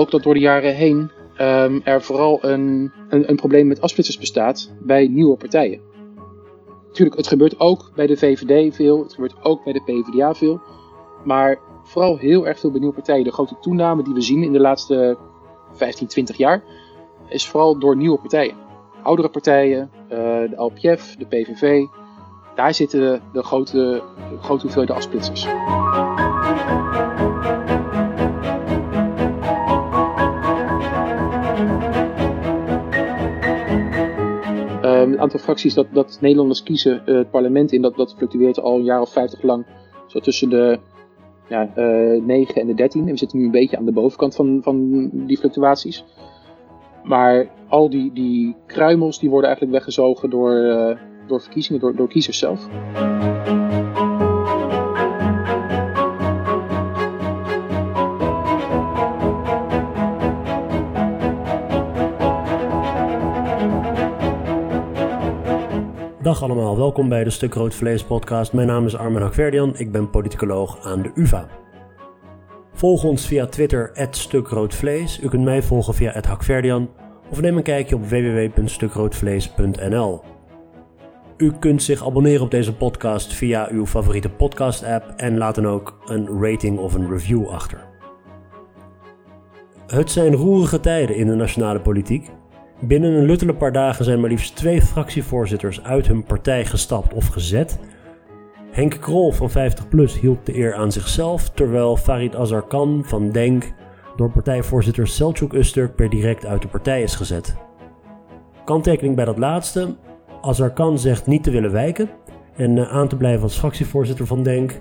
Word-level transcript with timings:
ook 0.00 0.10
dat 0.10 0.22
door 0.22 0.34
de 0.34 0.40
jaren 0.40 0.74
heen 0.74 1.10
ehm, 1.36 1.80
er 1.84 2.02
vooral 2.02 2.44
een, 2.44 2.92
een, 3.08 3.30
een 3.30 3.36
probleem 3.36 3.66
met 3.66 3.80
afsplitsers 3.80 4.18
bestaat 4.18 4.70
bij 4.80 5.08
nieuwe 5.08 5.36
partijen. 5.36 5.80
Natuurlijk, 6.86 7.16
het 7.16 7.26
gebeurt 7.26 7.60
ook 7.60 7.92
bij 7.94 8.06
de 8.06 8.16
VVD 8.16 8.74
veel, 8.74 9.02
het 9.02 9.12
gebeurt 9.14 9.34
ook 9.42 9.64
bij 9.64 9.72
de 9.72 9.82
PvdA 9.82 10.34
veel. 10.34 10.60
Maar 11.24 11.58
vooral 11.82 12.16
heel 12.16 12.46
erg 12.46 12.58
veel 12.58 12.70
bij 12.70 12.78
nieuwe 12.78 12.94
partijen. 12.94 13.24
De 13.24 13.32
grote 13.32 13.56
toename 13.60 14.02
die 14.02 14.14
we 14.14 14.20
zien 14.20 14.42
in 14.42 14.52
de 14.52 14.60
laatste 14.60 15.18
15, 15.72 16.06
20 16.06 16.36
jaar 16.36 16.62
is 17.28 17.48
vooral 17.48 17.78
door 17.78 17.96
nieuwe 17.96 18.18
partijen. 18.18 18.56
Oudere 19.02 19.28
partijen, 19.28 19.90
uh, 20.04 20.18
de 20.18 20.52
LPF, 20.56 21.16
de 21.16 21.26
PVV, 21.26 21.84
daar 22.54 22.74
zitten 22.74 23.22
de 23.32 23.42
grote, 23.42 24.02
de 24.30 24.38
grote 24.40 24.62
hoeveelheden 24.62 24.96
afsplitsers. 24.96 25.46
Het 35.20 35.32
aantal 35.32 35.46
fracties 35.46 35.74
dat, 35.74 35.86
dat 35.92 36.18
Nederlanders 36.20 36.62
kiezen 36.62 37.02
uh, 37.06 37.16
het 37.16 37.30
parlement 37.30 37.72
in, 37.72 37.82
dat, 37.82 37.96
dat 37.96 38.14
fluctueert 38.16 38.60
al 38.60 38.76
een 38.76 38.84
jaar 38.84 39.00
of 39.00 39.12
50 39.12 39.42
lang. 39.42 39.66
Zo 40.06 40.18
tussen 40.20 40.50
de 40.50 40.78
ja, 41.48 41.70
uh, 41.76 42.16
eh, 42.16 42.22
9 42.22 42.60
en 42.60 42.66
de 42.66 42.74
13. 42.74 43.00
En 43.00 43.10
we 43.10 43.16
zitten 43.16 43.38
nu 43.38 43.44
een 43.44 43.50
beetje 43.50 43.76
aan 43.76 43.84
de 43.84 43.92
bovenkant 43.92 44.34
van, 44.34 44.60
van 44.62 45.08
die 45.12 45.38
fluctuaties. 45.38 46.04
Maar 47.04 47.50
al 47.68 47.90
die, 47.90 48.12
die 48.12 48.56
kruimels 48.66 49.18
die 49.18 49.30
worden 49.30 49.48
eigenlijk 49.48 49.78
weggezogen 49.78 50.30
door, 50.30 50.52
uh, 50.52 50.96
door 51.26 51.40
verkiezingen, 51.40 51.80
door, 51.80 51.96
door 51.96 52.08
kiezers 52.08 52.38
zelf. 52.38 52.68
Allemaal, 66.42 66.76
welkom 66.76 67.08
bij 67.08 67.24
de 67.24 67.30
Stuk 67.30 67.54
Rood 67.54 67.74
Vlees 67.74 68.04
podcast. 68.04 68.52
Mijn 68.52 68.66
naam 68.66 68.86
is 68.86 68.96
Armin 68.96 69.22
Hakverdian, 69.22 69.76
ik 69.76 69.92
ben 69.92 70.10
politicoloog 70.10 70.84
aan 70.84 71.02
de 71.02 71.10
UvA. 71.14 71.48
Volg 72.72 73.04
ons 73.04 73.26
via 73.26 73.46
Twitter, 73.46 74.08
@stukroodvlees. 74.10 75.20
U 75.20 75.28
kunt 75.28 75.44
mij 75.44 75.62
volgen 75.62 75.94
via 75.94 76.20
@hakverdian 76.28 76.88
of 77.30 77.40
neem 77.40 77.56
een 77.56 77.62
kijkje 77.62 77.94
op 77.94 78.06
www.stukroodvlees.nl. 78.06 80.20
U 81.36 81.52
kunt 81.52 81.82
zich 81.82 82.06
abonneren 82.06 82.42
op 82.42 82.50
deze 82.50 82.76
podcast 82.76 83.32
via 83.32 83.68
uw 83.70 83.86
favoriete 83.86 84.30
podcast-app 84.30 85.12
en 85.16 85.38
laat 85.38 85.54
dan 85.54 85.66
ook 85.66 85.98
een 86.06 86.42
rating 86.42 86.78
of 86.78 86.94
een 86.94 87.10
review 87.10 87.48
achter. 87.48 87.88
Het 89.86 90.10
zijn 90.10 90.34
roerige 90.34 90.80
tijden 90.80 91.16
in 91.16 91.26
de 91.26 91.34
nationale 91.34 91.80
politiek. 91.80 92.30
Binnen 92.80 93.12
een 93.12 93.24
luttele 93.24 93.54
paar 93.54 93.72
dagen 93.72 94.04
zijn 94.04 94.20
maar 94.20 94.30
liefst 94.30 94.56
twee 94.56 94.82
fractievoorzitters 94.82 95.82
uit 95.82 96.06
hun 96.06 96.24
partij 96.24 96.64
gestapt 96.64 97.14
of 97.14 97.26
gezet. 97.26 97.78
Henk 98.70 98.96
Krol 99.00 99.32
van 99.32 99.50
50PLUS 99.50 100.20
hield 100.20 100.46
de 100.46 100.56
eer 100.56 100.74
aan 100.74 100.92
zichzelf, 100.92 101.50
terwijl 101.50 101.96
Farid 101.96 102.36
Azarkan 102.36 103.02
van 103.06 103.30
DENK 103.30 103.72
door 104.16 104.30
partijvoorzitter 104.30 105.08
Selçuk 105.08 105.54
Usturk 105.54 105.94
per 105.94 106.10
direct 106.10 106.46
uit 106.46 106.62
de 106.62 106.68
partij 106.68 107.02
is 107.02 107.14
gezet. 107.14 107.56
Kanttekening 108.64 109.16
bij 109.16 109.24
dat 109.24 109.38
laatste, 109.38 109.96
Azarkan 110.40 110.98
zegt 110.98 111.26
niet 111.26 111.42
te 111.42 111.50
willen 111.50 111.72
wijken 111.72 112.10
en 112.56 112.76
uh, 112.76 112.92
aan 112.92 113.08
te 113.08 113.16
blijven 113.16 113.42
als 113.42 113.58
fractievoorzitter 113.58 114.26
van 114.26 114.42
DENK. 114.42 114.80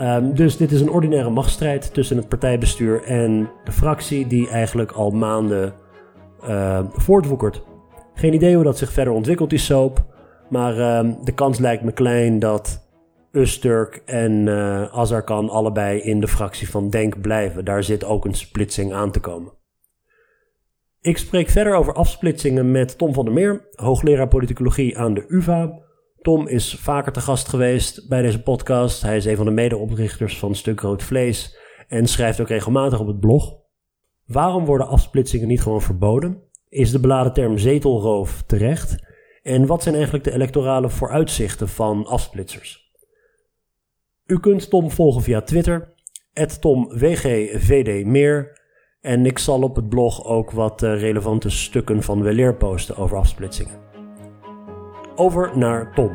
Um, 0.00 0.34
dus 0.34 0.56
dit 0.56 0.72
is 0.72 0.80
een 0.80 0.90
ordinaire 0.90 1.30
machtsstrijd 1.30 1.94
tussen 1.94 2.16
het 2.16 2.28
partijbestuur 2.28 3.02
en 3.02 3.50
de 3.64 3.72
fractie 3.72 4.26
die 4.26 4.48
eigenlijk 4.48 4.92
al 4.92 5.10
maanden 5.10 5.74
uh, 6.48 6.80
voortwoekert. 6.92 7.62
Geen 8.14 8.34
idee 8.34 8.54
hoe 8.54 8.64
dat 8.64 8.78
zich 8.78 8.92
verder 8.92 9.12
ontwikkelt, 9.12 9.50
die 9.50 9.58
soap. 9.58 10.04
Maar 10.48 10.76
uh, 10.76 11.14
de 11.24 11.32
kans 11.32 11.58
lijkt 11.58 11.82
me 11.82 11.92
klein 11.92 12.38
dat 12.38 12.88
Usturk 13.32 14.02
en 14.04 14.46
uh, 14.46 14.82
Azarkan 14.82 15.48
allebei 15.48 16.00
in 16.00 16.20
de 16.20 16.28
fractie 16.28 16.70
van 16.70 16.90
Denk 16.90 17.20
blijven. 17.20 17.64
Daar 17.64 17.82
zit 17.82 18.04
ook 18.04 18.24
een 18.24 18.34
splitsing 18.34 18.92
aan 18.92 19.10
te 19.10 19.20
komen. 19.20 19.52
Ik 21.00 21.18
spreek 21.18 21.48
verder 21.48 21.74
over 21.74 21.92
afsplitsingen 21.92 22.70
met 22.70 22.98
Tom 22.98 23.14
van 23.14 23.24
der 23.24 23.34
Meer, 23.34 23.68
hoogleraar 23.70 24.28
politicologie 24.28 24.98
aan 24.98 25.14
de 25.14 25.24
UvA. 25.28 25.82
Tom 26.20 26.48
is 26.48 26.74
vaker 26.80 27.12
te 27.12 27.20
gast 27.20 27.48
geweest 27.48 28.08
bij 28.08 28.22
deze 28.22 28.42
podcast. 28.42 29.02
Hij 29.02 29.16
is 29.16 29.24
een 29.24 29.36
van 29.36 29.44
de 29.44 29.50
medeoprichters 29.50 30.38
van 30.38 30.54
Stuk 30.54 30.80
Rood 30.80 31.02
Vlees 31.02 31.58
en 31.88 32.06
schrijft 32.06 32.40
ook 32.40 32.48
regelmatig 32.48 33.00
op 33.00 33.06
het 33.06 33.20
blog. 33.20 33.63
Waarom 34.26 34.64
worden 34.64 34.88
afsplitsingen 34.88 35.48
niet 35.48 35.62
gewoon 35.62 35.82
verboden? 35.82 36.42
Is 36.68 36.90
de 36.90 37.00
beladen 37.00 37.32
term 37.32 37.58
zetelroof 37.58 38.42
terecht? 38.46 38.96
En 39.42 39.66
wat 39.66 39.82
zijn 39.82 39.94
eigenlijk 39.94 40.24
de 40.24 40.32
electorale 40.32 40.90
vooruitzichten 40.90 41.68
van 41.68 42.06
afsplitsers? 42.06 42.92
U 44.26 44.40
kunt 44.40 44.70
Tom 44.70 44.90
volgen 44.90 45.22
via 45.22 45.40
Twitter, 45.40 45.94
TomWGVDmeer. 46.60 48.62
En 49.00 49.26
ik 49.26 49.38
zal 49.38 49.62
op 49.62 49.76
het 49.76 49.88
blog 49.88 50.24
ook 50.24 50.50
wat 50.50 50.82
eh, 50.82 50.98
relevante 50.98 51.50
stukken 51.50 52.02
van 52.02 52.22
weleer 52.22 52.56
posten 52.56 52.96
over 52.96 53.16
afsplitsingen. 53.16 53.80
Over 55.14 55.58
naar 55.58 55.94
Tom. 55.94 56.12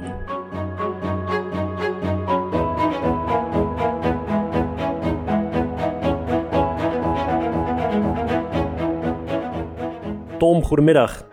Tom, 10.39 10.63
goedemiddag. 10.63 11.27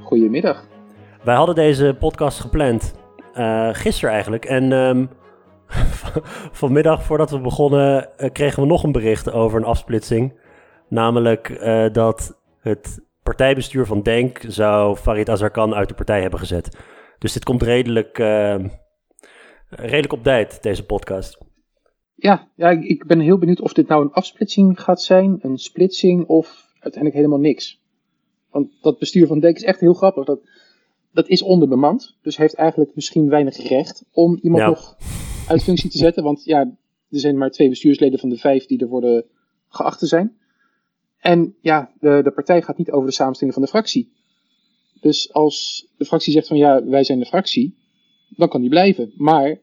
Goedemiddag. 0.00 0.68
Wij 1.24 1.34
hadden 1.34 1.54
deze 1.54 1.96
podcast 1.98 2.40
gepland, 2.40 2.94
uh, 3.34 3.68
gisteren 3.72 4.10
eigenlijk. 4.10 4.44
En 4.44 4.72
um, 4.72 5.08
vanmiddag, 6.60 7.02
voordat 7.02 7.30
we 7.30 7.38
begonnen, 7.38 8.08
uh, 8.18 8.30
kregen 8.32 8.62
we 8.62 8.68
nog 8.68 8.82
een 8.82 8.92
bericht 8.92 9.32
over 9.32 9.58
een 9.58 9.64
afsplitsing. 9.64 10.40
Namelijk 10.88 11.48
uh, 11.48 11.92
dat 11.92 12.40
het 12.60 13.04
partijbestuur 13.22 13.86
van 13.86 14.02
Denk 14.02 14.40
zou 14.46 14.96
Farid 14.96 15.30
Azarkan 15.30 15.74
uit 15.74 15.88
de 15.88 15.94
partij 15.94 16.20
hebben 16.20 16.38
gezet. 16.38 16.78
Dus 17.18 17.32
dit 17.32 17.44
komt 17.44 17.62
redelijk, 17.62 18.18
ehm, 18.18 18.68
redelijk 19.68 20.12
op 20.12 20.22
tijd, 20.22 20.62
deze 20.62 20.86
podcast. 20.86 21.38
Ja, 22.14 22.48
ja, 22.54 22.70
ik 22.70 23.06
ben 23.06 23.20
heel 23.20 23.38
benieuwd 23.38 23.60
of 23.60 23.72
dit 23.72 23.88
nou 23.88 24.02
een 24.02 24.12
afsplitsing 24.12 24.80
gaat 24.80 25.02
zijn, 25.02 25.38
een 25.42 25.58
splitsing 25.58 26.26
of 26.26 26.66
uiteindelijk 26.72 27.14
helemaal 27.14 27.40
niks. 27.40 27.86
Want 28.50 28.68
dat 28.80 28.98
bestuur 28.98 29.26
van 29.26 29.40
Denk 29.40 29.56
is 29.56 29.62
echt 29.62 29.80
heel 29.80 29.94
grappig. 29.94 30.24
Dat, 30.24 30.40
dat 31.12 31.28
is 31.28 31.42
onderbemand. 31.42 32.16
Dus 32.22 32.36
heeft 32.36 32.54
eigenlijk 32.54 32.94
misschien 32.94 33.28
weinig 33.28 33.68
recht 33.68 34.04
om 34.12 34.38
iemand 34.42 34.64
nog 34.64 34.96
uit 35.48 35.62
functie 35.62 35.90
te 35.90 35.98
zetten. 35.98 36.22
Want 36.22 36.44
ja, 36.44 36.60
er 37.10 37.20
zijn 37.20 37.38
maar 37.38 37.50
twee 37.50 37.68
bestuursleden 37.68 38.18
van 38.18 38.28
de 38.28 38.36
vijf 38.36 38.66
die 38.66 38.80
er 38.80 38.88
worden 38.88 39.24
geacht 39.68 39.98
te 39.98 40.06
zijn. 40.06 40.36
En 41.18 41.56
ja, 41.60 41.92
de, 42.00 42.20
de 42.22 42.30
partij 42.30 42.62
gaat 42.62 42.78
niet 42.78 42.90
over 42.90 43.08
de 43.08 43.14
samenstelling 43.14 43.54
van 43.54 43.64
de 43.64 43.70
fractie. 43.70 44.12
Dus 45.00 45.32
als 45.32 45.86
de 45.96 46.04
fractie 46.04 46.32
zegt 46.32 46.46
van 46.46 46.56
ja, 46.56 46.84
wij 46.84 47.04
zijn 47.04 47.18
de 47.18 47.26
fractie, 47.26 47.76
dan 48.28 48.48
kan 48.48 48.60
die 48.60 48.70
blijven. 48.70 49.12
Maar 49.16 49.60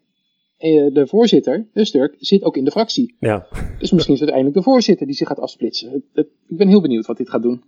eh, 0.58 0.94
de 0.94 1.08
voorzitter, 1.08 1.68
de 1.74 1.86
Sturk, 1.86 2.16
zit 2.20 2.44
ook 2.44 2.58
in 2.58 2.64
de 2.64 2.72
fractie. 2.72 3.16
Ja. 3.20 3.48
Dus 3.80 3.92
misschien 3.92 4.14
is 4.14 4.20
het 4.20 4.30
uiteindelijk 4.32 4.56
de 4.56 4.72
voorzitter 4.72 5.06
die 5.06 5.16
zich 5.16 5.28
gaat 5.28 5.40
afsplitsen. 5.40 6.04
ik 6.14 6.58
ben 6.58 6.68
heel 6.68 6.82
benieuwd 6.82 7.06
wat 7.06 7.18
dit 7.18 7.30
gaat 7.30 7.42
doen. 7.42 7.64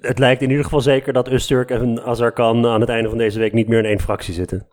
Het 0.00 0.18
lijkt 0.18 0.42
in 0.42 0.48
ieder 0.48 0.64
geval 0.64 0.80
zeker 0.80 1.12
dat 1.12 1.30
Usturk 1.30 1.70
en 1.70 2.02
Azarkan 2.02 2.66
aan 2.66 2.80
het 2.80 2.88
einde 2.88 3.08
van 3.08 3.18
deze 3.18 3.38
week 3.38 3.52
niet 3.52 3.68
meer 3.68 3.78
in 3.78 3.84
één 3.84 4.00
fractie 4.00 4.34
zitten. 4.34 4.68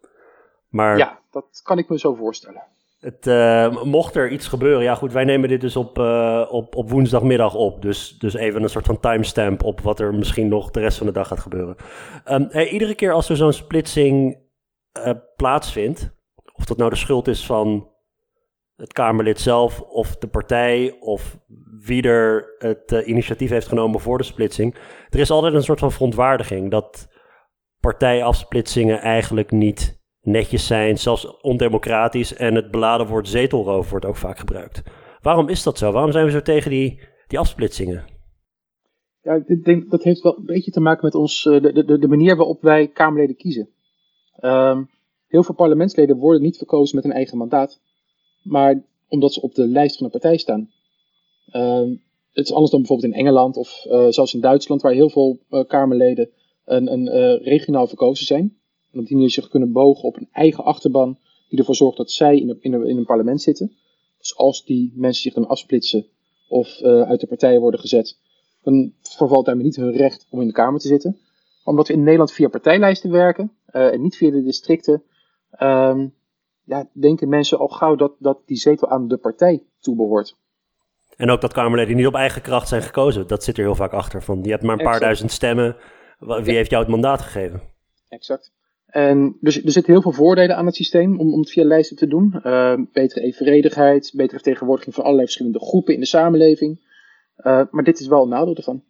Maar 0.69 0.98
ja, 0.98 1.19
dat 1.31 1.62
kan 1.63 1.78
ik 1.78 1.90
me 1.90 2.00
zo 2.00 2.13
voorstellen. 2.13 2.63
Het, 3.00 3.28
uh, 3.28 3.84
mocht 3.84 4.16
er 4.16 4.31
iets 4.31 4.48
gebeuren, 4.48 4.84
ja 4.84 4.96
goed, 4.96 5.12
wij 5.12 5.24
nemen 5.24 5.50
dit 5.50 5.62
dus 5.62 5.75
op, 5.75 5.98
uh, 5.98 6.48
op, 6.50 6.75
op 6.75 6.90
woensdagmiddag 6.90 7.56
op. 7.56 7.81
Dus, 7.81 8.18
dus 8.18 8.34
even 8.34 8.63
een 8.63 8.69
soort 8.69 8.86
van 8.86 9.00
timestamp 9.00 9.63
op 9.63 9.81
wat 9.81 10.00
er 10.00 10.13
misschien 10.13 10.48
nog 10.48 10.72
de 10.72 10.80
rest 10.80 10.98
van 10.98 11.07
de 11.07 11.13
dag 11.13 11.28
gaat 11.28 11.40
gebeuren. 11.40 11.75
Um, 12.31 12.48
hey, 12.50 12.69
iedere 12.69 12.96
keer 12.96 13.12
als 13.12 13.30
er 13.30 13.36
zo'n 13.36 13.54
splitsing 13.54 14.38
uh, 14.98 15.13
plaatsvindt, 15.36 16.16
of 16.54 16.66
dat 16.66 16.78
nou 16.78 16.90
de 16.90 16.96
schuld 16.96 17.28
is 17.28 17.46
van 17.46 17.90
het 18.75 18.94
Kamerlid 18.94 19.40
zelf 19.40 19.81
of 19.81 20.16
de 20.16 20.28
partij 20.28 20.98
of 21.00 21.38
wie 21.85 22.01
er 22.01 22.56
het 22.57 22.91
uh, 22.91 23.07
initiatief 23.07 23.50
heeft 23.50 23.68
genomen 23.68 24.00
voor 24.00 24.18
de 24.18 24.24
splitsing. 24.24 24.75
Er 25.09 25.19
is 25.19 25.31
altijd 25.31 25.53
een 25.53 25.63
soort 25.63 25.80
van 25.80 25.91
verontwaardiging 25.91 26.71
dat 26.71 27.07
partijafsplitsingen 27.80 29.00
eigenlijk 29.00 29.51
niet 29.51 30.01
netjes 30.21 30.68
zijn, 30.68 30.97
zelfs 30.97 31.41
ondemocratisch. 31.41 32.35
En 32.35 32.56
het 32.56 32.71
beladen 32.71 33.07
woord 33.07 33.27
zetelroof 33.27 33.89
wordt 33.89 34.06
ook 34.06 34.15
vaak 34.15 34.38
gebruikt. 34.38 34.83
Waarom 35.21 35.50
is 35.50 35.63
dat 35.63 35.77
zo? 35.77 35.91
Waarom 35.91 36.12
zijn 36.12 36.25
we 36.25 36.31
zo 36.31 36.41
tegen 36.41 36.71
die, 36.71 37.00
die 37.27 37.39
afsplitsingen? 37.39 38.06
Ja, 39.21 39.44
ik 39.45 39.63
denk 39.63 39.91
dat 39.91 40.03
heeft 40.03 40.21
wel 40.21 40.38
een 40.38 40.45
beetje 40.45 40.71
te 40.71 40.80
maken 40.80 41.06
met 41.06 41.15
ons, 41.15 41.45
eh, 41.45 41.62
de, 41.62 41.85
de, 41.85 42.00
de 42.00 42.07
manier 42.07 42.35
waarop 42.35 42.62
wij 42.62 42.88
Kamerleden 42.88 43.35
kiezen. 43.35 43.69
Um, 44.41 44.89
heel 45.27 45.44
veel 45.44 45.56
parlementsleden 45.56 46.18
worden 46.18 46.41
niet 46.41 46.57
verkozen 46.57 46.95
met 46.95 47.06
een 47.06 47.12
eigen 47.12 47.38
mandaat, 47.38 47.81
maar 48.44 48.83
omdat 49.07 49.33
ze 49.33 49.41
op 49.41 49.56
de 49.56 49.68
lijst 49.68 49.95
van 49.97 50.06
een 50.06 50.12
partij 50.12 50.38
staan. 50.38 50.69
Uh, 51.54 51.98
het 52.32 52.46
is 52.46 52.54
anders 52.54 52.72
dan 52.72 52.80
bijvoorbeeld 52.80 53.14
in 53.14 53.20
Engeland 53.20 53.58
of 53.58 53.86
uh, 53.88 54.08
zelfs 54.10 54.34
in 54.34 54.40
Duitsland, 54.42 54.82
waar 54.82 54.94
heel 54.94 55.10
veel 55.10 55.40
uh, 55.50 55.64
Kamerleden 55.68 56.30
een, 56.66 56.92
een 56.92 57.06
uh, 57.06 57.46
regionaal 57.46 57.88
verkozen 57.88 58.26
zijn. 58.26 58.58
En 58.92 59.00
op 59.00 59.06
die 59.06 59.16
manier 59.16 59.32
zich 59.32 59.48
kunnen 59.48 59.72
bogen 59.72 60.04
op 60.04 60.16
een 60.16 60.30
eigen 60.32 60.64
achterban, 60.64 61.18
die 61.50 61.60
ervoor 61.60 61.76
zorgt 61.76 61.98
dat 61.98 62.12
zij 62.12 62.38
in, 62.40 62.58
in, 62.60 62.88
in 62.88 62.98
een 62.98 63.06
parlement 63.06 63.42
zitten. 63.42 63.72
Dus 64.18 64.38
als 64.38 64.66
die 64.66 64.94
mensen 64.96 65.22
zich 65.22 65.34
dan 65.34 65.48
afsplitsen 65.48 66.06
of 66.48 66.82
uit 66.82 67.20
de 67.20 67.28
partijen 67.28 67.62
worden 67.62 67.80
gezet, 67.80 68.18
dan 68.64 68.94
vervalt 69.02 69.46
daarmee 69.46 69.64
niet 69.64 69.76
hun 69.76 69.92
recht 69.92 70.28
om 70.30 70.42
in 70.42 70.48
de 70.48 70.54
Kamer 70.54 70.80
te 70.80 70.88
zitten. 70.88 71.20
Omdat 71.64 71.88
we 71.88 71.94
in 71.94 72.04
Nederland 72.04 72.32
via 72.32 72.48
partijlijsten 72.48 73.12
werken 73.12 73.52
en 73.66 74.02
niet 74.02 74.18
via 74.18 74.32
de 74.32 74.44
districten, 74.44 75.04
um, 75.60 76.14
ja, 76.64 76.90
denken 76.94 77.30
mensen 77.30 77.60
al 77.60 77.68
gauw 77.68 77.96
dat, 77.96 78.14
dat 78.20 78.40
die 78.46 78.58
zetel 78.58 78.90
aan 78.90 79.08
de 79.08 79.18
partij 79.18 79.64
toebehoort. 79.80 80.36
En 81.15 81.30
ook 81.30 81.42
dat 81.42 81.54
Kamerleden 81.54 81.95
niet 81.95 82.07
op 82.07 82.15
eigen 82.15 82.42
kracht 82.42 82.68
zijn 82.68 82.81
gekozen. 82.81 83.27
Dat 83.27 83.44
zit 83.44 83.57
er 83.57 83.63
heel 83.63 83.75
vaak 83.75 83.94
achter. 83.94 84.24
Van, 84.24 84.39
je 84.44 84.51
hebt 84.51 84.63
maar 84.63 84.77
een 84.77 84.86
paar 84.86 85.00
duizend 85.00 85.31
stemmen. 85.31 85.75
Wie 86.19 86.56
heeft 86.56 86.69
jou 86.69 86.83
het 86.83 86.92
mandaat 86.92 87.21
gegeven? 87.21 87.62
Exact. 88.07 88.51
En 88.86 89.38
dus 89.39 89.63
er 89.63 89.71
zitten 89.71 89.94
heel 89.94 90.01
veel 90.01 90.12
voordelen 90.12 90.56
aan 90.56 90.65
het 90.65 90.75
systeem 90.75 91.19
om, 91.19 91.33
om 91.33 91.39
het 91.39 91.51
via 91.51 91.63
lijsten 91.65 91.98
te 91.98 92.07
doen. 92.07 92.39
Uh, 92.44 92.74
betere 92.92 93.21
evenredigheid, 93.21 94.12
betere 94.15 94.39
vertegenwoordiging 94.39 94.95
van 94.95 95.04
allerlei 95.04 95.25
verschillende 95.27 95.60
groepen 95.60 95.94
in 95.94 96.00
de 96.00 96.06
samenleving. 96.06 96.92
Uh, 97.38 97.62
maar 97.71 97.83
dit 97.83 98.00
is 98.00 98.07
wel 98.07 98.24
een 98.24 98.30
nadeel 98.30 98.56
ervan. 98.56 98.83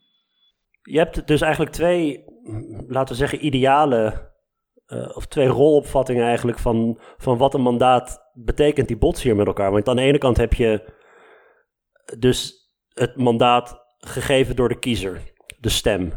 Je 0.82 0.98
hebt 0.98 1.28
dus 1.28 1.42
eigenlijk 1.42 1.72
twee, 1.72 2.24
laten 2.88 3.14
we 3.14 3.20
zeggen, 3.20 3.46
ideale 3.46 4.32
uh, 4.88 5.16
of 5.16 5.26
twee 5.26 5.48
rolopvattingen 5.48 6.26
eigenlijk 6.26 6.60
van, 6.60 7.00
van 7.18 7.38
wat 7.38 7.54
een 7.54 7.62
mandaat 7.62 8.32
betekent, 8.34 8.88
die 8.88 8.98
botsen 8.98 9.28
hier 9.28 9.36
met 9.36 9.48
elkaar. 9.48 9.72
Want 9.72 9.88
aan 9.88 9.96
de 9.96 10.02
ene 10.02 10.18
kant 10.18 10.38
heb 10.38 10.54
je 10.54 10.94
dus 12.20 12.72
het 12.94 13.16
mandaat 13.16 13.82
gegeven 13.98 14.56
door 14.56 14.70
de 14.70 14.80
kiezer, 14.80 15.22
de 15.60 15.70
stem. 15.70 16.12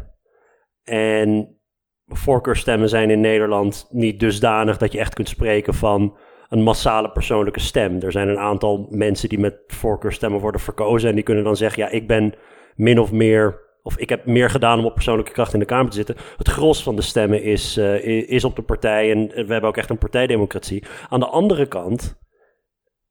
En 0.83 1.59
voorkeurstemmen 2.05 2.89
zijn 2.89 3.09
in 3.09 3.19
Nederland 3.19 3.87
niet 3.89 4.19
dusdanig 4.19 4.77
dat 4.77 4.91
je 4.91 4.99
echt 4.99 5.13
kunt 5.13 5.29
spreken 5.29 5.73
van 5.73 6.17
een 6.49 6.63
massale 6.63 7.11
persoonlijke 7.11 7.59
stem. 7.59 8.01
Er 8.01 8.11
zijn 8.11 8.27
een 8.27 8.39
aantal 8.39 8.87
mensen 8.89 9.29
die 9.29 9.39
met 9.39 9.59
voorkeurstemmen 9.67 10.39
worden 10.39 10.61
verkozen 10.61 11.09
en 11.09 11.15
die 11.15 11.23
kunnen 11.23 11.43
dan 11.43 11.55
zeggen, 11.55 11.83
ja, 11.83 11.89
ik 11.89 12.07
ben 12.07 12.33
min 12.75 12.99
of 12.99 13.11
meer 13.11 13.65
of 13.81 13.97
ik 13.97 14.09
heb 14.09 14.25
meer 14.25 14.49
gedaan 14.49 14.79
om 14.79 14.85
op 14.85 14.93
persoonlijke 14.93 15.31
kracht 15.31 15.53
in 15.53 15.59
de 15.59 15.65
Kamer 15.65 15.89
te 15.89 15.95
zitten. 15.95 16.15
Het 16.37 16.47
gros 16.47 16.83
van 16.83 16.95
de 16.95 17.01
stemmen 17.01 17.43
is, 17.43 17.77
uh, 17.77 18.27
is 18.29 18.43
op 18.43 18.55
de 18.55 18.61
partij 18.61 19.11
en 19.11 19.27
we 19.27 19.51
hebben 19.51 19.69
ook 19.69 19.77
echt 19.77 19.89
een 19.89 19.97
partijdemocratie. 19.97 20.83
Aan 21.09 21.19
de 21.19 21.27
andere 21.27 21.67
kant 21.67 22.19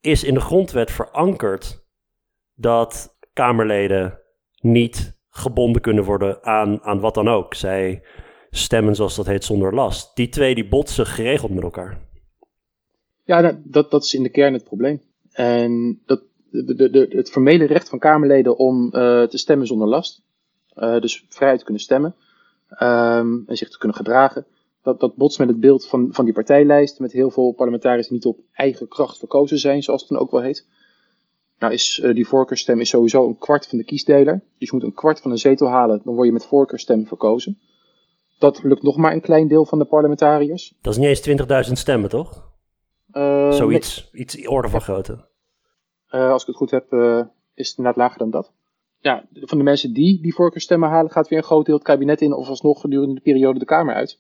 is 0.01 0.25
in 0.25 0.35
de 0.35 0.41
grondwet 0.41 0.91
verankerd 0.91 1.86
dat 2.57 3.17
Kamerleden 3.33 4.19
niet 4.61 5.19
gebonden 5.31 5.83
kunnen 5.83 6.05
worden 6.05 6.45
aan, 6.45 6.83
aan 6.83 7.01
wat 7.01 7.15
dan 7.15 7.29
ook. 7.29 7.55
Zij 7.55 8.03
stemmen, 8.51 8.95
zoals 8.95 9.17
dat 9.17 9.27
heet, 9.27 9.45
zonder 9.45 9.75
last. 9.75 10.17
Die 10.17 10.29
twee 10.29 10.55
die 10.55 10.69
botsen 10.69 11.07
geregeld 11.07 11.55
met 11.55 11.63
elkaar. 11.63 11.99
Ja, 13.25 13.59
dat, 13.65 13.91
dat 13.91 14.05
is 14.05 14.15
in 14.15 14.23
de 14.23 14.29
kern 14.29 14.53
het 14.53 14.65
probleem. 14.65 15.03
En 15.33 16.01
dat, 16.07 16.23
de, 16.51 16.75
de, 16.75 16.91
de, 16.91 17.07
het 17.11 17.31
formele 17.31 17.65
recht 17.65 17.89
van 17.89 17.99
Kamerleden 17.99 18.59
om 18.59 18.85
uh, 18.85 19.23
te 19.23 19.39
stemmen 19.39 19.67
zonder 19.67 19.89
last, 19.89 20.23
uh, 20.77 21.01
dus 21.01 21.25
vrijheid 21.29 21.63
kunnen 21.63 21.83
stemmen 21.83 22.15
um, 22.71 23.45
en 23.47 23.57
zich 23.57 23.69
te 23.69 23.79
kunnen 23.79 23.97
gedragen. 23.97 24.47
Dat, 24.83 25.01
dat 25.01 25.17
botst 25.17 25.39
met 25.39 25.49
het 25.49 25.61
beeld 25.61 25.87
van, 25.87 26.09
van 26.11 26.25
die 26.25 26.35
partijlijst, 26.35 26.99
met 26.99 27.13
heel 27.13 27.31
veel 27.31 27.53
parlementariërs 27.53 28.09
die 28.09 28.17
niet 28.17 28.27
op 28.27 28.39
eigen 28.53 28.89
kracht 28.89 29.19
verkozen 29.19 29.59
zijn, 29.59 29.83
zoals 29.83 30.01
het 30.01 30.11
dan 30.11 30.19
ook 30.19 30.31
wel 30.31 30.43
heet. 30.43 30.67
Nou 31.59 31.73
is 31.73 31.99
uh, 31.99 32.15
die 32.15 32.27
voorkeurstem 32.27 32.81
is 32.81 32.89
sowieso 32.89 33.27
een 33.27 33.39
kwart 33.39 33.67
van 33.67 33.79
de 33.79 33.85
kiesdeler. 33.85 34.43
Dus 34.59 34.69
je 34.69 34.75
moet 34.75 34.85
een 34.85 34.95
kwart 34.95 35.21
van 35.21 35.31
een 35.31 35.39
zetel 35.39 35.69
halen, 35.69 36.01
dan 36.05 36.15
word 36.15 36.27
je 36.27 36.33
met 36.33 36.47
voorkeurstem 36.47 37.07
verkozen. 37.07 37.59
Dat 38.39 38.63
lukt 38.63 38.83
nog 38.83 38.97
maar 38.97 39.13
een 39.13 39.21
klein 39.21 39.49
deel 39.49 39.65
van 39.65 39.79
de 39.79 39.85
parlementariërs. 39.85 40.75
Dat 40.81 40.93
is 40.93 40.99
niet 40.99 41.27
eens 41.27 41.69
20.000 41.69 41.73
stemmen, 41.73 42.11
toch? 42.11 42.51
Uh, 43.13 43.53
Zoiets, 43.53 44.09
nee. 44.13 44.23
iets 44.23 44.49
orde 44.49 44.69
van 44.69 44.81
grootte. 44.81 45.25
Uh, 46.11 46.31
als 46.31 46.41
ik 46.41 46.49
het 46.49 46.57
goed 46.57 46.71
heb, 46.71 46.93
is 47.55 47.69
het 47.69 47.79
inderdaad 47.79 48.03
lager 48.03 48.19
dan 48.19 48.31
dat 48.31 48.53
ja, 49.07 49.25
van 49.33 49.59
de 49.59 49.65
mensen 49.65 49.93
die 49.93 50.21
die 50.23 50.35
voorkeurstemmen 50.35 50.89
halen, 50.89 51.11
gaat 51.11 51.29
weer 51.29 51.39
een 51.39 51.45
groot 51.45 51.67
deel 51.67 51.75
het 51.75 51.85
kabinet 51.85 52.21
in 52.21 52.33
of 52.33 52.49
alsnog 52.49 52.81
gedurende 52.81 53.15
de 53.15 53.21
periode 53.21 53.59
de 53.59 53.65
Kamer 53.65 53.95
uit. 53.95 54.19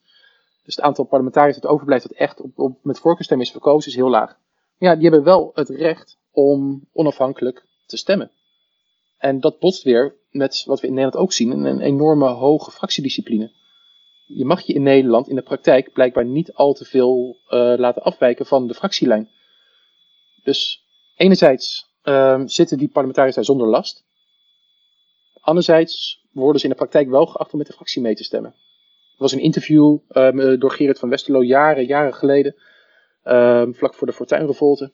Dus 0.64 0.76
het 0.76 0.84
aantal 0.84 1.04
parlementariërs 1.04 1.60
dat 1.60 1.70
overblijft 1.70 2.08
dat 2.08 2.16
echt 2.16 2.40
op, 2.40 2.58
op, 2.58 2.78
met 2.82 2.98
voorkeurstemmen 2.98 3.46
is 3.46 3.52
verkozen, 3.52 3.90
is 3.90 3.96
heel 3.96 4.10
laag. 4.10 4.38
Maar 4.78 4.88
ja, 4.90 4.94
die 4.94 5.02
hebben 5.02 5.24
wel 5.24 5.50
het 5.54 5.68
recht 5.68 6.18
om 6.36 6.88
onafhankelijk 6.92 7.66
te 7.86 7.96
stemmen. 7.96 8.30
En 9.18 9.40
dat 9.40 9.58
botst 9.58 9.82
weer 9.82 10.14
met 10.30 10.64
wat 10.66 10.80
we 10.80 10.86
in 10.86 10.94
Nederland 10.94 11.22
ook 11.22 11.32
zien, 11.32 11.50
een 11.50 11.80
enorme 11.80 12.28
hoge 12.28 12.70
fractiediscipline. 12.70 13.52
Je 14.26 14.44
mag 14.44 14.62
je 14.62 14.72
in 14.72 14.82
Nederland 14.82 15.28
in 15.28 15.34
de 15.34 15.42
praktijk 15.42 15.92
blijkbaar 15.92 16.24
niet 16.24 16.52
al 16.52 16.72
te 16.72 16.84
veel 16.84 17.36
uh, 17.48 17.74
laten 17.76 18.02
afwijken 18.02 18.46
van 18.46 18.66
de 18.66 18.74
fractielijn. 18.74 19.30
Dus 20.42 20.84
enerzijds 21.14 21.94
uh, 22.04 22.42
zitten 22.44 22.78
die 22.78 22.88
parlementariërs 22.88 23.34
daar 23.34 23.44
zonder 23.44 23.66
last. 23.68 24.04
Anderzijds 25.40 26.24
worden 26.32 26.60
ze 26.60 26.66
in 26.66 26.72
de 26.72 26.78
praktijk 26.78 27.08
wel 27.08 27.26
geacht 27.26 27.52
om 27.52 27.58
met 27.58 27.66
de 27.66 27.72
fractie 27.72 28.02
mee 28.02 28.14
te 28.14 28.24
stemmen. 28.24 28.50
Er 28.50 29.22
was 29.22 29.32
een 29.32 29.40
interview 29.40 29.98
um, 30.08 30.58
door 30.58 30.70
Gerrit 30.70 30.98
van 30.98 31.08
Westerlo 31.08 31.42
jaren, 31.42 31.86
jaren 31.86 32.14
geleden, 32.14 32.56
um, 33.24 33.74
vlak 33.74 33.94
voor 33.94 34.06
de 34.06 34.12
Fortuinrevolte. 34.12 34.92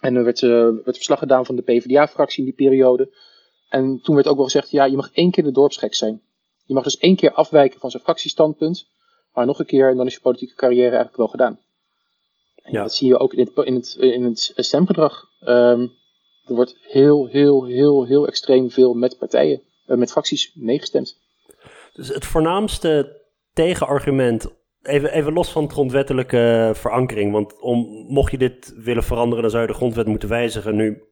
En 0.00 0.16
er 0.16 0.24
werd, 0.24 0.42
uh, 0.42 0.50
werd 0.84 0.96
verslag 0.96 1.18
gedaan 1.18 1.46
van 1.46 1.56
de 1.56 1.62
PvdA-fractie 1.62 2.38
in 2.38 2.44
die 2.44 2.66
periode. 2.66 3.14
En 3.68 4.00
toen 4.02 4.14
werd 4.14 4.26
ook 4.26 4.36
wel 4.36 4.44
gezegd, 4.44 4.70
ja, 4.70 4.84
je 4.84 4.96
mag 4.96 5.10
één 5.12 5.30
keer 5.30 5.44
de 5.44 5.52
dorpsgek 5.52 5.94
zijn. 5.94 6.22
Je 6.64 6.74
mag 6.74 6.84
dus 6.84 6.98
één 6.98 7.16
keer 7.16 7.32
afwijken 7.32 7.80
van 7.80 7.90
zijn 7.90 8.02
fractiestandpunt, 8.02 8.86
maar 9.34 9.46
nog 9.46 9.58
een 9.58 9.66
keer 9.66 9.90
en 9.90 9.96
dan 9.96 10.06
is 10.06 10.14
je 10.14 10.20
politieke 10.20 10.54
carrière 10.54 10.88
eigenlijk 10.88 11.16
wel 11.16 11.28
gedaan. 11.28 11.58
En 12.62 12.72
ja. 12.72 12.82
dat 12.82 12.94
zie 12.94 13.08
je 13.08 13.18
ook 13.18 13.34
in 13.34 13.50
het, 13.54 13.66
in 13.66 13.74
het, 13.74 13.96
in 14.00 14.24
het 14.24 14.52
stemgedrag. 14.56 15.28
Um, 15.40 15.92
er 16.46 16.54
wordt 16.54 16.76
heel, 16.80 17.26
heel, 17.26 17.64
heel, 17.64 18.04
heel 18.04 18.26
extreem 18.26 18.70
veel 18.70 18.94
met 18.94 19.18
partijen, 19.18 19.62
uh, 19.86 19.96
met 19.96 20.10
fracties 20.10 20.52
meegestemd. 20.54 21.18
Dus 21.92 22.08
het 22.08 22.24
voornaamste 22.24 23.20
tegenargument, 23.52 24.46
even, 24.82 25.12
even 25.12 25.32
los 25.32 25.52
van 25.52 25.66
de 25.66 25.72
grondwettelijke 25.72 26.70
verankering, 26.74 27.32
want 27.32 27.60
om, 27.60 28.04
mocht 28.08 28.30
je 28.30 28.38
dit 28.38 28.74
willen 28.76 29.02
veranderen, 29.02 29.42
dan 29.42 29.50
zou 29.50 29.62
je 29.62 29.68
de 29.68 29.74
grondwet 29.74 30.06
moeten 30.06 30.28
wijzigen. 30.28 30.76
Nu 30.76 31.02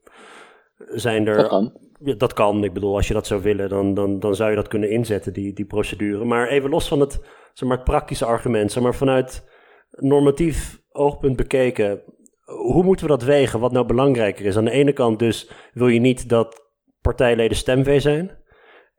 zijn 0.77 1.27
er. 1.27 1.37
Dat 1.37 1.49
kan. 1.49 1.87
Ja, 2.01 2.15
dat 2.15 2.33
kan. 2.33 2.65
Ik 2.65 2.73
bedoel, 2.73 2.97
als 2.97 3.09
je 3.09 3.15
dat 3.15 3.27
zou 3.27 3.43
willen, 3.43 3.69
dan, 3.69 3.95
dan, 3.95 4.19
dan 4.19 4.35
zou 4.35 4.51
je 4.51 4.57
dat 4.57 4.69
kunnen 4.69 4.91
inzetten, 4.91 5.33
die, 5.33 5.53
die 5.53 5.67
procedure. 5.67 6.25
Maar 6.25 6.49
even 6.49 6.71
los 6.71 6.89
van 6.89 7.01
het, 7.01 7.21
zeg 7.53 7.69
maar, 7.69 7.77
het 7.77 7.87
praktische 7.87 8.25
argument, 8.25 8.73
zeg 8.73 8.83
maar 8.83 8.95
vanuit 8.95 9.45
normatief 9.91 10.81
oogpunt 10.93 11.37
bekeken, 11.37 12.03
hoe 12.45 12.85
moeten 12.85 13.07
we 13.07 13.13
dat 13.13 13.23
wegen? 13.23 13.61
Wat 13.61 13.73
nou 13.73 13.87
belangrijker 13.87 14.45
is? 14.45 14.57
Aan 14.57 14.65
de 14.65 14.71
ene 14.71 14.93
kant 14.93 15.19
dus 15.19 15.51
wil 15.73 15.89
je 15.89 16.01
niet 16.01 16.29
dat 16.29 16.67
partijleden 17.01 17.57
stemvee 17.57 18.01
zijn. 18.01 18.37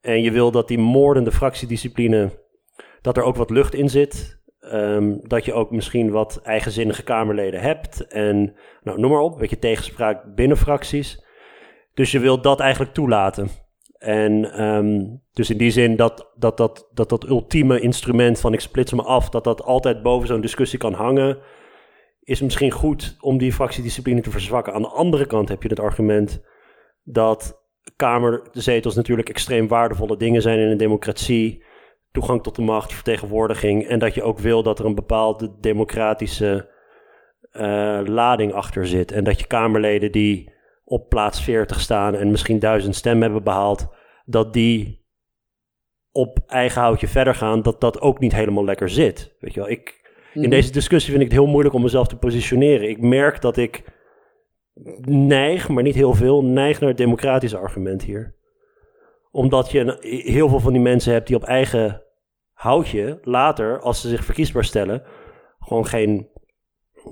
En 0.02 0.22
je 0.22 0.32
wil 0.32 0.52
dat 0.52 0.68
die 0.68 0.78
moordende 0.78 1.32
fractiediscipline, 1.32 2.30
dat 3.02 3.18
er 3.18 3.24
ook 3.24 3.36
wat 3.36 3.50
lucht 3.50 3.74
in 3.74 3.90
zit. 3.90 4.39
Um, 4.74 5.20
dat 5.24 5.46
je 5.46 5.54
ook 5.54 5.72
misschien 5.72 6.12
wat 6.12 6.42
eigenzinnige 6.44 7.04
Kamerleden 7.04 7.62
hebt. 7.62 8.08
En 8.08 8.56
nou, 8.84 9.00
noem 9.00 9.12
maar 9.12 9.22
op, 9.22 9.34
een 9.34 9.40
beetje 9.40 9.60
tegenspraak 9.60 10.36
binnen 10.36 10.58
fracties. 10.58 11.26
Dus 11.94 12.12
je 12.12 12.20
wilt 12.20 12.44
dat 12.44 12.60
eigenlijk 12.60 12.94
toelaten. 12.94 13.50
En 13.98 14.64
um, 14.64 15.22
dus 15.34 15.50
in 15.50 15.58
die 15.58 15.72
zin 15.72 15.96
dat 15.96 16.32
dat, 16.36 16.58
dat, 16.58 16.90
dat 16.94 17.10
dat 17.10 17.28
ultieme 17.28 17.80
instrument 17.80 18.40
van 18.40 18.54
ik 18.54 18.60
splits 18.60 18.94
me 18.94 19.02
af, 19.02 19.30
dat 19.30 19.44
dat 19.44 19.64
altijd 19.64 20.04
boven 20.04 20.28
zo'n 20.28 20.42
discussie 20.42 20.80
kan 20.80 20.94
hangen 20.94 21.38
is 22.30 22.42
misschien 22.42 22.72
goed 22.72 23.18
om 23.20 23.38
die 23.38 23.54
fractiediscipline 23.54 24.22
te 24.22 24.32
verzwakken. 24.32 24.74
Aan 24.74 24.82
de 24.82 24.88
andere 24.88 25.26
kant 25.26 25.50
heb 25.50 25.64
je 25.64 25.70
het 25.70 25.80
argument 25.80 26.42
dat 27.04 27.64
kamerzetels 27.96 28.96
natuurlijk 28.96 29.30
extreem 29.30 29.68
waardevolle 29.68 30.18
dingen 30.18 30.42
zijn 30.42 30.60
in 30.60 30.68
een 30.68 30.78
democratie. 30.78 31.64
Toegang 32.12 32.44
tot 32.44 32.56
de 32.56 32.62
macht, 32.62 32.94
vertegenwoordiging. 32.94 33.88
En 33.88 34.00
dat 34.00 34.14
je 34.14 34.24
ook 34.24 34.40
wil 34.40 34.64
dat 34.64 34.80
er 34.80 34.86
een 34.86 34.96
bepaalde 34.96 35.56
democratische 35.60 36.70
uh, 37.52 38.00
lading 38.06 38.54
achter 38.54 38.88
zit. 38.88 39.12
En 39.12 39.24
dat 39.24 39.40
je 39.40 39.48
Kamerleden 39.48 40.12
die 40.12 40.54
op 40.84 41.10
plaats 41.10 41.44
40 41.44 41.80
staan 41.80 42.16
en 42.16 42.32
misschien 42.32 42.60
duizend 42.60 42.96
stemmen 42.96 43.24
hebben 43.24 43.44
behaald, 43.44 43.88
dat 44.26 44.54
die 44.54 45.06
op 46.12 46.40
eigen 46.48 46.82
houtje 46.82 47.08
verder 47.08 47.36
gaan, 47.36 47.62
dat 47.62 47.82
dat 47.82 48.02
ook 48.02 48.20
niet 48.20 48.34
helemaal 48.34 48.66
lekker 48.66 48.90
zit. 48.90 49.36
Weet 49.40 49.54
je 49.54 49.60
wel, 49.60 49.70
ik, 49.70 50.12
in 50.34 50.42
mhm. 50.42 50.50
deze 50.50 50.72
discussie 50.72 51.12
vind 51.12 51.24
ik 51.24 51.32
het 51.32 51.40
heel 51.40 51.50
moeilijk 51.50 51.76
om 51.76 51.82
mezelf 51.82 52.08
te 52.08 52.18
positioneren. 52.18 52.90
Ik 52.90 53.02
merk 53.02 53.42
dat 53.42 53.58
ik 53.58 53.84
neig, 55.06 55.70
maar 55.70 55.84
niet 55.84 55.96
heel 55.96 56.14
veel, 56.14 56.44
neig 56.44 56.80
naar 56.80 56.90
het 56.90 56.98
democratische 56.98 57.58
argument 57.58 58.04
hier. 58.04 58.36
Omdat 59.32 59.72
je 59.72 59.98
heel 60.26 60.50
veel 60.50 60.60
van 60.60 60.74
die 60.74 60.82
mensen 60.82 61.14
hebt 61.14 61.28
die 61.28 61.36
op 61.36 61.44
eigen 61.44 62.04
houtje 62.54 63.20
later, 63.24 63.80
als 63.80 64.02
ze 64.02 64.10
zich 64.10 64.26
verkiesbaar 64.26 64.66
stellen, 64.66 65.04
gewoon 65.60 65.86
geen, 65.86 66.28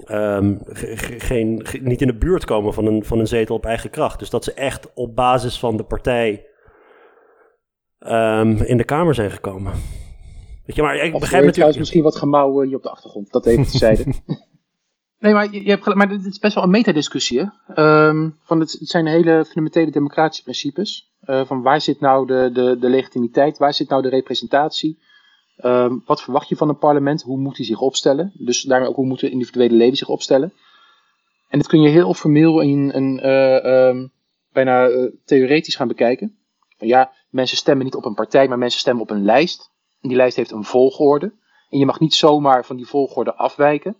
um, 0.05 0.59
geen, 1.17 1.65
niet 1.81 2.01
in 2.01 2.07
de 2.07 2.17
buurt 2.17 2.45
komen 2.45 2.73
van 2.73 2.85
een, 2.85 3.05
van 3.05 3.19
een 3.19 3.27
zetel 3.27 3.55
op 3.55 3.65
eigen 3.65 3.89
kracht. 3.89 4.19
Dus 4.19 4.29
dat 4.29 4.43
ze 4.43 4.53
echt 4.53 4.93
op 4.93 5.15
basis 5.15 5.59
van 5.59 5.77
de 5.77 5.83
partij 5.83 6.45
ehm, 7.99 8.61
in 8.61 8.77
de 8.77 8.83
Kamer 8.83 9.15
zijn 9.15 9.31
gekomen. 9.31 9.71
Weet 10.65 10.75
je, 10.75 10.81
maar 10.81 10.95
ik 10.95 11.13
Of 11.13 11.19
begrijp 11.19 11.21
natuurlijk... 11.21 11.53
trouwens 11.53 11.77
misschien 11.77 12.03
wat 12.03 12.15
gemauwen 12.15 12.67
hier 12.67 12.75
op 12.75 12.83
de 12.83 12.89
achtergrond. 12.89 13.31
Dat 13.31 13.45
even 13.45 13.63
tezijde. 13.63 14.03
nee, 15.19 15.33
maar 15.33 15.53
je, 15.53 15.69
hebt 15.69 15.83
gelijk, 15.83 15.99
maar 15.99 16.17
dit 16.17 16.25
is 16.25 16.39
best 16.39 16.55
wel 16.55 16.63
een 16.63 16.69
metadiscussie. 16.69 17.39
hè. 17.39 17.73
Ehm, 17.73 18.29
van 18.39 18.59
het, 18.59 18.71
het 18.71 18.89
zijn 18.89 19.07
hele 19.07 19.45
fundamentele 19.45 19.91
democratische 19.91 20.43
principes. 20.43 21.06
Eh, 21.27 21.45
van 21.45 21.61
waar 21.61 21.81
zit 21.81 21.99
nou 21.99 22.27
de, 22.27 22.49
de, 22.53 22.77
de 22.79 22.89
legitimiteit? 22.89 23.57
Waar 23.57 23.73
zit 23.73 23.89
nou 23.89 24.01
de 24.01 24.09
representatie? 24.09 24.99
Ehm, 25.57 25.97
wat 26.05 26.21
verwacht 26.21 26.49
je 26.49 26.55
van 26.55 26.69
een 26.69 26.77
parlement? 26.77 27.21
Hoe 27.21 27.37
moet 27.37 27.57
hij 27.57 27.65
zich 27.65 27.81
opstellen? 27.81 28.31
Dus 28.33 28.61
daarmee 28.61 28.89
ook 28.89 28.95
hoe 28.95 29.05
moeten 29.05 29.31
individuele 29.31 29.73
leden 29.73 29.97
zich 29.97 30.09
opstellen? 30.09 30.53
En 31.49 31.59
dat 31.59 31.67
kun 31.67 31.81
je 31.81 31.89
heel 31.89 32.13
formeel 32.13 32.61
en, 32.61 32.91
en 32.91 33.19
eh, 33.19 33.65
ehm, 33.65 34.07
bijna 34.51 34.87
eh, 34.87 35.11
theoretisch 35.25 35.75
gaan 35.75 35.87
bekijken. 35.87 36.37
Ja, 36.77 37.11
mensen 37.29 37.57
stemmen 37.57 37.85
niet 37.85 37.95
op 37.95 38.05
een 38.05 38.13
partij, 38.13 38.47
maar 38.47 38.57
mensen 38.57 38.79
stemmen 38.79 39.03
op 39.03 39.09
een 39.09 39.23
lijst. 39.23 39.71
En 40.01 40.09
die 40.09 40.17
lijst 40.17 40.35
heeft 40.35 40.51
een 40.51 40.63
volgorde. 40.63 41.33
En 41.69 41.79
je 41.79 41.85
mag 41.85 41.99
niet 41.99 42.13
zomaar 42.13 42.65
van 42.65 42.75
die 42.75 42.87
volgorde 42.87 43.33
afwijken. 43.33 43.97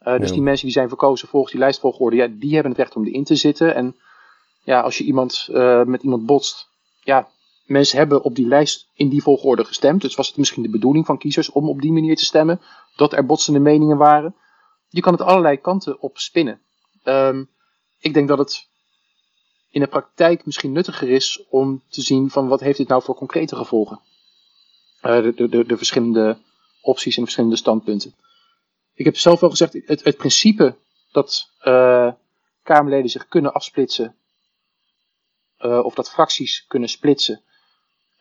Uh, 0.00 0.18
dus 0.18 0.32
die 0.32 0.42
mensen 0.42 0.64
die 0.64 0.74
zijn 0.74 0.88
verkozen 0.88 1.28
volgens 1.28 1.52
die 1.52 1.60
lijstvolgorde, 1.60 2.16
ja, 2.16 2.26
die 2.26 2.52
hebben 2.54 2.72
het 2.72 2.80
recht 2.80 2.96
om 2.96 3.06
erin 3.06 3.24
te 3.24 3.34
zitten. 3.34 3.74
En 3.74 3.96
ja, 4.64 4.80
als 4.80 4.98
je 4.98 5.04
iemand 5.04 5.48
uh, 5.50 5.82
met 5.82 6.02
iemand 6.02 6.26
botst, 6.26 6.68
ja, 7.02 7.28
mensen 7.64 7.98
hebben 7.98 8.22
op 8.22 8.34
die 8.34 8.46
lijst 8.46 8.88
in 8.94 9.08
die 9.08 9.22
volgorde 9.22 9.64
gestemd. 9.64 10.00
Dus 10.00 10.14
was 10.14 10.28
het 10.28 10.36
misschien 10.36 10.62
de 10.62 10.70
bedoeling 10.70 11.06
van 11.06 11.18
kiezers 11.18 11.50
om 11.50 11.68
op 11.68 11.80
die 11.80 11.92
manier 11.92 12.16
te 12.16 12.24
stemmen, 12.24 12.60
dat 12.96 13.12
er 13.12 13.26
botsende 13.26 13.58
meningen 13.58 13.96
waren. 13.96 14.34
Je 14.88 15.00
kan 15.00 15.12
het 15.12 15.22
allerlei 15.22 15.56
kanten 15.56 16.00
op 16.00 16.18
spinnen. 16.18 16.60
Um, 17.04 17.48
ik 17.98 18.14
denk 18.14 18.28
dat 18.28 18.38
het 18.38 18.66
in 19.70 19.80
de 19.80 19.86
praktijk 19.86 20.46
misschien 20.46 20.72
nuttiger 20.72 21.08
is 21.08 21.44
om 21.48 21.82
te 21.88 22.00
zien 22.02 22.30
van 22.30 22.48
wat 22.48 22.60
heeft 22.60 22.78
dit 22.78 22.88
nou 22.88 23.02
voor 23.02 23.14
concrete 23.14 23.56
gevolgen. 23.56 24.00
Uh, 25.02 25.22
de, 25.22 25.34
de, 25.34 25.48
de, 25.48 25.66
de 25.66 25.76
verschillende 25.76 26.38
opties 26.80 27.16
en 27.16 27.22
verschillende 27.22 27.56
standpunten. 27.56 28.14
Ik 28.94 29.04
heb 29.04 29.16
zelf 29.16 29.40
wel 29.40 29.50
gezegd, 29.50 29.72
het, 29.72 30.04
het 30.04 30.16
principe 30.16 30.76
dat 31.12 31.48
uh, 31.64 32.12
Kamerleden 32.62 33.10
zich 33.10 33.28
kunnen 33.28 33.52
afsplitsen, 33.52 34.16
uh, 35.62 35.84
of 35.84 35.94
dat 35.94 36.10
fracties 36.10 36.66
kunnen 36.66 36.88
splitsen, 36.88 37.42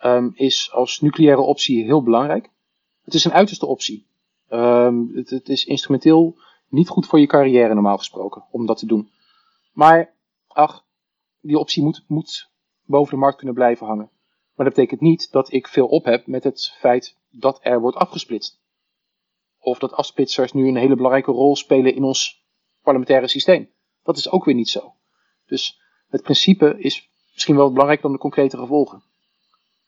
um, 0.03 0.31
is 0.35 0.71
als 0.71 0.99
nucleaire 0.99 1.41
optie 1.41 1.83
heel 1.83 2.03
belangrijk. 2.03 2.49
Het 3.03 3.13
is 3.13 3.25
een 3.25 3.33
uiterste 3.33 3.65
optie. 3.65 4.07
Um, 4.49 5.11
het, 5.15 5.29
het 5.29 5.49
is 5.49 5.65
instrumenteel 5.65 6.39
niet 6.67 6.89
goed 6.89 7.05
voor 7.05 7.19
je 7.19 7.27
carrière 7.27 7.73
normaal 7.73 7.97
gesproken, 7.97 8.43
om 8.51 8.65
dat 8.65 8.77
te 8.77 8.85
doen. 8.85 9.11
Maar, 9.73 10.13
ach, 10.47 10.85
die 11.39 11.57
optie 11.57 11.83
moet, 11.83 12.03
moet 12.07 12.49
boven 12.85 13.13
de 13.13 13.19
markt 13.19 13.37
kunnen 13.37 13.55
blijven 13.55 13.87
hangen. 13.87 14.09
Maar 14.55 14.65
dat 14.65 14.75
betekent 14.75 15.01
niet 15.01 15.31
dat 15.31 15.51
ik 15.51 15.67
veel 15.67 15.87
op 15.87 16.05
heb 16.05 16.27
met 16.27 16.43
het 16.43 16.75
feit 16.79 17.17
dat 17.29 17.59
er 17.61 17.81
wordt 17.81 17.97
afgesplitst. 17.97 18.59
Of 19.59 19.79
dat 19.79 19.93
afsplitsers 19.93 20.51
nu 20.51 20.67
een 20.67 20.75
hele 20.75 20.95
belangrijke 20.95 21.31
rol 21.31 21.55
spelen 21.55 21.95
in 21.95 22.03
ons 22.03 22.45
parlementaire 22.81 23.27
systeem. 23.27 23.69
Dat 24.03 24.17
is 24.17 24.29
ook 24.29 24.45
weer 24.45 24.55
niet 24.55 24.69
zo. 24.69 24.93
Dus 25.45 25.81
het 26.09 26.21
principe 26.21 26.75
is 26.77 27.10
misschien 27.33 27.55
wel 27.55 27.69
belangrijker 27.69 28.03
dan 28.03 28.13
de 28.13 28.21
concrete 28.21 28.57
gevolgen. 28.57 29.03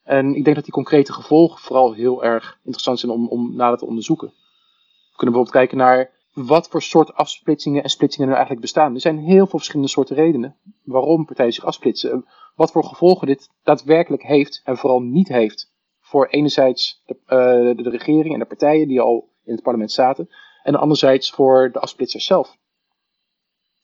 En 0.04 0.36
ik 0.36 0.44
denk 0.44 0.56
dat 0.56 0.66
die 0.66 0.74
concrete 0.74 1.14
gevolgen 1.14 1.60
vooral 1.60 1.94
heel 1.94 2.24
erg 2.24 2.58
interessant 2.58 3.00
zijn 3.00 3.12
om, 3.12 3.28
om 3.28 3.56
nader 3.56 3.78
te 3.78 3.86
onderzoeken. 3.86 4.28
We 4.28 5.20
kunnen 5.20 5.36
bijvoorbeeld 5.36 5.52
kijken 5.52 5.78
naar 5.78 6.12
wat 6.34 6.68
voor 6.68 6.82
soort 6.82 7.14
afsplitsingen 7.14 7.84
en 7.84 7.90
splitsingen 7.90 8.28
er 8.28 8.36
eigenlijk 8.36 8.62
bestaan. 8.62 8.94
Er 8.94 9.02
zijn 9.02 9.20
heel 9.20 9.48
veel 9.48 9.60
verschillende 9.60 9.92
soorten 9.92 10.16
redenen 10.16 10.58
waarom 10.84 11.26
partijen 11.26 11.54
zich 11.54 11.66
afsplitsen. 11.66 12.26
Wat 12.56 12.72
voor 12.72 12.84
gevolgen 12.84 13.28
dit 13.28 13.50
daadwerkelijk 13.64 14.24
heeft 14.24 14.62
en 14.64 14.78
vooral 14.78 15.00
niet 15.00 15.28
heeft 15.28 15.72
voor 16.00 16.28
enerzijds 16.28 17.02
de, 17.06 17.16
uh, 17.24 17.84
de 17.84 17.90
regering 17.90 18.34
en 18.34 18.40
de 18.40 18.46
partijen 18.46 18.88
die 18.88 19.02
al 19.02 19.30
in 19.44 19.54
het 19.54 19.64
parlement 19.64 19.92
zaten. 19.92 20.30
En 20.64 20.76
anderzijds 20.76 21.32
voor 21.32 21.72
de 21.72 21.80
afsplitsers 21.80 22.26
zelf. 22.26 22.58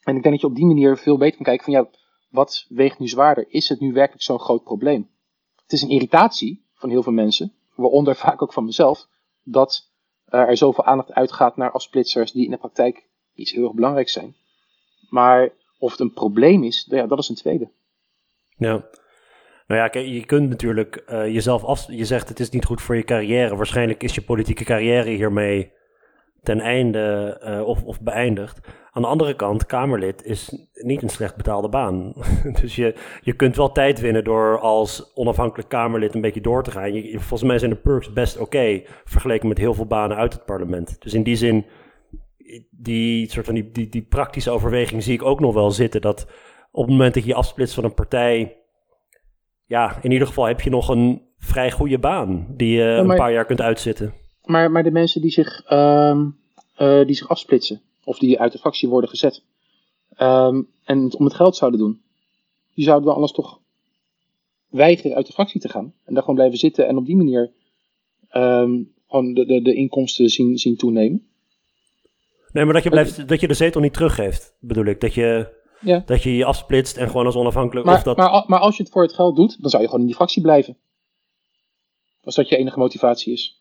En 0.03 0.15
ik 0.15 0.21
denk 0.21 0.33
dat 0.33 0.41
je 0.41 0.47
op 0.47 0.55
die 0.55 0.65
manier 0.65 0.97
veel 0.97 1.17
beter 1.17 1.35
kan 1.35 1.45
kijken 1.45 1.63
van 1.63 1.73
ja, 1.73 1.98
wat 2.29 2.65
weegt 2.69 2.99
nu 2.99 3.07
zwaarder? 3.07 3.45
Is 3.49 3.69
het 3.69 3.79
nu 3.79 3.93
werkelijk 3.93 4.23
zo'n 4.23 4.39
groot 4.39 4.63
probleem? 4.63 5.09
Het 5.63 5.71
is 5.71 5.81
een 5.81 5.89
irritatie 5.89 6.65
van 6.73 6.89
heel 6.89 7.03
veel 7.03 7.13
mensen, 7.13 7.53
waaronder 7.75 8.15
vaak 8.25 8.41
ook 8.41 8.53
van 8.53 8.65
mezelf, 8.65 9.07
dat 9.43 9.91
er 10.25 10.57
zoveel 10.57 10.85
aandacht 10.85 11.13
uitgaat 11.13 11.57
naar 11.57 11.71
afsplitsers 11.71 12.31
die 12.31 12.45
in 12.45 12.51
de 12.51 12.57
praktijk 12.57 13.07
iets 13.33 13.51
heel 13.51 13.63
erg 13.63 13.73
belangrijks 13.73 14.13
zijn. 14.13 14.35
Maar 15.09 15.49
of 15.77 15.91
het 15.91 15.99
een 15.99 16.13
probleem 16.13 16.63
is, 16.63 16.87
ja, 16.89 17.07
dat 17.07 17.19
is 17.19 17.29
een 17.29 17.35
tweede. 17.35 17.69
Ja. 18.57 18.87
Nou 19.67 19.81
ja, 19.81 19.87
kijk, 19.87 20.07
je 20.07 20.25
kunt 20.25 20.49
natuurlijk 20.49 21.03
uh, 21.09 21.25
jezelf 21.25 21.63
af... 21.63 21.91
Je 21.91 22.05
zegt 22.05 22.29
het 22.29 22.39
is 22.39 22.49
niet 22.49 22.65
goed 22.65 22.81
voor 22.81 22.95
je 22.95 23.03
carrière. 23.03 23.55
Waarschijnlijk 23.55 24.03
is 24.03 24.15
je 24.15 24.21
politieke 24.21 24.63
carrière 24.63 25.09
hiermee 25.09 25.71
ten 26.43 26.59
einde 26.59 27.37
uh, 27.43 27.67
of, 27.67 27.83
of 27.83 28.01
beëindigd. 28.01 28.59
Aan 28.91 29.01
de 29.01 29.07
andere 29.07 29.35
kant, 29.35 29.65
Kamerlid 29.65 30.23
is 30.23 30.67
niet 30.73 31.01
een 31.01 31.09
slecht 31.09 31.35
betaalde 31.35 31.69
baan. 31.69 32.13
dus 32.61 32.75
je, 32.75 32.95
je 33.21 33.33
kunt 33.33 33.55
wel 33.55 33.71
tijd 33.71 33.99
winnen 33.99 34.23
door 34.23 34.59
als 34.59 35.11
onafhankelijk 35.13 35.69
Kamerlid 35.69 36.15
een 36.15 36.21
beetje 36.21 36.41
door 36.41 36.63
te 36.63 36.71
gaan. 36.71 36.93
Je, 36.93 37.19
volgens 37.19 37.43
mij 37.43 37.57
zijn 37.57 37.71
de 37.71 37.77
perks 37.77 38.13
best 38.13 38.35
oké, 38.35 38.43
okay, 38.43 38.85
vergeleken 39.03 39.47
met 39.47 39.57
heel 39.57 39.73
veel 39.73 39.85
banen 39.85 40.17
uit 40.17 40.33
het 40.33 40.45
parlement. 40.45 41.01
Dus 41.01 41.13
in 41.13 41.23
die 41.23 41.35
zin, 41.35 41.65
die 42.69 43.31
soort 43.31 43.45
van 43.45 43.55
die, 43.55 43.71
die, 43.71 43.89
die 43.89 44.01
praktische 44.01 44.51
overweging 44.51 45.03
zie 45.03 45.13
ik 45.13 45.23
ook 45.23 45.39
nog 45.39 45.53
wel 45.53 45.71
zitten. 45.71 46.01
Dat 46.01 46.27
op 46.71 46.83
het 46.83 46.91
moment 46.91 47.13
dat 47.13 47.23
je 47.23 47.29
je 47.29 47.35
afsplitst 47.35 47.75
van 47.75 47.83
een 47.83 47.93
partij, 47.93 48.57
ja, 49.65 49.97
in 50.01 50.11
ieder 50.11 50.27
geval 50.27 50.45
heb 50.45 50.61
je 50.61 50.69
nog 50.69 50.89
een 50.89 51.21
vrij 51.37 51.71
goede 51.71 51.99
baan 51.99 52.47
die 52.49 52.77
je 52.77 52.83
ja, 52.83 53.03
maar, 53.03 53.11
een 53.11 53.21
paar 53.21 53.31
jaar 53.31 53.45
kunt 53.45 53.61
uitzitten. 53.61 54.13
Maar, 54.49 54.71
maar 54.71 54.83
de 54.83 54.91
mensen 54.91 55.21
die 55.21 55.31
zich, 55.31 55.71
um, 55.71 56.37
uh, 56.77 57.05
die 57.05 57.15
zich 57.15 57.29
afsplitsen, 57.29 57.81
of 58.03 58.19
die 58.19 58.39
uit 58.39 58.51
de 58.51 58.57
fractie 58.57 58.89
worden 58.89 59.09
gezet, 59.09 59.43
um, 60.19 60.67
en 60.83 61.03
het 61.03 61.15
om 61.15 61.25
het 61.25 61.33
geld 61.33 61.55
zouden 61.55 61.79
doen, 61.79 62.01
die 62.73 62.83
zouden 62.83 63.05
dan 63.05 63.15
anders 63.15 63.33
toch 63.33 63.59
weigeren 64.69 65.15
uit 65.15 65.27
de 65.27 65.33
fractie 65.33 65.61
te 65.61 65.69
gaan. 65.69 65.93
En 66.03 66.13
daar 66.13 66.21
gewoon 66.21 66.35
blijven 66.35 66.57
zitten 66.57 66.87
en 66.87 66.97
op 66.97 67.05
die 67.05 67.15
manier 67.15 67.51
um, 68.33 68.93
gewoon 69.07 69.33
de, 69.33 69.45
de, 69.45 69.61
de 69.61 69.73
inkomsten 69.73 70.29
zien, 70.29 70.57
zien 70.57 70.77
toenemen. 70.77 71.27
Nee, 72.51 72.65
maar 72.65 72.73
dat 72.73 72.83
je, 72.83 72.89
blijft, 72.89 73.27
dat 73.27 73.39
je 73.39 73.47
de 73.47 73.53
zetel 73.53 73.81
niet 73.81 73.93
teruggeeft, 73.93 74.55
bedoel 74.59 74.85
ik. 74.85 75.01
Dat 75.01 75.13
je 75.13 75.57
ja. 75.81 76.03
dat 76.05 76.23
je 76.23 76.35
je 76.35 76.45
afsplitst 76.45 76.97
en 76.97 77.07
gewoon 77.07 77.25
als 77.25 77.35
onafhankelijk... 77.35 77.85
Maar, 77.85 77.95
of 77.95 78.03
dat... 78.03 78.17
maar, 78.17 78.43
maar 78.47 78.59
als 78.59 78.77
je 78.77 78.83
het 78.83 78.91
voor 78.91 79.03
het 79.03 79.13
geld 79.13 79.35
doet, 79.35 79.61
dan 79.61 79.69
zou 79.69 79.81
je 79.81 79.87
gewoon 79.87 80.03
in 80.03 80.09
die 80.09 80.17
fractie 80.17 80.41
blijven. 80.41 80.77
Als 82.23 82.35
dat 82.35 82.49
je 82.49 82.57
enige 82.57 82.79
motivatie 82.79 83.33
is. 83.33 83.58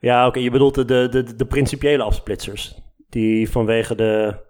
Ja, 0.00 0.18
oké, 0.18 0.28
okay, 0.28 0.42
je 0.42 0.50
bedoelt 0.50 0.74
de, 0.74 0.84
de, 0.84 1.08
de, 1.08 1.36
de 1.36 1.46
principiële 1.46 2.02
afsplitsers. 2.02 2.74
Die 3.08 3.50
vanwege 3.50 3.94
de... 3.94 4.44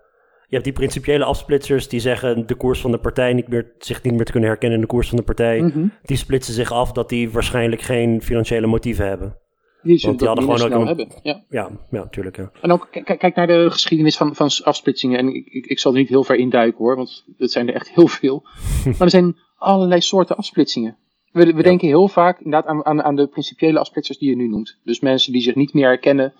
Je 0.48 0.52
hebt 0.52 0.64
die 0.64 0.72
principiële 0.72 1.24
afsplitsers 1.24 1.88
die 1.88 2.00
zeggen 2.00 2.46
de 2.46 2.54
koers 2.54 2.80
van 2.80 2.90
de 2.90 2.98
partij 2.98 3.32
niet 3.32 3.48
meer, 3.48 3.72
zich 3.78 4.02
niet 4.02 4.14
meer 4.14 4.24
te 4.24 4.32
kunnen 4.32 4.48
herkennen 4.48 4.78
in 4.78 4.84
de 4.84 4.90
koers 4.90 5.08
van 5.08 5.16
de 5.16 5.24
partij. 5.24 5.60
Mm 5.60 5.70
-hmm. 5.70 5.92
Die 6.02 6.16
splitsen 6.16 6.54
zich 6.54 6.72
af 6.72 6.92
dat 6.92 7.08
die 7.08 7.30
waarschijnlijk 7.30 7.82
geen 7.82 8.22
financiële 8.22 8.66
motieven 8.66 9.08
hebben. 9.08 9.36
Die, 9.82 10.00
Want 10.02 10.18
die 10.18 10.28
hadden 10.28 10.44
gewoon 10.44 10.72
ook 10.72 10.80
een... 10.80 10.86
hebben. 10.86 11.08
Ja, 11.22 11.44
ja, 11.48 11.70
ja 11.90 11.98
natuurlijk. 12.02 12.36
Ja. 12.36 12.50
En 12.60 12.72
ook 12.72 12.88
kijk 12.90 13.34
naar 13.34 13.46
de 13.46 13.70
geschiedenis 13.70 14.16
van, 14.16 14.34
van 14.34 14.50
afsplitsingen. 14.62 15.18
En 15.18 15.34
ik, 15.34 15.46
ik, 15.46 15.66
ik 15.66 15.78
zal 15.78 15.92
er 15.92 15.98
niet 15.98 16.08
heel 16.08 16.24
ver 16.24 16.36
induiken 16.36 16.78
hoor, 16.78 16.96
want 16.96 17.24
het 17.36 17.50
zijn 17.50 17.68
er 17.68 17.74
echt 17.74 17.90
heel 17.90 18.08
veel. 18.08 18.42
maar 18.84 19.00
er 19.00 19.10
zijn 19.10 19.36
allerlei 19.56 20.00
soorten 20.00 20.36
afsplitsingen. 20.36 20.96
We, 21.36 21.44
we 21.44 21.56
ja. 21.56 21.62
denken 21.62 21.88
heel 21.88 22.08
vaak 22.08 22.38
inderdaad 22.38 22.66
aan, 22.70 22.84
aan, 22.84 23.02
aan 23.02 23.16
de 23.16 23.26
principiële 23.26 23.78
afsplitsers 23.78 24.18
die 24.18 24.30
je 24.30 24.36
nu 24.36 24.48
noemt. 24.48 24.78
Dus 24.84 25.00
mensen 25.00 25.32
die 25.32 25.42
zich 25.42 25.54
niet 25.54 25.74
meer 25.74 25.86
herkennen 25.86 26.32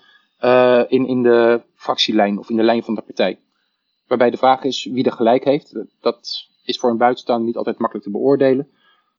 uh, 0.43 0.83
in, 0.87 1.07
in 1.07 1.23
de 1.23 1.61
fractielijn 1.75 2.39
of 2.39 2.49
in 2.49 2.55
de 2.55 2.63
lijn 2.63 2.83
van 2.83 2.95
de 2.95 3.01
partij. 3.01 3.39
Waarbij 4.07 4.29
de 4.29 4.37
vraag 4.37 4.63
is 4.63 4.89
wie 4.91 5.03
er 5.03 5.11
gelijk 5.11 5.43
heeft. 5.43 5.85
Dat 6.01 6.47
is 6.65 6.77
voor 6.77 6.89
een 6.89 6.97
buitenstaander 6.97 7.45
niet 7.45 7.57
altijd 7.57 7.77
makkelijk 7.77 8.05
te 8.05 8.11
beoordelen. 8.11 8.67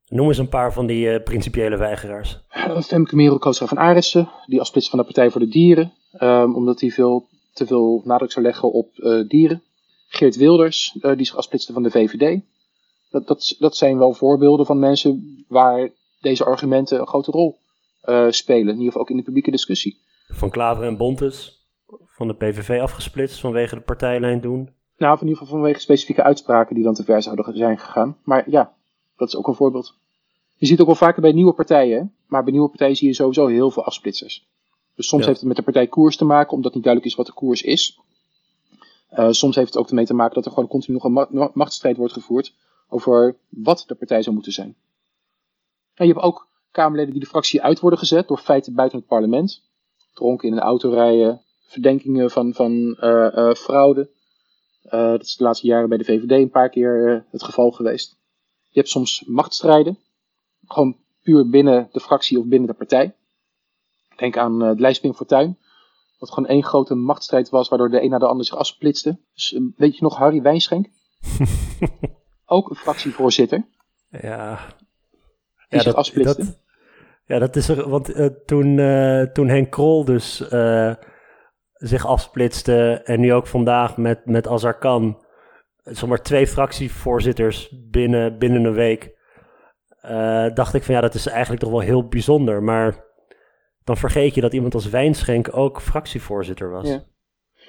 Noem 0.08 0.28
eens 0.28 0.38
een 0.38 0.49
paar 0.49 0.73
van 0.73 0.87
die 0.87 1.12
uh, 1.12 1.23
principiële 1.23 1.76
weigeraars. 1.76 2.38
Uh, 2.56 2.80
Femke 2.80 3.16
Merel 3.16 3.38
Koostra 3.38 3.66
van 3.66 3.78
Arissen, 3.78 4.28
die 4.47 4.61
afsplitst 4.61 4.90
van 4.90 4.99
de 4.99 5.04
Partij 5.04 5.30
voor 5.30 5.40
de 5.40 5.49
Dieren. 5.49 5.92
Um, 6.20 6.54
omdat 6.54 6.80
hij 6.80 6.90
veel 6.90 7.26
te 7.52 7.66
veel 7.66 8.02
nadruk 8.04 8.32
zou 8.32 8.44
leggen 8.44 8.73
op 8.73 8.90
uh, 8.97 9.28
dieren. 9.28 9.62
Geert 10.08 10.37
Wilders, 10.37 10.97
die 11.00 11.25
zich 11.25 11.37
afsplitste 11.37 11.73
van 11.73 11.82
de 11.82 11.90
VVD. 11.90 12.40
Dat, 13.11 13.27
dat, 13.27 13.57
dat 13.59 13.77
zijn 13.77 13.99
wel 13.99 14.12
voorbeelden 14.12 14.67
van 14.67 14.79
mensen 14.79 15.45
waar 15.49 15.91
deze 16.21 16.45
argumenten 16.45 17.00
een 17.00 17.07
grote 17.07 17.31
rol 17.31 17.59
spelen. 18.31 18.69
In 18.69 18.79
ieder 18.79 18.85
geval 18.85 19.00
ook 19.00 19.11
in 19.11 19.17
de 19.17 19.23
publieke 19.23 19.50
discussie. 19.50 19.99
Van 20.29 20.50
Klaver 20.50 20.85
en 20.85 20.97
Bontes, 20.97 21.67
van 22.07 22.29
de 22.29 22.35
PVV 22.35 22.81
afgesplitst 22.81 23.41
vanwege 23.41 23.75
de 23.75 23.81
partijlijn 23.81 24.41
doen. 24.41 24.71
Nou, 24.97 25.15
in 25.15 25.27
ieder 25.27 25.38
geval 25.38 25.55
vanwege 25.55 25.81
specifieke 25.81 26.23
uitspraken 26.23 26.75
die 26.75 26.85
dan 26.85 26.95
te 26.95 27.05
ver 27.05 27.23
zouden 27.23 27.57
zijn 27.57 27.79
gegaan. 27.79 28.17
Maar 28.23 28.50
ja, 28.50 28.73
dat 29.17 29.29
is 29.29 29.37
ook 29.37 29.47
een 29.47 29.55
voorbeeld. 29.55 29.95
Je 30.57 30.67
ziet 30.67 30.79
het 30.79 30.81
ook 30.81 30.99
wel 30.99 31.09
vaker 31.09 31.23
bij 31.23 31.33
nieuwe 31.33 31.53
partijen, 31.53 32.15
maar 32.27 32.43
bij 32.43 32.53
nieuwe 32.53 32.69
partijen 32.69 32.97
zie 32.97 33.09
je 33.09 33.15
sowieso 33.15 33.47
heel 33.47 33.71
veel 33.71 33.85
afsplitsers. 33.85 34.47
Dus 34.95 35.09
soms 35.09 35.23
ja. 35.23 35.29
heeft 35.29 35.41
het 35.41 35.49
met 35.49 35.57
de 35.57 35.62
partij 35.62 35.87
koers 35.87 36.17
te 36.17 36.25
maken, 36.25 36.53
omdat 36.53 36.75
niet 36.75 36.83
duidelijk 36.85 37.12
is 37.12 37.19
wat 37.19 37.27
de 37.27 37.33
koers 37.33 37.62
is. 37.62 37.99
Uh, 39.12 39.31
soms 39.31 39.57
heeft 39.57 39.69
het 39.69 39.83
ook 39.83 39.88
ermee 39.88 40.07
te 40.07 40.15
maken 40.15 40.35
dat 40.35 40.45
er 40.45 40.50
gewoon 40.53 40.69
continu 40.69 40.95
nog 40.95 41.05
een 41.05 41.12
ma 41.12 41.50
machtsstrijd 41.53 41.97
wordt 41.97 42.12
gevoerd 42.12 42.55
over 42.88 43.37
wat 43.49 43.85
de 43.87 43.95
partij 43.95 44.23
zou 44.23 44.35
moeten 44.35 44.52
zijn. 44.52 44.76
En 45.95 46.07
je 46.07 46.12
hebt 46.12 46.25
ook 46.25 46.49
Kamerleden 46.71 47.12
die 47.12 47.23
de 47.23 47.28
fractie 47.28 47.62
uit 47.62 47.80
worden 47.80 47.99
gezet 47.99 48.28
door 48.28 48.38
feiten 48.38 48.75
buiten 48.75 48.99
het 48.99 49.09
parlement. 49.09 49.62
Dronken 50.14 50.49
in 50.49 50.54
een 50.54 50.61
auto 50.61 50.90
rijden, 50.90 51.42
verdenkingen 51.66 52.30
van, 52.30 52.54
van 52.54 52.97
fraude. 53.57 54.11
dat 54.90 55.23
is 55.23 55.37
de 55.37 55.45
laatste 55.45 55.66
jaren 55.66 55.88
bij 55.88 55.99
de 55.99 56.04
VVD 56.04 56.30
een 56.30 56.50
paar 56.50 56.68
keer 56.68 57.25
het 57.30 57.42
geval 57.42 57.71
geweest. 57.71 58.16
Je 58.68 58.78
hebt 58.78 58.88
soms 58.88 59.25
machtsstrijden. 59.26 59.99
Gewoon 60.66 60.97
puur 61.23 61.49
binnen 61.49 61.88
de 61.92 62.00
fractie 62.00 62.38
of 62.38 62.45
binnen 62.45 62.68
de 62.68 62.75
partij. 62.75 63.14
Denk 64.16 64.37
aan 64.37 64.61
het 64.61 64.80
lijstping 64.80 65.16
Fortuin. 65.16 65.59
Wat 66.18 66.30
gewoon 66.30 66.49
één 66.49 66.64
grote 66.64 66.95
machtsstrijd 66.95 67.49
was, 67.49 67.68
waardoor 67.68 67.90
de 67.90 68.02
een 68.02 68.11
na 68.11 68.18
de 68.18 68.26
ander 68.26 68.47
zich 68.47 68.57
afsplitste. 68.57 69.18
Dus 69.35 69.59
weet 69.76 69.97
je 69.97 70.02
nog 70.02 70.16
Harry 70.16 70.42
Wijnschenk? 70.42 70.87
Ook 72.50 72.71
een 72.71 72.76
fractievoorzitter. 72.76 73.67
Ja. 74.09 74.59
Die 75.69 75.78
ja, 75.78 75.81
zich 75.81 75.95
dat, 75.95 76.37
Dat, 76.37 76.61
ja, 77.25 77.38
dat 77.38 77.57
is 77.57 77.69
er, 77.69 77.88
want 77.88 78.17
uh, 78.17 78.26
toen, 78.26 78.76
toen 79.33 79.49
Henk 79.49 79.71
Krol 79.71 80.05
dus 80.05 80.37
zich 81.73 82.07
afsplitste 82.07 83.00
en 83.05 83.21
nu 83.21 83.33
ook 83.33 83.47
vandaag 83.47 83.97
met, 83.97 84.26
met 84.26 84.49
Azarkan, 84.49 85.25
zomaar 85.83 86.23
twee 86.23 86.47
fractievoorzitters 86.47 87.75
binnen, 87.90 88.38
binnen 88.38 88.64
een 88.64 88.73
week, 88.73 89.17
dacht 90.55 90.75
ik 90.75 90.83
van 90.83 90.95
ja, 90.95 91.00
dat 91.00 91.14
is 91.14 91.26
eigenlijk 91.26 91.62
toch 91.62 91.71
wel 91.71 91.81
heel 91.81 92.09
bijzonder. 92.09 92.62
Maar 92.62 93.05
dan 93.85 93.97
vergeet 93.97 94.35
je 94.35 94.40
dat 94.40 94.52
iemand 94.52 94.75
als 94.75 94.88
Wijnschenk 94.88 95.57
ook 95.57 95.81
fractievoorzitter 95.81 96.71
was. 96.71 96.88
Ja. 96.88 97.02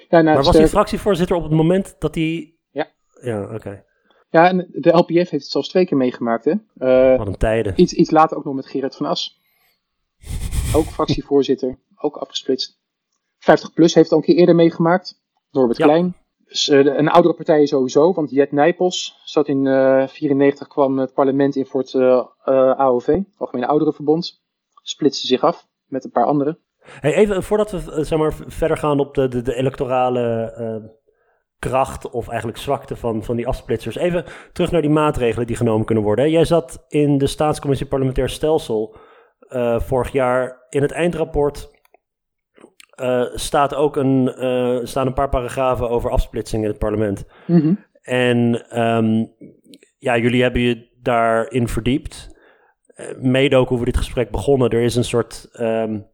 Ja, 0.08 0.20
nou, 0.20 0.24
maar 0.24 0.44
was 0.44 0.56
hij 0.56 0.68
fractievoorzitter 0.68 1.36
op 1.36 1.42
het 1.42 1.52
moment 1.52 1.96
dat 1.98 2.14
hij... 2.14 2.54
Ja. 2.70 2.88
Ja, 3.20 3.54
oké. 3.54 3.84
Ja, 4.30 4.48
en 4.48 4.66
de 4.72 4.96
LPF 4.96 5.14
heeft 5.14 5.30
het 5.30 5.50
zelfs 5.50 5.68
twee 5.68 5.86
keer 5.86 5.96
meegemaakt, 5.96 6.44
hè. 6.44 6.52
Uh, 6.78 7.18
Wat 7.18 7.26
een 7.26 7.36
tijden. 7.36 7.72
Iets, 7.76 7.92
iets 7.92 8.10
later 8.10 8.36
ook 8.36 8.44
nog 8.44 8.54
met 8.54 8.66
Gerard 8.66 8.96
van 8.96 9.06
As. 9.06 9.40
ook 10.76 10.84
fractievoorzitter, 10.84 11.78
ook 11.96 12.16
afgesplitst. 12.16 12.78
50PLUS 13.38 13.74
heeft 13.74 13.94
het 13.94 14.12
al 14.12 14.18
een 14.18 14.24
keer 14.24 14.36
eerder 14.36 14.54
meegemaakt. 14.54 15.20
Norbert 15.50 15.78
ja. 15.78 15.84
Klein. 15.84 16.14
Dus, 16.44 16.68
uh, 16.68 16.78
een 16.78 17.08
oudere 17.08 17.34
partij 17.34 17.66
sowieso, 17.66 18.12
want 18.12 18.30
Jet 18.30 18.52
Nijpels 18.52 19.20
zat 19.24 19.48
in 19.48 19.64
1994, 19.64 20.66
uh, 20.66 20.72
kwam 20.72 20.98
het 20.98 21.14
parlement 21.14 21.56
in 21.56 21.66
voor 21.66 21.80
het 21.80 21.94
AOV, 22.78 23.18
Algemene 23.36 23.66
Ouderenverbond. 23.66 24.42
Splitste 24.82 25.26
zich 25.26 25.42
af 25.42 25.66
met 25.86 26.04
een 26.04 26.10
paar 26.10 26.24
anderen. 26.24 26.58
Hey, 26.80 27.14
even 27.14 27.42
voordat 27.42 27.70
we 27.70 27.92
eh, 27.92 28.04
zeg 28.04 28.18
maar, 28.18 28.34
verder 28.46 28.76
gaan 28.76 29.00
op 29.00 29.14
de, 29.14 29.28
de, 29.28 29.42
de 29.42 29.54
electorale 29.54 30.99
kracht 31.60 32.10
of 32.10 32.28
eigenlijk 32.28 32.58
zwakte 32.58 32.96
van, 32.96 33.24
van 33.24 33.36
die 33.36 33.46
afsplitsers. 33.46 33.96
Even 33.96 34.24
terug 34.52 34.70
naar 34.70 34.80
die 34.80 34.90
maatregelen 34.90 35.46
die 35.46 35.56
genomen 35.56 35.86
kunnen 35.86 36.04
worden. 36.04 36.30
Jij 36.30 36.44
zat 36.44 36.84
in 36.88 37.18
de 37.18 37.26
Staatscommissie 37.26 37.86
Parlementair 37.86 38.28
Stelsel 38.28 38.96
uh, 39.48 39.80
vorig 39.80 40.12
jaar. 40.12 40.66
In 40.68 40.82
het 40.82 40.90
eindrapport 40.90 41.70
uh, 43.00 43.24
staat 43.34 43.74
ook 43.74 43.96
een, 43.96 44.32
staan 44.88 45.06
een 45.06 45.14
paar 45.14 45.28
paragrafen 45.28 45.88
over 45.88 46.10
afsplitsing 46.10 46.62
in 46.62 46.68
het 46.68 46.78
parlement. 46.78 47.24
Mm 47.46 47.60
-hmm. 47.60 47.84
En 48.02 48.66
um, 48.80 49.34
ja, 49.98 50.18
jullie 50.18 50.42
hebben 50.42 50.62
je 50.62 50.88
daarin 51.02 51.68
verdiept. 51.68 52.38
Eh, 52.86 53.16
mede 53.18 53.56
ook 53.56 53.68
hoe 53.68 53.78
we 53.78 53.84
dit 53.84 53.96
gesprek 53.96 54.30
begonnen. 54.30 54.70
Er 54.70 54.82
is 54.82 54.96
een 54.96 55.04
soort 55.04 55.48
um, 55.60 56.06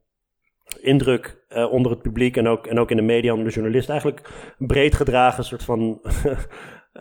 indruk 0.81 1.45
uh, 1.57 1.73
onder 1.73 1.91
het 1.91 2.03
publiek 2.03 2.37
en 2.37 2.49
ook, 2.49 2.67
en 2.67 2.79
ook 2.79 2.91
in 2.91 2.97
de 2.97 3.03
media 3.03 3.33
onder 3.33 3.47
de 3.47 3.55
journalist. 3.55 3.89
Eigenlijk 3.89 4.31
breed 4.59 4.95
gedragen 4.95 5.45
soort 5.45 5.63
van 5.63 6.01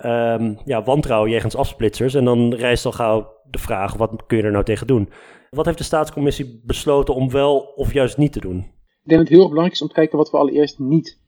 um, 0.05 0.57
ja, 0.65 0.83
wantrouwen 0.83 1.31
jegens 1.31 1.55
afsplitsers. 1.55 2.13
En 2.13 2.25
dan 2.25 2.53
rijst 2.53 2.85
al 2.85 2.91
gauw 2.91 3.33
de 3.51 3.59
vraag, 3.59 3.93
wat 3.93 4.25
kun 4.27 4.37
je 4.37 4.43
er 4.43 4.51
nou 4.51 4.63
tegen 4.63 4.87
doen? 4.87 5.09
Wat 5.49 5.65
heeft 5.65 5.77
de 5.77 5.83
staatscommissie 5.83 6.61
besloten 6.65 7.15
om 7.15 7.31
wel 7.31 7.57
of 7.57 7.93
juist 7.93 8.17
niet 8.17 8.31
te 8.31 8.39
doen? 8.39 8.57
Ik 8.57 9.11
denk 9.11 9.19
dat 9.19 9.19
het 9.19 9.29
heel 9.29 9.39
erg 9.39 9.49
belangrijk 9.49 9.73
is 9.73 9.81
om 9.81 9.87
te 9.87 9.93
kijken 9.93 10.17
wat 10.17 10.31
we 10.31 10.37
allereerst 10.37 10.79
niet 10.79 11.19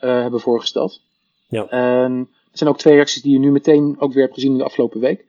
uh, 0.00 0.20
hebben 0.20 0.40
voorgesteld. 0.40 1.02
Ja. 1.48 1.68
En 1.68 2.28
er 2.50 2.58
zijn 2.58 2.70
ook 2.70 2.78
twee 2.78 2.94
reacties 2.94 3.22
die 3.22 3.32
je 3.32 3.38
nu 3.38 3.50
meteen 3.50 3.96
ook 3.98 4.12
weer 4.12 4.22
hebt 4.22 4.34
gezien 4.34 4.52
in 4.52 4.58
de 4.58 4.64
afgelopen 4.64 5.00
week. 5.00 5.24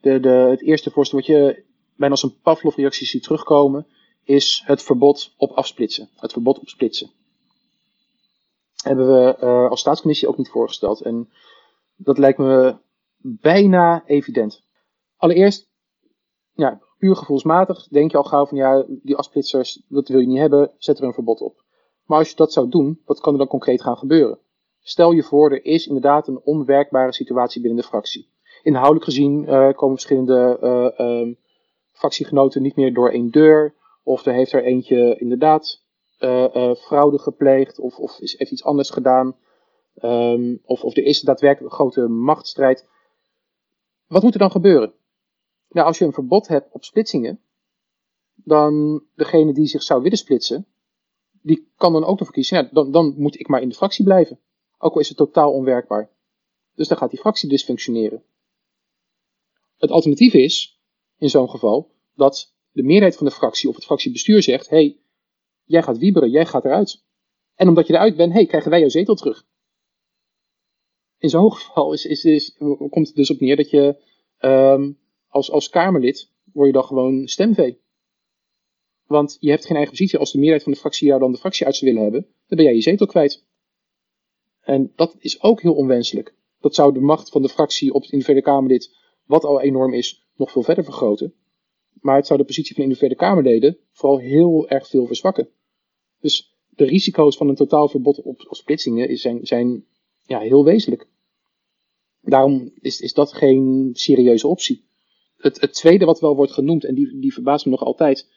De, 0.00 0.20
de, 0.20 0.28
het 0.28 0.62
eerste 0.62 0.90
voorstel 0.90 1.18
wat 1.18 1.26
je 1.26 1.62
bijna 1.96 2.14
als 2.14 2.22
een 2.22 2.40
Pavlov-reactie 2.42 3.06
ziet 3.06 3.22
terugkomen, 3.22 3.86
is 4.24 4.62
het 4.66 4.82
verbod 4.82 5.34
op 5.36 5.50
afsplitsen. 5.50 6.08
Het 6.16 6.32
verbod 6.32 6.58
op 6.58 6.68
splitsen. 6.68 7.10
Hebben 8.84 9.06
we 9.06 9.36
uh, 9.40 9.70
als 9.70 9.80
staatscommissie 9.80 10.28
ook 10.28 10.36
niet 10.38 10.50
voorgesteld. 10.50 11.00
En 11.00 11.30
dat 11.96 12.18
lijkt 12.18 12.38
me 12.38 12.76
bijna 13.16 14.02
evident. 14.06 14.62
Allereerst, 15.16 15.70
ja, 16.52 16.80
puur 16.98 17.16
gevoelsmatig 17.16 17.88
denk 17.88 18.10
je 18.10 18.16
al 18.16 18.24
gauw 18.24 18.46
van 18.46 18.58
ja, 18.58 18.84
die 18.88 19.16
afsplitsers, 19.16 19.82
dat 19.88 20.08
wil 20.08 20.20
je 20.20 20.26
niet 20.26 20.38
hebben, 20.38 20.70
zet 20.78 20.98
er 20.98 21.04
een 21.04 21.12
verbod 21.12 21.40
op. 21.40 21.64
Maar 22.06 22.18
als 22.18 22.30
je 22.30 22.36
dat 22.36 22.52
zou 22.52 22.68
doen, 22.68 23.00
wat 23.04 23.20
kan 23.20 23.32
er 23.32 23.38
dan 23.38 23.48
concreet 23.48 23.82
gaan 23.82 23.96
gebeuren? 23.96 24.38
Stel 24.80 25.10
je 25.12 25.22
voor, 25.22 25.50
er 25.50 25.64
is 25.64 25.86
inderdaad 25.86 26.28
een 26.28 26.40
onwerkbare 26.44 27.12
situatie 27.12 27.60
binnen 27.60 27.80
de 27.80 27.88
fractie. 27.88 28.30
Inhoudelijk 28.62 29.04
gezien 29.04 29.42
uh, 29.42 29.48
komen 29.48 29.94
verschillende 29.94 30.58
uh, 30.98 31.34
fractiegenoten 31.92 32.62
niet 32.62 32.76
meer 32.76 32.94
door 32.94 33.10
één 33.10 33.30
deur. 33.30 33.74
Of 34.02 34.26
er 34.26 34.32
heeft 34.32 34.52
er 34.52 34.64
eentje 34.64 35.16
inderdaad 35.18 35.82
uh, 36.18 36.74
fraude 36.74 37.18
gepleegd. 37.18 37.78
Of, 37.78 37.98
of 37.98 38.20
is, 38.20 38.38
heeft 38.38 38.50
iets 38.50 38.64
anders 38.64 38.90
gedaan. 38.90 39.36
Um, 40.02 40.60
of, 40.64 40.84
of 40.84 40.96
er 40.96 41.04
is 41.04 41.20
daadwerkelijk 41.20 41.72
een 41.72 41.78
grote 41.78 42.08
machtsstrijd. 42.08 42.88
Wat 44.06 44.22
moet 44.22 44.32
er 44.32 44.38
dan 44.38 44.50
gebeuren? 44.50 44.92
Nou, 45.68 45.86
als 45.86 45.98
je 45.98 46.04
een 46.04 46.12
verbod 46.12 46.48
hebt 46.48 46.72
op 46.72 46.84
splitsingen. 46.84 47.40
Dan 48.34 49.04
degene 49.14 49.52
die 49.52 49.66
zich 49.66 49.82
zou 49.82 50.02
willen 50.02 50.18
splitsen. 50.18 50.66
Die 51.42 51.72
kan 51.76 51.92
dan 51.92 52.04
ook 52.04 52.18
nog 52.18 52.30
kiezen. 52.30 52.56
Ja, 52.56 52.68
dan, 52.72 52.92
dan 52.92 53.14
moet 53.16 53.40
ik 53.40 53.48
maar 53.48 53.62
in 53.62 53.68
de 53.68 53.74
fractie 53.74 54.04
blijven. 54.04 54.40
Ook 54.78 54.94
al 54.94 55.00
is 55.00 55.08
het 55.08 55.16
totaal 55.16 55.52
onwerkbaar. 55.52 56.10
Dus 56.74 56.88
dan 56.88 56.96
gaat 56.96 57.10
die 57.10 57.20
fractie 57.20 57.48
dysfunctioneren. 57.48 58.22
Het 59.78 59.90
alternatief 59.90 60.34
is 60.34 60.80
in 61.18 61.30
zo'n 61.30 61.50
geval 61.50 61.90
dat 62.14 62.51
de 62.72 62.82
meerderheid 62.82 63.16
van 63.16 63.26
de 63.26 63.32
fractie 63.32 63.68
of 63.68 63.74
het 63.74 63.84
fractiebestuur 63.84 64.42
zegt: 64.42 64.68
hey, 64.68 65.00
jij 65.64 65.82
gaat 65.82 65.98
wieberen, 65.98 66.30
jij 66.30 66.46
gaat 66.46 66.64
eruit. 66.64 67.04
En 67.54 67.68
omdat 67.68 67.86
je 67.86 67.92
eruit 67.92 68.16
bent, 68.16 68.32
hey, 68.32 68.46
krijgen 68.46 68.70
wij 68.70 68.80
jouw 68.80 68.88
zetel 68.88 69.14
terug. 69.14 69.46
In 71.18 71.28
zo'n 71.28 71.52
geval 71.52 71.92
is, 71.92 72.04
is, 72.04 72.24
is, 72.24 72.56
komt 72.90 73.06
het 73.06 73.14
dus 73.14 73.30
op 73.30 73.40
neer 73.40 73.56
dat 73.56 73.70
je 73.70 74.02
um, 74.40 74.98
als, 75.28 75.50
als 75.50 75.68
Kamerlid 75.68 76.30
word 76.52 76.66
je 76.66 76.72
dan 76.72 76.84
gewoon 76.84 77.28
stemvee. 77.28 77.80
Want 79.06 79.36
je 79.40 79.50
hebt 79.50 79.66
geen 79.66 79.76
eigen 79.76 79.94
positie. 79.94 80.18
Als 80.18 80.32
de 80.32 80.38
meerderheid 80.38 80.64
van 80.64 80.72
de 80.72 80.78
fractie 80.78 81.06
jou 81.08 81.20
dan 81.20 81.32
de 81.32 81.38
fractie 81.38 81.66
uit 81.66 81.76
zou 81.76 81.90
willen 81.90 82.10
hebben, 82.10 82.22
dan 82.22 82.56
ben 82.56 82.64
jij 82.64 82.74
je 82.74 82.80
zetel 82.80 83.06
kwijt. 83.06 83.46
En 84.60 84.92
dat 84.96 85.16
is 85.18 85.42
ook 85.42 85.60
heel 85.62 85.74
onwenselijk. 85.74 86.34
Dat 86.60 86.74
zou 86.74 86.92
de 86.92 87.00
macht 87.00 87.30
van 87.30 87.42
de 87.42 87.48
fractie 87.48 87.92
op 87.92 88.02
het 88.02 88.12
individuele 88.12 88.46
Kamerlid, 88.46 88.96
wat 89.24 89.44
al 89.44 89.60
enorm 89.60 89.94
is, 89.94 90.26
nog 90.36 90.50
veel 90.50 90.62
verder 90.62 90.84
vergroten. 90.84 91.34
Maar 92.02 92.16
het 92.16 92.26
zou 92.26 92.38
de 92.38 92.44
positie 92.44 92.74
van 92.74 92.84
individuele 92.84 93.16
Kamerleden 93.16 93.78
vooral 93.92 94.18
heel 94.18 94.68
erg 94.68 94.88
veel 94.88 95.06
verzwakken. 95.06 95.48
Dus 96.20 96.54
de 96.68 96.84
risico's 96.84 97.36
van 97.36 97.48
een 97.48 97.54
totaal 97.54 97.88
verbod 97.88 98.22
op, 98.22 98.46
splitsingen 98.50 99.18
zijn, 99.18 99.46
zijn 99.46 99.84
ja, 100.26 100.38
heel 100.38 100.64
wezenlijk. 100.64 101.08
Daarom 102.20 102.72
is, 102.80 103.00
is 103.00 103.12
dat 103.12 103.32
geen 103.32 103.90
serieuze 103.92 104.46
optie. 104.48 104.84
Het, 105.36 105.60
het 105.60 105.72
tweede 105.72 106.04
wat 106.04 106.20
wel 106.20 106.36
wordt 106.36 106.52
genoemd, 106.52 106.84
en 106.84 106.94
die, 106.94 107.18
die 107.20 107.32
verbaast 107.32 107.64
me 107.64 107.70
nog 107.70 107.84
altijd, 107.84 108.28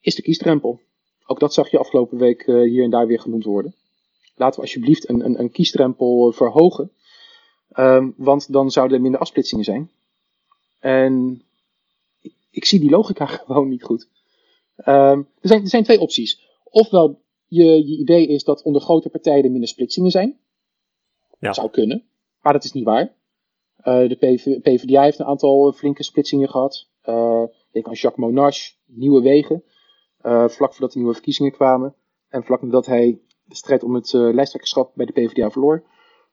is 0.00 0.14
de 0.14 0.22
kiesdrempel. 0.22 0.80
Ook 1.26 1.40
dat 1.40 1.54
zag 1.54 1.70
je 1.70 1.78
afgelopen 1.78 2.18
week 2.18 2.46
uh, 2.46 2.62
hier 2.62 2.84
en 2.84 2.90
daar 2.90 3.06
weer 3.06 3.20
genoemd 3.20 3.44
worden. 3.44 3.74
Laten 4.34 4.54
we 4.54 4.66
alsjeblieft 4.66 5.08
een, 5.08 5.24
een, 5.24 5.40
een 5.40 5.50
kiesdrempel 5.50 6.32
verhogen. 6.32 6.92
Um, 7.78 8.14
want 8.16 8.52
dan 8.52 8.70
zouden 8.70 8.96
er 8.96 9.02
minder 9.02 9.20
afsplitsingen 9.20 9.64
zijn. 9.64 9.90
En 10.78 11.42
ik, 12.58 12.64
zie 12.64 12.80
die 12.80 12.90
logica 12.90 13.26
gewoon 13.46 13.68
niet 13.68 13.82
goed. 13.82 14.08
Um, 14.76 15.28
er, 15.40 15.48
zijn, 15.48 15.62
er 15.62 15.68
zijn 15.68 15.84
twee 15.84 16.00
opties. 16.00 16.46
Ofwel, 16.64 17.22
je, 17.46 17.64
je 17.64 17.98
idee 17.98 18.26
is 18.26 18.44
dat 18.44 18.62
onder 18.62 18.82
grote 18.82 19.08
partijen 19.08 19.44
er 19.44 19.50
minder 19.50 19.68
splitsingen 19.68 20.10
zijn. 20.10 20.38
Ja. 21.28 21.36
Dat 21.38 21.54
zou 21.54 21.70
kunnen, 21.70 22.04
maar 22.40 22.52
dat 22.52 22.64
is 22.64 22.72
niet 22.72 22.84
waar. 22.84 23.16
Uh, 23.78 24.08
de 24.08 24.16
PV, 24.16 24.60
PvdA 24.60 25.02
heeft 25.02 25.18
een 25.18 25.26
aantal 25.26 25.72
flinke 25.72 26.02
splitsingen 26.02 26.48
gehad. 26.48 26.88
Uh, 27.04 27.42
denk 27.72 27.86
aan 27.86 27.92
Jacques 27.92 28.26
Monash, 28.26 28.72
Nieuwe 28.86 29.22
Wegen. 29.22 29.62
Uh, 30.22 30.48
vlak 30.48 30.70
voordat 30.70 30.92
de 30.92 30.98
nieuwe 30.98 31.14
verkiezingen 31.14 31.52
kwamen. 31.52 31.94
En 32.28 32.44
vlak 32.44 32.62
nadat 32.62 32.86
hij 32.86 33.20
de 33.44 33.54
strijd 33.54 33.82
om 33.82 33.94
het 33.94 34.12
lijsttrekkerschap 34.12 34.92
bij 34.94 35.06
de 35.06 35.12
PvdA 35.12 35.50
verloor. 35.50 35.84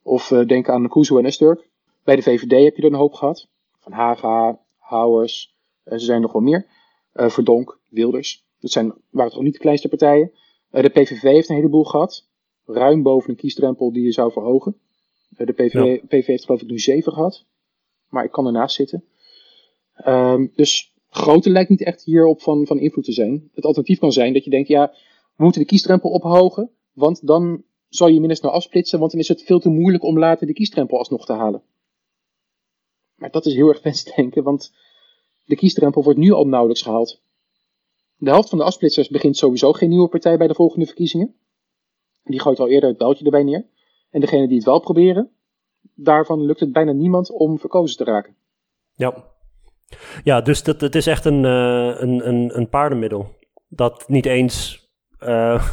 Of 0.04 0.28
denk 0.28 0.70
aan 0.70 0.90
Kuzu 0.90 1.18
en 1.18 1.26
Esturk. 1.26 1.70
Bij 2.04 2.16
de 2.16 2.22
VVD 2.22 2.64
heb 2.64 2.76
je 2.76 2.82
er 2.82 2.88
een 2.88 2.94
hoop 2.94 3.14
gehad. 3.14 3.48
Van 3.80 3.92
Haga, 3.92 4.60
Houwers, 4.78 5.55
er 5.86 6.00
zijn 6.00 6.22
nog 6.22 6.32
wel 6.32 6.42
meer. 6.42 6.68
Uh, 7.14 7.30
Verdonk, 7.30 7.80
Wilders. 7.90 8.46
Dat 8.60 8.72
zijn, 8.72 8.94
waren 9.10 9.32
toch 9.32 9.42
niet 9.42 9.54
de 9.54 9.60
kleinste 9.60 9.88
partijen. 9.88 10.32
Uh, 10.72 10.82
de 10.82 10.90
PVV 10.90 11.22
heeft 11.22 11.50
een 11.50 11.56
heleboel 11.56 11.84
gehad. 11.84 12.28
Ruim 12.66 13.04
boven 13.04 13.30
een 13.30 13.36
kiesdrempel 13.36 13.92
die 13.92 14.04
je 14.04 14.12
zou 14.12 14.32
verhogen. 14.32 14.78
de 15.30 15.54
PVV, 15.54 15.74
ja. 15.74 16.08
PVV 16.08 16.26
heeft 16.26 16.46
geloof 16.46 16.62
ik 16.62 16.70
nu 16.70 16.80
zeven 16.80 17.14
gehad. 17.14 17.46
Maar 18.10 18.24
ik 18.24 18.32
kan 18.32 18.46
ernaast 18.46 18.76
zitten. 18.76 19.04
Um, 20.08 20.52
dus 20.56 20.94
grootte 21.10 21.50
lijkt 21.50 21.70
niet 21.70 21.84
echt 21.84 22.04
hierop 22.04 22.42
van, 22.42 22.66
van 22.66 22.80
invloed 22.80 23.06
te 23.06 23.12
zijn. 23.12 23.50
Het 23.54 23.66
alternatief 23.66 24.00
kan 24.00 24.12
zijn 24.12 24.34
dat 24.34 24.44
je 24.44 24.50
denkt, 24.50 24.68
ja, 24.68 24.94
we 25.36 25.44
moeten 25.44 25.62
de 25.62 25.68
kiesdrempel 25.68 26.10
ophogen, 26.10 26.70
want 26.94 27.28
dan 27.28 27.64
zal 27.90 28.08
je 28.08 28.20
minder 28.20 28.38
snel 28.38 28.52
afsplitsen, 28.52 29.00
want 29.00 29.12
dan 29.12 29.20
is 29.20 29.28
het 29.28 29.44
veel 29.44 29.60
te 29.60 29.70
moeilijk 29.70 30.04
om 30.04 30.20
later 30.20 30.48
de 30.48 30.54
kiesdrempel 30.54 30.98
alsnog 30.98 31.26
te 31.26 31.34
halen. 31.34 31.62
Maar 33.16 33.32
dat 33.32 33.46
is 33.46 33.54
heel 33.54 33.70
erg 33.70 33.82
wensdenken, 33.90 34.44
want 34.44 34.74
de 35.46 35.56
kiesdrempel 35.56 36.04
wordt 36.04 36.20
nu 36.20 36.32
al 36.32 36.48
nauwelijks 36.48 36.82
gehaald. 36.82 37.22
De 38.18 38.30
helft 38.30 38.50
van 38.50 38.58
de 38.58 38.64
afsplitsers 38.64 39.10
begint 39.10 39.38
sowieso 39.38 39.72
geen 39.72 39.90
nieuwe 39.90 40.08
partij 40.08 40.38
bij 40.38 40.48
de 40.48 40.54
volgende 40.54 40.86
verkiezingen. 40.86 41.36
Die 42.24 42.40
gooit 42.40 42.60
al 42.60 42.70
eerder 42.70 42.90
het 42.90 42.98
beltje 42.98 43.26
erbij 43.26 43.44
neer. 43.44 43.66
En 44.10 44.20
degene 44.20 44.48
die 44.48 44.56
het 44.56 44.66
wel 44.66 44.80
proberen, 44.80 45.32
daarvan 45.94 46.46
lukt 46.46 46.60
het 46.60 46.72
bijna 46.72 46.92
niemand 46.92 47.32
om 47.32 47.60
verkozen 47.60 47.98
te 47.98 48.04
raken. 48.04 48.36
Ja, 48.96 49.24
ja 50.24 50.42
dus 50.42 50.64
dat, 50.64 50.82
het 50.82 50.96
is 50.96 51.08
echt 51.08 51.26
een, 51.26 51.44
uh, 51.44 51.96
een, 52.00 52.28
een, 52.28 52.58
een 52.58 52.70
paardenmiddel. 52.70 53.28
Dat 53.68 54.08
niet 54.08 54.26
eens 54.26 54.88
uh, 55.20 55.72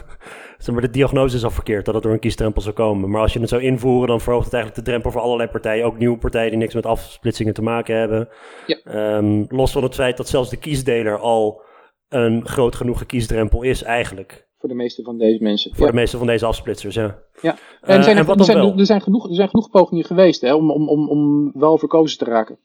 zeg 0.63 0.75
maar, 0.75 0.85
de 0.85 0.91
diagnose 0.91 1.37
is 1.37 1.45
al 1.45 1.51
verkeerd 1.51 1.85
dat 1.85 1.95
het 1.95 2.03
door 2.03 2.13
een 2.13 2.19
kiesdrempel 2.19 2.63
zou 2.63 2.75
komen. 2.75 3.11
Maar 3.11 3.21
als 3.21 3.33
je 3.33 3.41
het 3.41 3.49
zou 3.49 3.63
invoeren, 3.63 4.09
dan 4.09 4.21
verhoogt 4.21 4.45
het 4.45 4.55
eigenlijk 4.55 4.85
de 4.85 4.91
drempel 4.91 5.11
voor 5.11 5.21
allerlei 5.21 5.49
partijen. 5.51 5.85
Ook 5.85 5.99
nieuwe 5.99 6.19
partijen 6.19 6.51
die 6.51 6.59
niks 6.59 6.75
met 6.75 6.87
afsplitsingen 6.87 7.55
te 7.55 7.63
maken 7.63 7.97
hebben. 7.97 8.29
Ja. 8.67 9.17
Um, 9.17 9.47
los 9.49 9.73
van 9.73 9.83
het 9.83 9.95
feit 9.95 10.17
dat 10.17 10.29
zelfs 10.29 10.51
de 10.51 10.57
kiesdeler 10.57 11.19
al 11.19 11.61
een 12.09 12.47
groot 12.47 12.75
genoeg 12.75 13.07
kiesdrempel 13.07 13.63
is 13.63 13.83
eigenlijk. 13.83 14.47
Voor 14.59 14.69
de 14.69 14.75
meeste 14.75 15.03
van 15.03 15.19
deze 15.19 15.43
mensen. 15.43 15.75
Voor 15.75 15.87
de 15.87 15.93
meeste 15.93 16.19
van 16.19 16.27
deze 16.27 16.47
afsplitsers, 16.47 16.95
ja. 16.95 17.19
Ja, 17.41 17.57
en, 17.81 17.99
uh, 17.99 18.05
zijn 18.05 18.17
er, 18.17 18.29
er, 18.29 18.45
zijn, 18.45 18.79
er, 18.79 18.87
zijn, 18.87 19.01
genoeg, 19.01 19.29
er 19.29 19.35
zijn 19.35 19.49
genoeg 19.49 19.71
pogingen 19.71 20.05
geweest 20.05 20.41
hè, 20.41 20.55
om, 20.55 20.71
om, 20.71 20.89
om, 20.89 21.09
om 21.09 21.51
wel 21.55 21.79
verkozen 21.79 22.19
te 22.19 22.25
raken. 22.25 22.57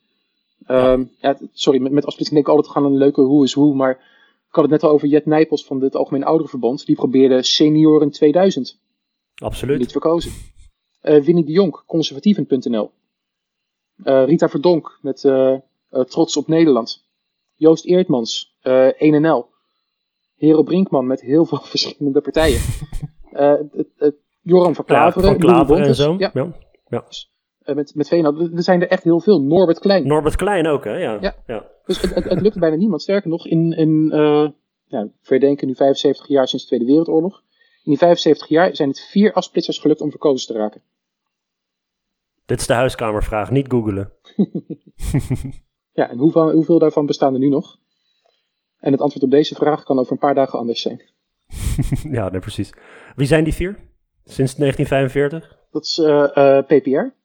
Um, 0.68 1.12
ja. 1.20 1.38
sorry, 1.54 1.82
met, 1.82 1.92
met 1.92 2.06
afsplitsing 2.06 2.40
denk 2.40 2.48
ik 2.48 2.56
altijd 2.56 2.74
gaan 2.74 2.86
een 2.86 2.98
leuke 2.98 3.22
hoe 3.22 3.44
is 3.44 3.54
hoe, 3.54 3.76
maar 3.76 4.00
ik 4.48 4.56
had 4.56 4.64
het 4.64 4.72
net 4.72 4.84
al 4.84 4.90
over 4.90 5.08
Jet 5.08 5.26
Nijpels 5.26 5.66
van 5.66 5.82
het 5.82 5.96
Algemeen 5.96 6.24
Ouderenverbond. 6.24 6.86
Die 6.86 6.96
probeerde 6.96 7.44
Senioren 7.44 8.12
2000. 8.12 8.80
Absoluut. 9.36 9.80
Niet 9.80 9.92
verkozen. 9.92 10.32
Uh, 11.04 11.24
Winnie 11.24 11.46
de 11.46 11.52
Jonk, 11.52 11.84
conservatieven.nl. 11.88 12.92
Uh, 14.04 14.26
Rita 14.26 14.50
Verdonk 14.50 15.00
met 15.02 15.24
uh, 15.24 15.58
Trots 15.90 16.38
op 16.38 16.48
Nederland. 16.48 17.06
Joost 17.56 17.86
Eertmans, 17.86 18.56
1NL. 18.94 19.46
Hero 20.36 20.64
Brinkman 20.64 21.08
met 21.08 21.22
heel 21.22 21.46
veel 21.46 21.62
verschillende 21.76 22.22
partijen. 22.22 22.62
Joram 24.42 24.76
van 24.76 24.86
Klaveren. 24.86 25.24
Ja, 25.24 25.30
van 25.30 25.40
Klaveren 25.40 25.88
en 25.88 25.96
zo. 25.96 26.16
Ja. 26.18 26.32
ja. 26.34 26.54
ja. 26.88 27.04
Dus, 27.68 27.76
met, 27.76 27.96
met 27.96 28.08
VNL, 28.08 28.50
er 28.56 28.64
zijn 28.64 28.82
er 28.82 28.88
echt 28.88 29.04
heel 29.04 29.20
veel. 29.20 29.42
Norbert 29.42 29.80
Klein. 29.80 30.08
Norbert 30.08 30.36
Klein 30.36 30.68
ook, 30.68 30.84
hè? 30.84 30.98
Ja. 30.98 31.18
ja. 31.22 31.36
ja. 31.48 31.66
Dus 31.86 32.02
het, 32.02 32.16
het, 32.16 32.24
het, 32.24 32.42
lukt 32.42 32.60
bijna 32.60 32.76
niemand. 32.76 33.02
Sterker 33.02 33.30
nog, 33.30 33.48
in, 33.48 33.74
in 33.74 34.12
uh, 34.14 34.50
ja, 34.88 35.08
verdenken 35.22 35.68
nu 35.68 35.76
75 35.76 36.28
jaar 36.28 36.48
sinds 36.48 36.64
de 36.64 36.76
Tweede 36.76 36.92
Wereldoorlog. 36.92 37.44
In 37.84 37.92
die 37.92 37.98
75 37.98 38.48
jaar 38.48 38.76
zijn 38.76 38.90
het 38.90 39.00
vier 39.00 39.34
afsplitsers 39.34 39.80
gelukt 39.80 40.02
om 40.02 40.10
verkozen 40.10 40.48
te 40.48 40.60
raken. 40.60 40.82
Dit 42.46 42.60
is 42.60 42.68
de 42.68 42.74
huiskamervraag, 42.74 43.52
niet 43.52 43.72
googelen. 43.72 44.12
ja, 46.00 46.10
en 46.10 46.18
hoeveel, 46.18 46.52
hoeveel 46.52 46.80
daarvan 46.80 47.06
bestaan 47.06 47.34
er 47.34 47.40
nu 47.40 47.50
nog? 47.50 47.78
En 48.80 48.92
het 48.92 49.02
antwoord 49.02 49.24
op 49.24 49.32
deze 49.32 49.56
vraag 49.56 49.84
kan 49.84 50.00
over 50.00 50.12
een 50.12 50.18
paar 50.18 50.36
dagen 50.36 50.60
anders 50.60 50.82
zijn. 50.82 51.02
ja, 52.18 52.30
nee, 52.30 52.40
precies. 52.40 52.74
Wie 53.16 53.28
zijn 53.28 53.44
die 53.44 53.54
vier? 53.54 53.80
Sinds 54.24 54.56
1945? 54.56 55.58
Dat 55.72 55.84
is 55.86 55.98
uh, 55.98 56.08
uh, 56.08 56.60
PPR, 56.60 57.16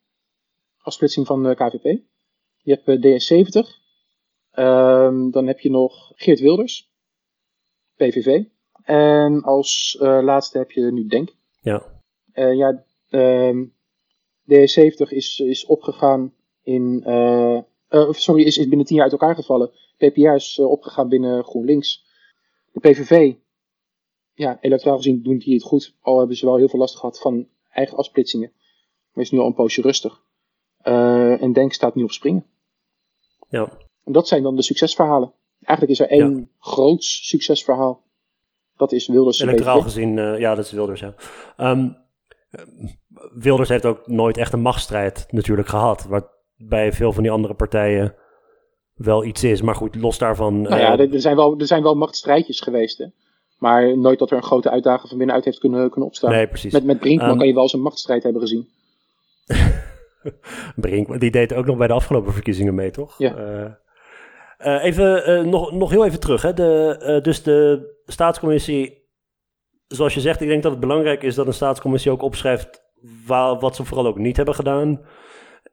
afsplitsing 0.82 1.26
van 1.26 1.46
uh, 1.46 1.54
KVP. 1.54 2.00
Je 2.56 2.80
hebt 2.82 3.00
DS70, 3.06 3.80
Um, 4.54 5.30
dan 5.30 5.46
heb 5.46 5.60
je 5.60 5.70
nog 5.70 6.12
Geert 6.14 6.40
Wilders, 6.40 6.90
PVV. 7.96 8.44
En 8.84 9.42
als 9.42 9.98
uh, 10.00 10.22
laatste 10.22 10.58
heb 10.58 10.70
je 10.70 10.92
nu 10.92 11.06
Denk. 11.06 11.34
Ja. 11.60 12.00
Ja, 12.34 12.84
um, 13.10 13.74
D70 14.52 15.08
is, 15.08 15.38
is 15.38 15.64
opgegaan 15.64 16.34
in. 16.62 17.04
Uh, 17.06 17.60
sorry, 18.10 18.42
is, 18.42 18.56
is 18.56 18.68
binnen 18.68 18.86
tien 18.86 18.96
jaar 18.96 19.04
uit 19.04 19.20
elkaar 19.20 19.34
gevallen. 19.34 19.70
PPR 19.96 20.34
is 20.34 20.58
opgegaan 20.58 21.08
binnen 21.08 21.44
GroenLinks. 21.44 22.04
De 22.72 22.80
PVV, 22.80 23.34
ja, 24.34 24.58
electoraal 24.60 24.96
gezien 24.96 25.22
doen 25.22 25.38
die 25.38 25.54
het 25.54 25.62
goed. 25.62 25.96
Al 26.00 26.18
hebben 26.18 26.36
ze 26.36 26.46
wel 26.46 26.56
heel 26.56 26.68
veel 26.68 26.78
last 26.78 26.96
gehad 26.96 27.20
van 27.20 27.48
eigen 27.70 27.96
afsplitsingen. 27.96 28.52
Maar 29.12 29.24
is 29.24 29.30
nu 29.30 29.38
al 29.38 29.46
een 29.46 29.54
poosje 29.54 29.82
rustig. 29.82 30.22
En 30.82 31.52
Denk 31.52 31.72
staat 31.72 31.94
nu 31.94 32.02
op 32.02 32.12
springen. 32.12 32.46
Ja. 33.48 33.68
En 34.04 34.12
dat 34.12 34.28
zijn 34.28 34.42
dan 34.42 34.56
de 34.56 34.62
succesverhalen. 34.62 35.32
Eigenlijk 35.62 36.00
is 36.00 36.06
er 36.06 36.18
één 36.18 36.36
ja. 36.36 36.44
groot 36.58 37.04
succesverhaal. 37.04 38.02
Dat 38.76 38.92
is 38.92 39.06
Wilders. 39.06 39.40
Electoraal 39.40 39.80
gezien, 39.80 40.16
uh, 40.16 40.38
ja, 40.38 40.54
dat 40.54 40.64
is 40.64 40.70
Wilders, 40.70 41.00
ja. 41.00 41.14
Um, 41.56 41.96
Wilders 43.34 43.68
heeft 43.68 43.84
ook 43.84 44.06
nooit 44.06 44.36
echt 44.36 44.52
een 44.52 44.60
machtsstrijd 44.60 45.26
natuurlijk 45.30 45.68
gehad. 45.68 46.04
Wat 46.04 46.28
bij 46.56 46.92
veel 46.92 47.12
van 47.12 47.22
die 47.22 47.32
andere 47.32 47.54
partijen 47.54 48.14
wel 48.94 49.24
iets 49.24 49.44
is. 49.44 49.62
Maar 49.62 49.74
goed, 49.74 49.94
los 49.94 50.18
daarvan... 50.18 50.60
Nou 50.60 50.80
ja, 50.80 50.98
uh, 50.98 51.12
er, 51.12 51.20
zijn 51.20 51.36
wel, 51.36 51.58
er 51.58 51.66
zijn 51.66 51.82
wel 51.82 51.94
machtsstrijdjes 51.94 52.60
geweest, 52.60 52.98
hè. 52.98 53.06
Maar 53.58 53.98
nooit 53.98 54.18
dat 54.18 54.30
er 54.30 54.36
een 54.36 54.42
grote 54.42 54.70
uitdaging 54.70 55.08
van 55.08 55.18
binnenuit 55.18 55.44
heeft 55.44 55.58
kunnen, 55.58 55.90
kunnen 55.90 56.08
opstaan. 56.08 56.30
Nee, 56.30 56.46
precies. 56.46 56.72
Met, 56.72 56.84
met 56.84 56.98
Brinkman 56.98 57.30
um, 57.30 57.38
kan 57.38 57.46
je 57.46 57.54
wel 57.54 57.62
eens 57.62 57.72
een 57.72 57.80
machtsstrijd 57.80 58.22
hebben 58.22 58.42
gezien. 58.42 58.68
Brinkman, 60.76 61.18
die 61.18 61.30
deed 61.30 61.54
ook 61.54 61.66
nog 61.66 61.76
bij 61.76 61.86
de 61.86 61.92
afgelopen 61.92 62.32
verkiezingen 62.32 62.74
mee, 62.74 62.90
toch? 62.90 63.18
Ja. 63.18 63.36
Uh, 63.36 63.70
uh, 64.66 64.84
even, 64.84 65.30
uh, 65.30 65.44
nog, 65.44 65.72
nog 65.72 65.90
heel 65.90 66.04
even 66.04 66.20
terug. 66.20 66.42
Hè. 66.42 66.54
De, 66.54 67.02
uh, 67.02 67.22
dus 67.22 67.42
de 67.42 67.90
staatscommissie, 68.06 69.08
zoals 69.86 70.14
je 70.14 70.20
zegt, 70.20 70.40
ik 70.40 70.48
denk 70.48 70.62
dat 70.62 70.72
het 70.72 70.80
belangrijk 70.80 71.22
is 71.22 71.34
dat 71.34 71.46
een 71.46 71.52
staatscommissie 71.52 72.10
ook 72.10 72.22
opschrijft 72.22 72.82
waar, 73.26 73.58
wat 73.58 73.76
ze 73.76 73.84
vooral 73.84 74.06
ook 74.06 74.18
niet 74.18 74.36
hebben 74.36 74.54
gedaan. 74.54 75.00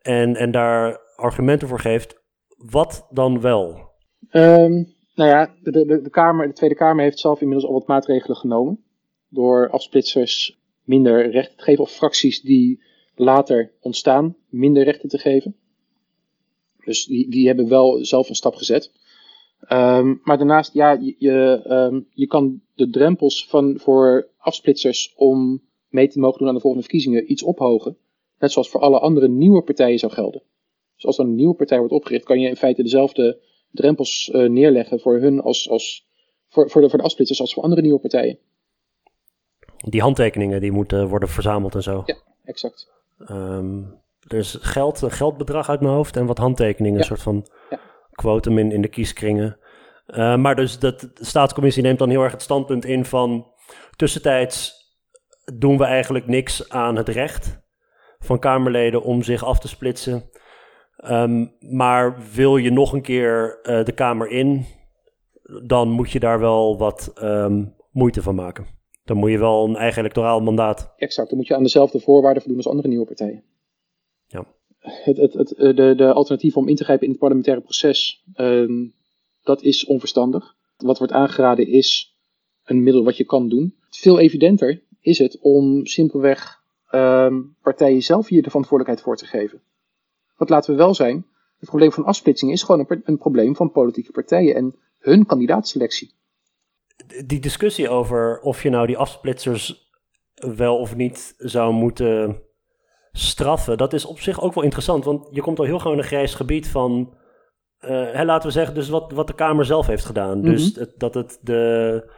En, 0.02 0.36
en 0.36 0.52
daar 0.52 1.00
argumenten 1.16 1.68
voor 1.68 1.80
geeft. 1.80 2.22
Wat 2.58 3.08
dan 3.10 3.42
wel? 3.42 3.90
Um, 4.32 4.98
nou 5.16 5.30
ja, 5.30 5.54
de, 5.62 5.72
de, 5.72 6.02
de, 6.02 6.10
Kamer, 6.10 6.48
de 6.48 6.54
Tweede 6.54 6.76
Kamer 6.76 7.04
heeft 7.04 7.20
zelf 7.20 7.42
inmiddels 7.42 7.68
al 7.68 7.74
wat 7.74 7.88
maatregelen 7.88 8.38
genomen. 8.38 8.84
Door 9.30 9.70
afsplitsers 9.70 10.60
minder 10.84 11.32
rechten 11.32 11.58
te 11.58 11.64
geven, 11.64 11.84
of 11.84 11.92
fracties 11.92 12.42
die 12.42 12.84
later 13.20 13.72
ontstaan, 13.80 14.36
minder 14.50 14.84
rechten 14.84 15.10
te 15.10 15.18
geven. 15.18 15.56
Dus 16.86 17.06
die, 17.06 17.30
die 17.30 17.48
hebben 17.48 17.68
wel 17.68 18.06
zelf 18.06 18.30
een 18.30 18.36
stap 18.36 18.56
gezet. 18.56 18.92
Um, 19.72 20.22
maar 20.24 20.38
daarnaast, 20.38 20.74
ja, 20.74 20.92
je, 20.92 21.16
je, 21.18 21.66
um, 21.70 22.08
je 22.14 22.28
kan 22.28 22.62
de 22.74 22.90
drempels 22.90 23.48
van, 23.48 23.80
voor 23.80 24.30
afsplitsers 24.38 25.14
om 25.16 25.62
mee 25.90 26.08
te 26.08 26.20
mogen 26.20 26.40
doen 26.40 26.48
aan 26.48 26.54
de 26.54 26.60
volgende 26.60 26.86
verkiezingen 26.86 27.32
iets 27.32 27.44
ophogen. 27.44 27.98
Net 28.40 28.52
zoals 28.52 28.70
voor 28.70 28.82
alle 28.82 29.00
andere 29.00 29.28
nieuwe 29.28 29.62
partijen 29.62 30.00
zou 30.00 30.12
gelden. 30.12 30.42
Dus 30.96 31.06
als 31.06 31.18
er 31.18 31.26
een 31.26 31.36
nieuwe 31.36 31.56
partij 31.56 31.78
wordt 31.78 31.94
opgericht, 31.94 32.26
kan 32.26 32.40
je 32.40 32.48
in 32.48 32.56
feite 32.56 32.84
dezelfde 32.84 33.40
drempels 33.72 34.30
uh, 34.34 34.50
neerleggen 34.50 35.00
voor 35.00 35.20
hun 35.20 35.42
als, 35.42 35.70
als 35.70 36.08
voor, 36.48 36.70
voor, 36.70 36.82
de, 36.82 36.90
voor 36.90 36.98
de 36.98 37.06
afsplitsers 37.06 37.42
als 37.42 37.54
voor 37.54 37.64
andere 37.64 37.82
nieuwe 37.82 38.00
partijen. 38.00 38.40
Die 39.78 40.02
handtekeningen 40.02 40.62
die 40.62 40.72
moeten 40.72 41.08
worden 41.08 41.30
verzameld 41.30 41.76
en 41.76 41.84
zo. 41.84 42.04
Ja, 42.06 42.16
exact. 42.44 42.98
Um, 43.28 44.02
er 44.28 44.38
is 44.38 44.58
geld, 44.62 45.02
een 45.02 45.12
geldbedrag 45.12 45.70
uit 45.70 45.82
mijn 45.82 45.94
hoofd 45.94 46.16
en 46.18 46.26
wat 46.26 46.38
handtekeningen, 46.38 46.94
ja. 46.94 47.00
een 47.00 47.08
soort 47.08 47.22
van 47.22 47.48
ja. 47.70 47.80
quotum 48.12 48.58
in, 48.58 48.72
in 48.72 48.82
de 48.82 48.88
kieskringen. 48.88 49.58
Uh, 50.08 50.36
maar 50.36 50.56
dus 50.56 50.80
dat, 50.80 51.00
de 51.00 51.10
staatscommissie 51.14 51.84
neemt 51.84 52.00
dan 52.00 52.10
heel 52.10 52.24
erg 52.24 52.32
het 52.32 52.42
standpunt 52.42 52.86
in 52.86 53.06
van 53.06 53.48
tussentijds 53.96 54.74
doen 55.58 55.78
we 55.78 55.84
eigenlijk 55.84 56.28
niks 56.28 56.70
aan 56.70 56.96
het 56.96 57.10
recht 57.10 57.60
van 58.20 58.40
Kamerleden 58.40 59.04
om 59.04 59.24
zich 59.24 59.44
af 59.44 59.60
te 59.60 59.68
splitsen. 59.68 60.30
Um, 61.06 61.56
maar 61.60 62.18
wil 62.34 62.58
je 62.58 62.72
nog 62.72 62.94
een 62.94 63.02
keer 63.02 63.60
uh, 63.64 63.84
de 63.84 63.92
Kamer 63.92 64.30
in, 64.30 64.66
dan 65.66 65.90
moet 65.90 66.12
je 66.12 66.20
daar 66.20 66.40
wel 66.40 66.78
wat 66.78 67.14
um, 67.22 67.76
moeite 67.92 68.22
van 68.22 68.36
maken. 68.36 68.79
Dan 69.10 69.18
moet 69.18 69.30
je 69.30 69.38
wel 69.38 69.68
een 69.68 69.76
eigen 69.76 70.00
electoraal 70.00 70.42
mandaat. 70.42 70.94
Exact, 70.98 71.30
dan 71.30 71.38
moet 71.38 71.48
je 71.48 71.56
aan 71.56 71.64
dezelfde 71.64 72.00
voorwaarden 72.00 72.42
voldoen 72.42 72.62
als 72.62 72.72
andere 72.72 72.88
nieuwe 72.88 73.06
partijen. 73.06 73.44
Ja. 74.28 74.46
Het, 74.80 75.18
het, 75.18 75.34
het, 75.34 75.48
de, 75.58 75.94
de 75.98 76.14
alternatief 76.14 76.58
om 76.58 76.68
in 76.68 76.76
te 76.76 76.84
grijpen 76.84 77.06
in 77.06 77.12
het 77.12 77.20
parlementaire 77.20 77.64
proces, 77.64 78.24
um, 78.36 78.94
dat 79.44 79.62
is 79.62 79.86
onverstandig. 79.86 80.56
Wat 80.78 80.98
wordt 80.98 81.14
aangeraden 81.14 81.68
is 81.68 82.18
een 82.64 82.84
middel 82.84 83.04
wat 83.04 83.18
je 83.18 83.24
kan 83.24 83.50
doen. 83.50 83.76
Veel 83.90 84.20
evidenter 84.20 84.84
is 85.00 85.18
het 85.18 85.38
om 85.42 85.86
simpelweg 85.86 86.64
um, 86.92 87.56
partijen 87.62 88.02
zelf 88.02 88.28
hier 88.28 88.42
de 88.42 88.50
verantwoordelijkheid 88.50 89.08
voor 89.08 89.18
te 89.18 89.38
geven. 89.38 89.62
Want 90.38 90.50
laten 90.50 90.72
we 90.72 90.78
wel 90.78 90.94
zijn, 90.94 91.26
het 91.58 91.70
probleem 91.70 91.92
van 91.92 92.06
afsplitsing 92.06 92.52
is 92.52 92.64
gewoon 92.64 92.86
een, 92.88 93.02
een 93.04 93.18
probleem 93.18 93.56
van 93.56 93.72
politieke 93.72 94.12
partijen 94.12 94.56
en 94.56 94.76
hun 95.00 95.26
kandidaatselectie. 95.26 96.18
Die 97.26 97.40
discussie 97.40 97.90
over 97.90 98.40
of 98.42 98.64
je 98.64 98.70
nou 98.70 98.88
die 98.88 98.98
afsplitsers 98.98 99.90
wel 100.34 100.78
of 100.78 100.96
niet 100.96 101.34
zou 101.38 101.74
moeten 101.74 102.42
straffen, 103.12 103.78
dat 103.78 103.94
is 103.94 104.06
op 104.06 104.20
zich 104.20 104.42
ook 104.42 104.54
wel 104.54 104.64
interessant. 104.64 105.06
Want 105.06 105.28
je 105.32 105.42
komt 105.42 105.60
al 105.60 105.66
heel 105.66 105.78
gewoon 105.80 105.94
in 105.94 106.00
een 106.04 106.08
grijs 106.10 106.34
gebied 106.34 106.70
van 106.70 107.18
hè, 107.80 108.24
laten 108.26 108.48
we 108.48 108.54
zeggen, 108.54 108.74
dus 108.76 108.90
wat, 108.90 109.12
wat 109.12 109.28
de 109.28 109.34
Kamer 109.36 109.66
zelf 109.66 109.88
heeft 109.88 110.06
gedaan. 110.06 110.42
Dus 110.42 110.72
Mhm. 110.72 110.80
het- 110.80 110.94
dat, 110.98 111.14
het 111.14 111.40
de, 111.42 112.12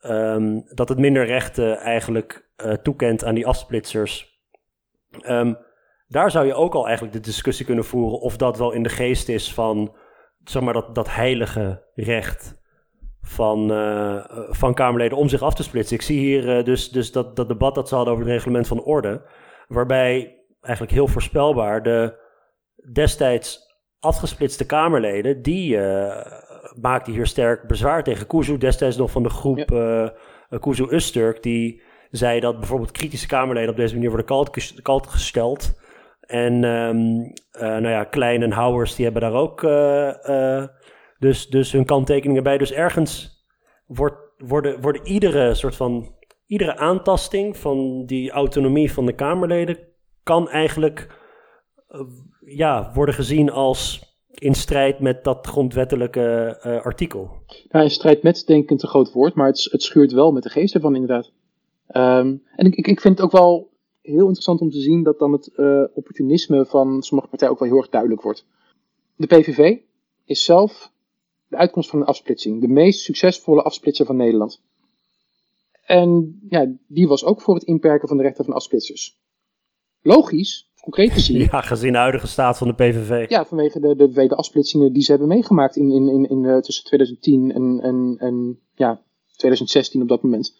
ehm, 0.00 0.60
dat 0.74 0.88
het 0.88 0.98
minder 0.98 1.26
rechten 1.26 1.76
eigenlijk 1.78 2.50
eh, 2.56 2.72
toekent 2.72 3.24
aan 3.24 3.34
die 3.34 3.46
afsplitsers. 3.46 4.40
Ehm, 5.20 5.54
daar 6.06 6.30
zou 6.30 6.46
je 6.46 6.54
ook 6.54 6.74
al 6.74 6.84
eigenlijk 6.86 7.14
de 7.16 7.20
discussie 7.20 7.66
kunnen 7.66 7.84
voeren 7.84 8.20
of 8.20 8.36
dat 8.36 8.58
wel 8.58 8.72
in 8.72 8.82
de 8.82 8.88
geest 8.88 9.28
is 9.28 9.54
van, 9.54 9.96
zeg 10.44 10.62
maar, 10.62 10.72
dat, 10.74 10.94
dat 10.94 11.14
heilige 11.14 11.86
recht 11.94 12.60
van, 13.22 13.72
eh, 13.72 14.24
van 14.48 14.74
Kamerleden 14.74 15.18
om 15.18 15.28
zich 15.28 15.42
af 15.42 15.54
te 15.54 15.62
splitsen. 15.62 15.96
Ik 15.96 16.02
zie 16.02 16.18
hier 16.18 16.58
eh, 16.58 16.64
dus, 16.64 16.90
dus 16.90 17.12
dat, 17.12 17.36
dat 17.36 17.48
debat 17.48 17.74
dat 17.74 17.88
ze 17.88 17.94
hadden 17.94 18.12
over 18.12 18.26
het 18.26 18.34
reglement 18.34 18.66
van 18.66 18.82
orde, 18.82 19.22
waarbij 19.68 20.38
eigenlijk 20.60 20.94
heel 20.94 21.08
voorspelbaar 21.08 21.82
de 21.82 22.20
destijds 22.92 23.70
afgesplitste 24.00 24.66
Kamerleden, 24.66 25.42
die 25.42 25.78
eh 25.78 26.40
maakten 26.80 27.12
hier 27.12 27.26
sterk 27.26 27.66
bezwaar 27.66 28.02
tegen. 28.02 28.26
Kuzu, 28.26 28.58
destijds 28.58 28.96
nog 28.96 29.10
van 29.10 29.22
de 29.22 29.30
groep 29.30 29.72
eh 29.72 30.08
Kuzu 30.60 30.86
Usturk, 30.90 31.42
die 31.42 31.82
zei 32.10 32.40
dat 32.40 32.58
bijvoorbeeld 32.58 32.90
kritische 32.90 33.26
Kamerleden 33.26 33.70
op 33.70 33.76
deze 33.76 33.94
manier 33.94 34.08
worden 34.08 34.26
kalt, 34.26 34.82
kalt 34.82 35.06
gesteld. 35.06 35.80
En 36.20 36.52
eh, 36.54 37.68
nou 37.68 37.88
ja, 37.88 38.04
Klein 38.04 38.42
en 38.42 38.52
Houwers, 38.52 38.94
die 38.94 39.04
hebben 39.04 39.22
daar 39.22 39.40
ook 39.40 39.60
dus, 41.22 41.48
dus 41.48 41.72
hun 41.72 41.84
kanttekeningen 41.84 42.42
bij. 42.42 42.58
Dus 42.58 42.72
ergens 42.72 43.44
wordt, 43.86 44.16
worden, 44.38 44.80
worden 44.80 45.06
iedere 45.06 45.54
soort 45.54 45.76
van, 45.76 46.14
iedere 46.46 46.76
aantasting 46.76 47.56
van 47.56 48.06
die 48.06 48.30
autonomie 48.30 48.92
van 48.92 49.06
de 49.06 49.14
Kamerleden 49.14 49.78
kan 50.22 50.48
eigenlijk 50.48 51.20
eh, 51.88 52.00
ja, 52.40 52.90
worden 52.94 53.14
gezien 53.14 53.50
als 53.50 54.10
in 54.28 54.54
strijd 54.54 55.00
met 55.00 55.24
dat 55.24 55.46
grondwettelijke 55.46 56.58
eh, 56.60 56.84
artikel. 56.84 57.30
Ja, 57.68 57.80
in 57.80 57.90
strijd 57.90 58.22
met 58.22 58.46
denk 58.46 58.62
ik 58.62 58.70
een 58.70 58.76
te 58.76 58.86
groot 58.86 59.12
woord, 59.12 59.34
maar 59.34 59.46
het, 59.46 59.68
het 59.70 59.82
schuurt 59.82 60.12
wel 60.12 60.32
met 60.32 60.42
de 60.42 60.50
geest 60.50 60.74
ervan 60.74 60.94
inderdaad. 60.94 61.32
Ehm, 61.86 62.36
en 62.56 62.66
ik, 62.66 62.74
ik, 62.74 62.86
ik 62.86 63.00
vind 63.00 63.16
het 63.16 63.26
ook 63.26 63.32
wel 63.32 63.70
heel 64.00 64.26
interessant 64.26 64.60
om 64.60 64.70
te 64.70 64.80
zien 64.80 65.02
dat 65.02 65.18
dan 65.18 65.32
het 65.32 65.46
eh, 65.46 65.84
opportunisme 65.94 66.66
van 66.66 67.02
sommige 67.02 67.28
partijen 67.28 67.52
ook 67.52 67.60
wel 67.60 67.68
heel 67.68 67.78
erg 67.78 67.88
duidelijk 67.88 68.22
wordt. 68.22 68.46
De 69.16 69.26
PVV 69.26 69.76
is 70.24 70.44
zelf 70.44 70.91
de 71.52 71.58
uitkomst 71.58 71.90
van 71.90 72.00
een 72.00 72.06
afsplitsing. 72.06 72.60
De 72.60 72.68
meest 72.68 73.00
succesvolle 73.00 73.62
afsplitser 73.62 74.06
van 74.06 74.16
Nederland. 74.16 74.60
En 75.84 76.40
ja, 76.48 76.72
die 76.86 77.08
was 77.08 77.24
ook 77.24 77.40
voor 77.40 77.54
het 77.54 77.64
inperken 77.64 78.08
van 78.08 78.16
de 78.16 78.22
rechten 78.22 78.44
van 78.44 78.54
afsplitsers. 78.54 79.20
Logisch, 80.02 80.70
concreet 80.80 81.10
gezien, 81.10 81.38
Ja, 81.52 81.60
gezien 81.60 81.92
de 81.92 81.98
huidige 81.98 82.26
staat 82.26 82.58
van 82.58 82.68
de 82.68 82.74
PVV. 82.74 83.30
ja, 83.30 83.44
vanwege 83.44 83.80
de, 83.80 83.96
de 83.96 84.12
vele 84.12 84.34
afsplitsingen 84.34 84.92
die 84.92 85.02
ze 85.02 85.10
hebben 85.10 85.28
meegemaakt 85.28 85.76
in, 85.76 85.90
in, 85.90 86.08
in, 86.08 86.28
in, 86.28 86.44
eh, 86.44 86.58
tussen 86.58 86.84
2010 86.84 87.52
en, 87.52 87.80
en, 87.82 88.14
en 88.18 88.58
ja, 88.74 89.02
2016 89.36 90.02
op 90.02 90.08
dat 90.08 90.22
moment. 90.22 90.56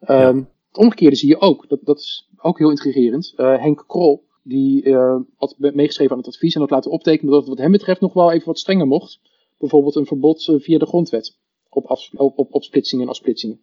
Ehm, 0.00 0.36
Het 0.68 0.78
omgekeerde 0.78 1.16
zie 1.16 1.28
je 1.28 1.40
ook. 1.40 1.68
Dat, 1.68 1.80
dat 1.82 1.98
is 1.98 2.28
ook 2.36 2.58
heel 2.58 2.70
intrigerend. 2.70 3.32
Eh, 3.36 3.58
Henk 3.58 3.84
Krol, 3.86 4.24
die 4.42 4.82
eh, 4.84 5.16
had 5.36 5.54
me- 5.58 5.72
meegeschreven 5.74 6.12
aan 6.12 6.18
het 6.22 6.28
advies 6.28 6.54
en 6.54 6.60
had 6.60 6.70
laten 6.70 6.90
optekenen 6.90 7.30
dat 7.32 7.40
het 7.40 7.48
wat 7.48 7.58
hem 7.58 7.70
betreft 7.72 8.00
nog 8.00 8.12
wel 8.12 8.32
even 8.32 8.46
wat 8.46 8.58
strenger 8.58 8.86
mocht. 8.86 9.20
Bijvoorbeeld 9.60 9.94
een 9.94 10.06
verbod 10.06 10.48
eh, 10.48 10.60
via 10.60 10.78
de 10.78 10.86
grondwet 10.86 11.38
op, 11.68 11.86
afs- 11.86 12.10
op, 12.14 12.38
op, 12.38 12.54
op 12.54 12.62
splitsingen 12.62 13.04
en 13.04 13.10
afsplitsingen. 13.10 13.60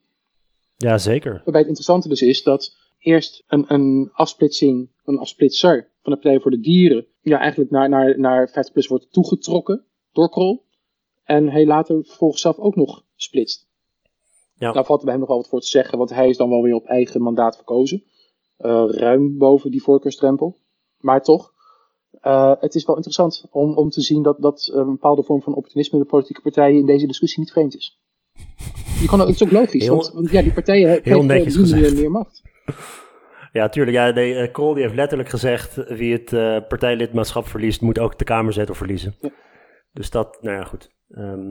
Ja, 0.76 0.98
zeker. 0.98 1.32
Waarbij 1.32 1.60
het 1.60 1.68
interessante 1.68 2.08
dus 2.08 2.22
is 2.22 2.44
dat 2.44 2.76
eerst 3.00 3.44
een, 3.48 3.66
een 3.68 4.10
afsplitsing, 4.14 4.90
een 5.06 5.18
afsplitser 5.18 5.92
van 6.02 6.14
de 6.14 6.20
Partij 6.20 6.40
voor 6.40 6.52
de 6.52 6.60
Dieren, 6.60 7.06
ja, 7.22 7.40
eigenlijk 7.40 7.72
naar, 7.72 7.90
naar, 7.90 8.20
naar 8.20 8.50
50PLUS 8.50 8.88
wordt 8.88 9.12
toegetrokken 9.12 9.86
door 10.12 10.30
Krol. 10.30 10.66
En 11.24 11.50
hij 11.50 11.66
later 11.66 12.04
vervolgens 12.06 12.42
zelf 12.42 12.58
ook 12.58 12.76
nog 12.76 13.04
splitst. 13.16 13.68
Ja. 14.56 14.72
Daar 14.72 14.86
valt 14.86 15.02
bij 15.02 15.12
hem 15.12 15.20
nog 15.20 15.30
wel 15.30 15.38
wat 15.38 15.48
voor 15.48 15.60
te 15.60 15.68
zeggen, 15.68 15.98
want 15.98 16.10
hij 16.10 16.30
is 16.30 16.38
dan 16.38 16.50
wel 16.50 16.62
weer 16.62 16.74
op 16.74 16.86
eigen 16.86 17.22
mandaat 17.22 17.56
verkozen. 17.56 18.04
Eh, 18.58 18.86
ruim 18.88 19.38
boven 19.38 19.72
die 19.72 19.84
voorkeurstrempel. 19.84 20.58
Maar 20.98 21.24
toch, 21.24 21.54
eh, 22.22 22.54
het 22.60 22.76
is 22.76 22.86
wel 22.86 22.96
interessant 22.96 23.46
om, 23.52 23.74
om 23.74 23.90
te 23.90 24.02
zien 24.02 24.24
dat, 24.24 24.42
dat 24.42 24.70
een 24.74 24.86
bepaalde 24.92 25.24
vorm 25.24 25.42
van 25.42 25.54
opportunisme 25.56 26.00
de 26.00 26.06
politieke 26.06 26.42
partijen 26.42 26.80
in 26.80 26.86
deze 26.86 27.08
discussie 27.08 27.40
niet 27.40 27.52
vreemd 27.52 27.76
is. 27.76 28.00
Je 29.02 29.08
kan, 29.08 29.20
het 29.20 29.30
is 29.30 29.44
ook 29.44 29.52
logisch, 29.52 29.84
Heel- 29.84 29.96
want, 29.96 30.12
want 30.14 30.32
ja, 30.32 30.42
die 30.42 30.54
partijen 30.54 30.88
he- 30.88 30.94
heel 30.94 31.02
krijgen 31.02 31.28
netjes 31.28 31.58
op 31.58 31.64
die 31.64 31.72
manier 31.74 31.84
gezegd. 31.90 32.02
meer 32.02 32.12
macht. 32.12 32.42
Ja, 33.52 33.70
tuurlijk. 33.70 33.98
Ja, 33.98 34.10
nee, 34.10 34.36
eh, 34.36 34.52
Krol 34.52 34.74
die 34.74 34.84
heeft 34.84 34.96
letterlijk 34.96 35.30
gezegd... 35.30 35.76
wie 35.76 36.14
het 36.14 36.34
eh, 36.34 36.58
partijlidmaatschap 36.68 37.48
verliest, 37.48 37.82
moet 37.82 38.00
ook 38.00 38.18
de 38.18 38.24
Kamerzetel 38.24 38.76
verliezen. 38.76 39.16
Ja. 39.22 39.30
Dus 39.94 40.10
dat, 40.10 40.38
nou 40.42 40.56
ja, 40.58 40.64
goed. 40.64 40.90
Ehm, 41.10 41.46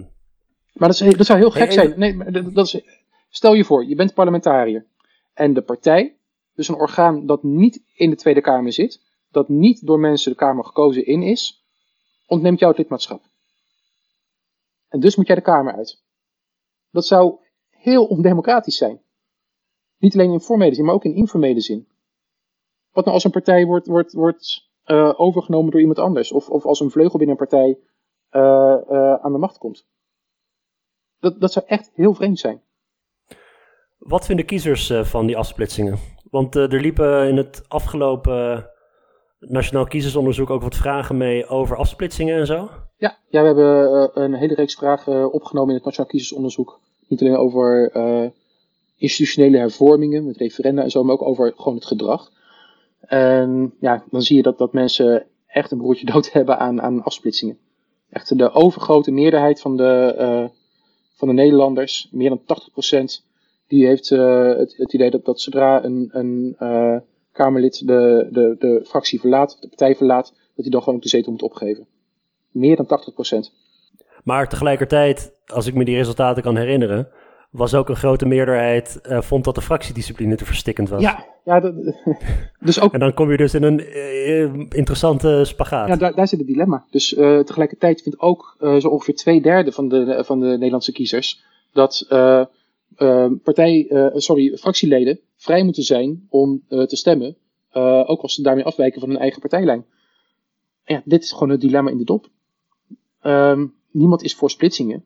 Maar 0.72 0.88
dat, 0.88 1.00
is, 1.00 1.16
dat 1.16 1.26
zou 1.26 1.38
heel 1.38 1.50
gek 1.50 1.62
Hey, 1.62 1.72
zijn. 1.72 1.94
Nee, 1.96 2.14
maar 2.14 2.32
dat, 2.32 2.54
dat 2.54 2.66
is, 2.66 2.80
stel 3.28 3.54
je 3.54 3.64
voor, 3.64 3.84
je 3.84 3.94
bent 3.94 4.14
parlementariër. 4.14 4.86
En 5.34 5.54
de 5.54 5.62
partij, 5.62 6.16
dus 6.54 6.68
een 6.68 6.74
orgaan 6.74 7.26
dat 7.26 7.42
niet 7.42 7.82
in 7.94 8.10
de 8.10 8.16
Tweede 8.16 8.40
Kamer 8.40 8.72
zit, 8.72 9.00
dat 9.30 9.48
niet 9.48 9.86
door 9.86 9.98
mensen 9.98 10.30
de 10.30 10.36
Kamer 10.36 10.64
gekozen 10.64 11.06
in 11.06 11.22
is, 11.22 11.64
ontneemt 12.26 12.58
jou 12.58 12.70
het 12.70 12.80
lidmaatschap. 12.80 13.22
En 14.88 15.00
dus 15.00 15.16
moet 15.16 15.26
jij 15.26 15.36
de 15.36 15.42
Kamer 15.42 15.74
uit. 15.74 16.02
Dat 16.90 17.06
zou 17.06 17.38
heel 17.70 18.06
ondemocratisch 18.06 18.76
zijn. 18.76 19.00
Niet 19.98 20.14
alleen 20.14 20.32
in 20.32 20.40
formele 20.40 20.74
zin, 20.74 20.84
maar 20.84 20.94
ook 20.94 21.04
in 21.04 21.14
informele 21.14 21.60
zin. 21.60 21.88
Wat 22.92 23.04
nou 23.04 23.16
als 23.16 23.24
een 23.24 23.30
partij 23.30 23.64
wordt, 23.64 23.86
wordt, 23.86 24.12
wordt 24.12 24.70
eh, 24.84 25.20
overgenomen 25.20 25.70
door 25.70 25.80
iemand 25.80 25.98
anders? 25.98 26.32
Of, 26.32 26.50
of 26.50 26.64
als 26.64 26.80
een 26.80 26.90
vleugel 26.90 27.18
binnen 27.18 27.36
een 27.40 27.48
partij 27.48 27.78
eh, 28.28 28.72
eh, 28.88 29.14
aan 29.14 29.32
de 29.32 29.38
macht 29.38 29.58
komt? 29.58 29.86
Dat, 31.18 31.40
dat 31.40 31.52
zou 31.52 31.66
echt 31.66 31.90
heel 31.94 32.14
vreemd 32.14 32.38
zijn. 32.38 32.62
wat 33.98 34.26
vinden 34.26 34.46
kiezers 34.46 34.92
van 35.02 35.26
die 35.26 35.36
afsplitsingen? 35.36 35.98
Want 36.30 36.54
er 36.54 36.80
liepen 36.80 37.28
in 37.28 37.36
het 37.36 37.68
afgelopen 37.68 38.70
Nationaal 39.48 39.86
Kiezersonderzoek 39.86 40.50
ook 40.50 40.62
wat 40.62 40.76
vragen 40.76 41.16
mee 41.16 41.46
over 41.46 41.76
afsplitsingen 41.76 42.38
en 42.38 42.46
zo. 42.46 42.70
Ja, 42.96 43.18
ja 43.28 43.40
we 43.40 43.46
hebben 43.46 43.90
eh, 44.14 44.22
een 44.24 44.34
hele 44.34 44.54
reeks 44.54 44.74
vragen 44.74 45.12
eh, 45.12 45.34
opgenomen 45.34 45.68
in 45.68 45.74
het 45.74 45.84
Nationaal 45.84 46.10
Kiezersonderzoek. 46.10 46.80
Niet 47.08 47.20
alleen 47.20 47.36
over 47.36 47.90
eh, 47.92 48.24
institutionele 48.96 49.58
hervormingen 49.58 50.26
met 50.26 50.36
referenda 50.36 50.82
en 50.82 50.90
zo, 50.90 51.04
maar 51.04 51.14
ook 51.14 51.22
over 51.22 51.52
gewoon 51.56 51.74
het 51.74 51.86
gedrag. 51.86 52.32
En 53.00 53.74
ja, 53.80 54.04
dan 54.10 54.22
zie 54.22 54.36
je 54.36 54.42
dat, 54.42 54.58
dat 54.58 54.72
mensen 54.72 55.26
echt 55.46 55.70
een 55.70 55.78
broertje 55.78 56.06
dood 56.06 56.32
hebben 56.32 56.58
aan, 56.58 56.82
aan 56.82 57.02
afsplitsingen. 57.02 57.58
Echt 58.10 58.38
de 58.38 58.52
overgrote 58.52 59.10
meerderheid 59.10 59.60
van 59.60 59.76
de, 59.76 60.50
van 61.14 61.28
de 61.28 61.34
Nederlanders, 61.34 62.08
meer 62.12 62.28
dan 62.28 62.60
80%, 63.20 63.24
die 63.66 63.86
heeft 63.86 64.08
het, 64.08 64.76
het 64.76 64.92
idee 64.92 65.10
dat, 65.10 65.24
dat 65.24 65.40
zodra 65.40 65.84
een, 65.84 66.08
een 66.12 66.56
Kamerlid 67.36 67.86
de, 67.86 68.28
de, 68.30 68.56
de 68.58 68.84
fractie 68.88 69.20
verlaat, 69.20 69.56
de 69.60 69.68
partij 69.68 69.96
verlaat, 69.96 70.26
dat 70.26 70.64
hij 70.64 70.70
dan 70.70 70.80
gewoon 70.80 70.94
ook 70.94 71.02
de 71.02 71.08
zetel 71.08 71.32
moet 71.32 71.42
opgeven. 71.42 71.86
Meer 72.50 72.76
dan 72.76 73.00
80%. 73.46 73.52
Maar 74.24 74.48
tegelijkertijd, 74.48 75.32
als 75.46 75.66
ik 75.66 75.74
me 75.74 75.84
die 75.84 75.96
resultaten 75.96 76.42
kan 76.42 76.56
herinneren, 76.56 77.08
was 77.50 77.74
ook 77.74 77.88
een 77.88 77.96
grote 77.96 78.26
meerderheid 78.26 79.00
eh, 79.00 79.20
vond 79.20 79.44
dat 79.44 79.54
de 79.54 79.62
fractiediscipline 79.62 80.36
te 80.36 80.44
verstikkend 80.44 80.88
was. 80.88 81.02
Ja, 81.02 81.24
ja 81.44 81.60
dat, 81.60 81.74
dus 82.60 82.80
ook 82.80 82.92
En 82.92 83.00
dan 83.00 83.14
kom 83.14 83.30
je 83.30 83.36
dus 83.36 83.54
in 83.54 83.62
een 83.62 83.80
eh, 83.80 84.42
interessante 84.54 85.40
spagaat. 85.44 85.88
ja, 85.88 85.96
daar, 85.96 86.14
daar 86.14 86.28
zit 86.28 86.38
het 86.38 86.48
dilemma. 86.48 86.84
Dus 86.90 87.14
eh, 87.14 87.38
tegelijkertijd 87.38 88.02
vindt 88.02 88.20
ook 88.20 88.56
zo 88.78 88.88
ongeveer 88.88 89.14
twee 89.14 89.40
derde 89.40 89.72
van 89.72 89.88
de, 89.88 90.22
van 90.24 90.40
de 90.40 90.46
Nederlandse 90.46 90.92
kiezers 90.92 91.44
dat 91.72 92.06
partij, 93.42 93.86
eh, 93.88 94.06
sorry, 94.14 94.56
fractieleden 94.56 95.20
vrij 95.36 95.62
moeten 95.64 95.82
zijn 95.82 96.26
om 96.28 96.64
eh, 96.68 96.82
te 96.82 96.96
stemmen, 96.96 97.36
eh, 97.70 98.02
ook 98.06 98.20
als 98.22 98.34
ze 98.34 98.42
daarmee 98.42 98.64
afwijken 98.64 99.00
van 99.00 99.08
hun 99.08 99.18
eigen 99.18 99.40
partijlijn. 99.40 99.84
Ja, 100.84 101.02
dit 101.04 101.22
is 101.22 101.32
gewoon 101.32 101.48
het 101.48 101.60
dilemma 101.60 101.90
in 101.90 101.98
de 101.98 102.04
dop. 102.04 102.28
Ehm, 103.20 103.66
niemand 103.90 104.22
is 104.22 104.34
voor 104.34 104.50
splitsingen. 104.50 105.04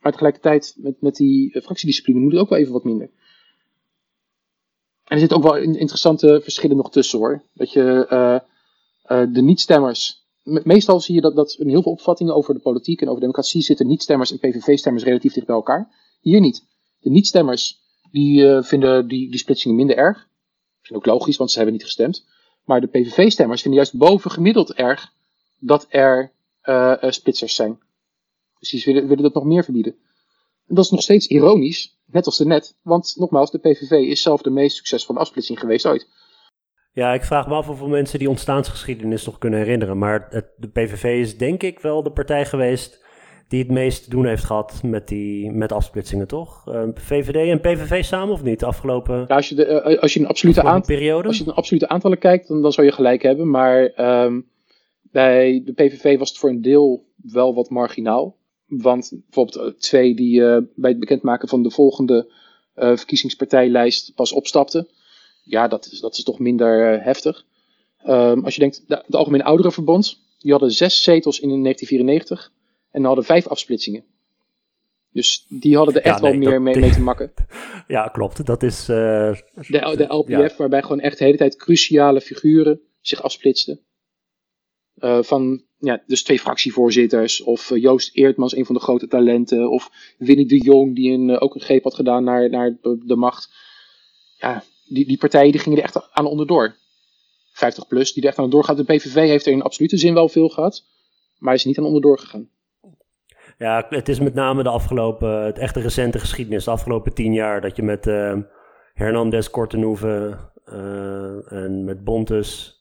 Maar 0.00 0.12
tegelijkertijd, 0.12 0.74
met, 0.78 1.00
met 1.00 1.16
die 1.16 1.60
fractiediscipline 1.62 2.20
moet 2.20 2.32
het 2.32 2.40
ook 2.40 2.48
wel 2.48 2.58
even 2.58 2.72
wat 2.72 2.84
minder. 2.84 3.06
En 5.04 5.14
er 5.14 5.18
zitten 5.18 5.36
ook 5.36 5.42
wel 5.42 5.56
in- 5.56 5.78
interessante 5.78 6.40
verschillen 6.42 6.76
nog 6.76 6.90
tussen 6.90 7.18
hoor. 7.18 7.42
Dat 7.54 7.72
je 7.72 8.42
de 9.32 9.42
niet-stemmers. 9.42 10.26
me- 10.42 10.60
Meestal 10.64 11.00
zie 11.00 11.14
je 11.14 11.20
dat, 11.20 11.34
dat 11.36 11.52
in 11.58 11.68
heel 11.68 11.82
veel 11.82 11.92
opvattingen 11.92 12.34
over 12.34 12.54
de 12.54 12.60
politiek 12.60 13.00
en 13.00 13.08
over 13.08 13.20
democratie 13.20 13.62
zitten 13.62 13.86
niet-stemmers 13.86 14.30
en 14.32 14.38
PVV-stemmers 14.38 15.04
relatief 15.04 15.32
dicht 15.32 15.46
bij 15.46 15.56
elkaar. 15.56 15.88
Hier 16.20 16.40
niet. 16.40 16.64
De 17.04 17.10
niet-stemmers 17.10 17.80
die 18.10 18.48
eh, 18.48 18.62
vinden 18.62 19.08
die, 19.08 19.30
die 19.30 19.38
splitsingen 19.38 19.76
minder 19.76 19.96
erg. 19.96 20.28
Vind 20.82 20.98
ook 20.98 21.06
logisch, 21.06 21.36
want 21.36 21.50
ze 21.50 21.56
hebben 21.56 21.74
niet 21.74 21.84
gestemd. 21.84 22.26
Maar 22.64 22.80
de 22.80 22.86
PVV-stemmers 22.86 23.62
vinden 23.62 23.80
juist 23.80 23.98
bovengemiddeld 23.98 24.72
erg 24.72 25.12
dat 25.58 25.86
er 25.88 26.32
eh, 26.60 26.94
splitsers 27.00 27.54
zijn. 27.54 27.78
Dus 28.58 28.70
die 28.70 28.82
willen, 28.84 29.08
willen 29.08 29.22
dat 29.22 29.34
nog 29.34 29.44
meer 29.44 29.64
verbieden. 29.64 29.92
En 30.66 30.74
dat 30.74 30.84
is 30.84 30.90
nog 30.90 31.02
steeds 31.02 31.26
ironisch, 31.26 31.98
net 32.06 32.26
als 32.26 32.36
de 32.36 32.46
net. 32.46 32.76
Want 32.82 33.14
nogmaals, 33.16 33.50
de 33.50 33.58
PVV 33.58 33.90
is 33.90 34.22
zelf 34.22 34.42
de 34.42 34.50
meest 34.50 34.76
succesvolle 34.76 35.18
afsplitsing 35.18 35.58
geweest 35.58 35.86
ooit. 35.86 36.08
Ja, 36.92 37.12
ik 37.12 37.24
vraag 37.24 37.46
me 37.46 37.54
af 37.54 37.66
hoeveel 37.66 37.88
mensen 37.88 38.18
die 38.18 38.28
ontstaansgeschiedenis 38.28 39.24
nog 39.24 39.38
kunnen 39.38 39.58
herinneren. 39.58 39.98
Maar 39.98 40.46
de 40.56 40.68
PVV 40.68 41.04
is 41.04 41.38
denk 41.38 41.62
ik 41.62 41.80
wel 41.80 42.02
de 42.02 42.12
partij 42.12 42.46
geweest 42.46 43.03
die 43.48 43.58
het 43.62 43.70
meest 43.70 44.04
te 44.04 44.10
doen 44.10 44.26
heeft 44.26 44.44
gehad 44.44 44.82
met, 44.82 45.08
die, 45.08 45.50
met 45.50 45.72
afsplitsingen, 45.72 46.26
toch? 46.26 46.68
Uh, 46.68 46.74
ehm, 46.74 46.90
VVD 46.94 47.50
en 47.50 47.60
PVV 47.60 48.04
samen 48.04 48.34
of 48.34 48.42
niet? 48.42 48.60
De 48.60 48.66
afgelopen 48.66 49.24
ja, 49.28 49.34
als, 49.34 49.48
je 49.48 49.54
de, 49.54 49.82
uh, 49.86 49.98
als 49.98 50.14
je 50.14 50.20
een 50.20 50.26
absolute 50.26 50.82
periode? 50.86 51.28
Als 51.28 51.38
je 51.38 51.44
een 51.46 51.54
absolute 51.54 51.88
aantallen 51.88 52.18
kijkt, 52.18 52.48
dan, 52.48 52.62
dan 52.62 52.72
zou 52.72 52.86
je 52.86 52.92
gelijk 52.92 53.22
hebben. 53.22 53.50
Maar 53.50 53.92
um, 54.24 54.46
bij 55.02 55.62
de 55.64 55.72
PVV 55.72 56.18
was 56.18 56.28
het 56.28 56.38
voor 56.38 56.50
een 56.50 56.62
deel 56.62 57.04
wel 57.16 57.54
wat 57.54 57.70
marginaal. 57.70 58.36
Want 58.66 59.10
bijvoorbeeld 59.10 59.66
uh, 59.66 59.80
twee 59.80 60.14
die 60.14 60.40
uh, 60.40 60.58
bij 60.74 60.90
het 60.90 61.00
bekendmaken 61.00 61.48
van 61.48 61.62
de 61.62 61.70
volgende 61.70 62.32
verkiezingspartijlijst 62.74 64.14
pas 64.14 64.32
opstapten. 64.32 64.88
Ja, 65.44 65.68
dat 65.68 65.88
is, 65.92 66.00
dat 66.00 66.16
is 66.16 66.24
toch 66.24 66.38
minder 66.38 67.02
heftig. 67.02 67.44
Um, 68.06 68.44
als 68.44 68.54
je 68.54 68.60
denkt, 68.60 68.84
de, 68.86 69.02
de 69.06 69.16
Algemene 69.16 69.44
Ouderenverbond, 69.44 70.18
die 70.38 70.50
hadden 70.50 70.70
zes 70.70 71.02
zetels 71.02 71.40
in 71.40 71.48
1994 71.48 72.52
en 72.94 73.04
hadden 73.04 73.24
vijf 73.24 73.46
afsplitsingen. 73.46 74.04
Dus 75.12 75.46
die 75.48 75.76
hadden 75.76 75.94
er 75.94 76.02
echt 76.02 76.20
wel 76.20 76.34
meer 76.34 76.62
mee, 76.62 76.76
mee, 76.80 76.90
te 76.90 77.00
makken. 77.00 77.32
Ja, 77.86 78.08
klopt. 78.08 78.46
Dat 78.46 78.62
is. 78.62 78.88
Uh, 78.88 78.96
de, 79.54 79.94
de 79.96 80.06
LPF, 80.08 80.56
waarbij 80.56 80.82
gewoon 80.82 81.00
echt 81.00 81.18
de 81.18 81.24
hele 81.24 81.36
tijd 81.36 81.56
cruciale 81.56 82.20
figuren 82.20 82.80
zich 83.00 83.22
afsplitsten. 83.22 83.80
Uh, 84.98 85.22
van 85.22 85.62
ja, 85.78 86.02
dus 86.06 86.22
twee 86.22 86.38
fractievoorzitters, 86.38 87.40
of 87.40 87.70
uh, 87.70 87.82
Joost 87.82 88.14
Eertmans, 88.14 88.56
een 88.56 88.66
van 88.66 88.74
de 88.74 88.80
grote 88.80 89.06
talenten, 89.08 89.70
of 89.70 89.90
Winnie 90.18 90.46
de 90.46 90.58
Jong, 90.58 90.94
die 90.94 91.12
een, 91.12 91.38
ook 91.38 91.54
een 91.54 91.60
greep 91.60 91.82
had 91.82 91.94
gedaan 91.94 92.24
naar, 92.24 92.50
naar 92.50 92.76
de, 92.82 93.02
de, 93.06 93.16
macht. 93.16 93.48
Ja, 94.38 94.64
die, 94.88 95.06
die 95.06 95.18
partijen 95.18 95.52
die 95.52 95.60
gingen 95.60 95.78
er 95.78 95.84
echt 95.84 96.12
aan 96.12 96.26
onderdoor. 96.26 96.76
50 97.52 97.86
plus, 97.86 98.12
die 98.12 98.22
er 98.22 98.28
echt 98.28 98.38
aan 98.38 98.44
onderdoor 98.44 98.68
gaat. 98.68 98.86
De 98.86 98.94
PVV 98.94 99.14
heeft 99.14 99.46
er 99.46 99.52
in 99.52 99.62
absolute 99.62 99.96
zin 99.96 100.14
wel 100.14 100.28
veel 100.28 100.48
gehad, 100.48 100.84
maar 101.38 101.54
is 101.54 101.64
niet 101.64 101.78
aan 101.78 101.84
onderdoor 101.84 102.18
gegaan. 102.18 102.48
Ja, 103.58 103.86
het 103.88 104.08
is 104.08 104.20
met 104.20 104.34
name 104.34 104.62
de 104.62 104.68
afgelopen, 104.68 105.44
het 105.44 105.58
echte 105.58 105.80
recente 105.80 106.18
geschiedenis, 106.18 106.64
de 106.64 106.70
afgelopen 106.70 107.14
tien 107.14 107.32
jaar, 107.32 107.60
dat 107.60 107.76
je 107.76 107.82
met 107.82 108.06
uh, 108.06 108.36
Hernandez, 108.92 109.48
Kortenhoeven 109.48 110.38
uh, 110.66 111.52
en 111.52 111.84
met 111.84 112.04
Bontes, 112.04 112.80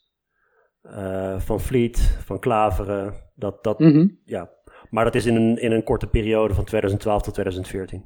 uh, 0.84 1.40
Van 1.40 1.60
Vliet, 1.60 2.18
Van 2.26 2.40
Klaveren, 2.40 3.14
dat, 3.36 3.64
dat, 3.64 3.80
mm 3.80 3.92
-hmm. 3.92 4.20
ja. 4.26 4.52
Maar 4.90 5.04
dat 5.04 5.16
is 5.16 5.26
in 5.26 5.36
een, 5.36 5.58
in 5.58 5.72
een 5.72 5.84
korte 5.84 6.08
periode 6.08 6.54
van 6.54 6.64
2012 6.64 7.22
tot 7.22 7.34
2014. 7.34 8.06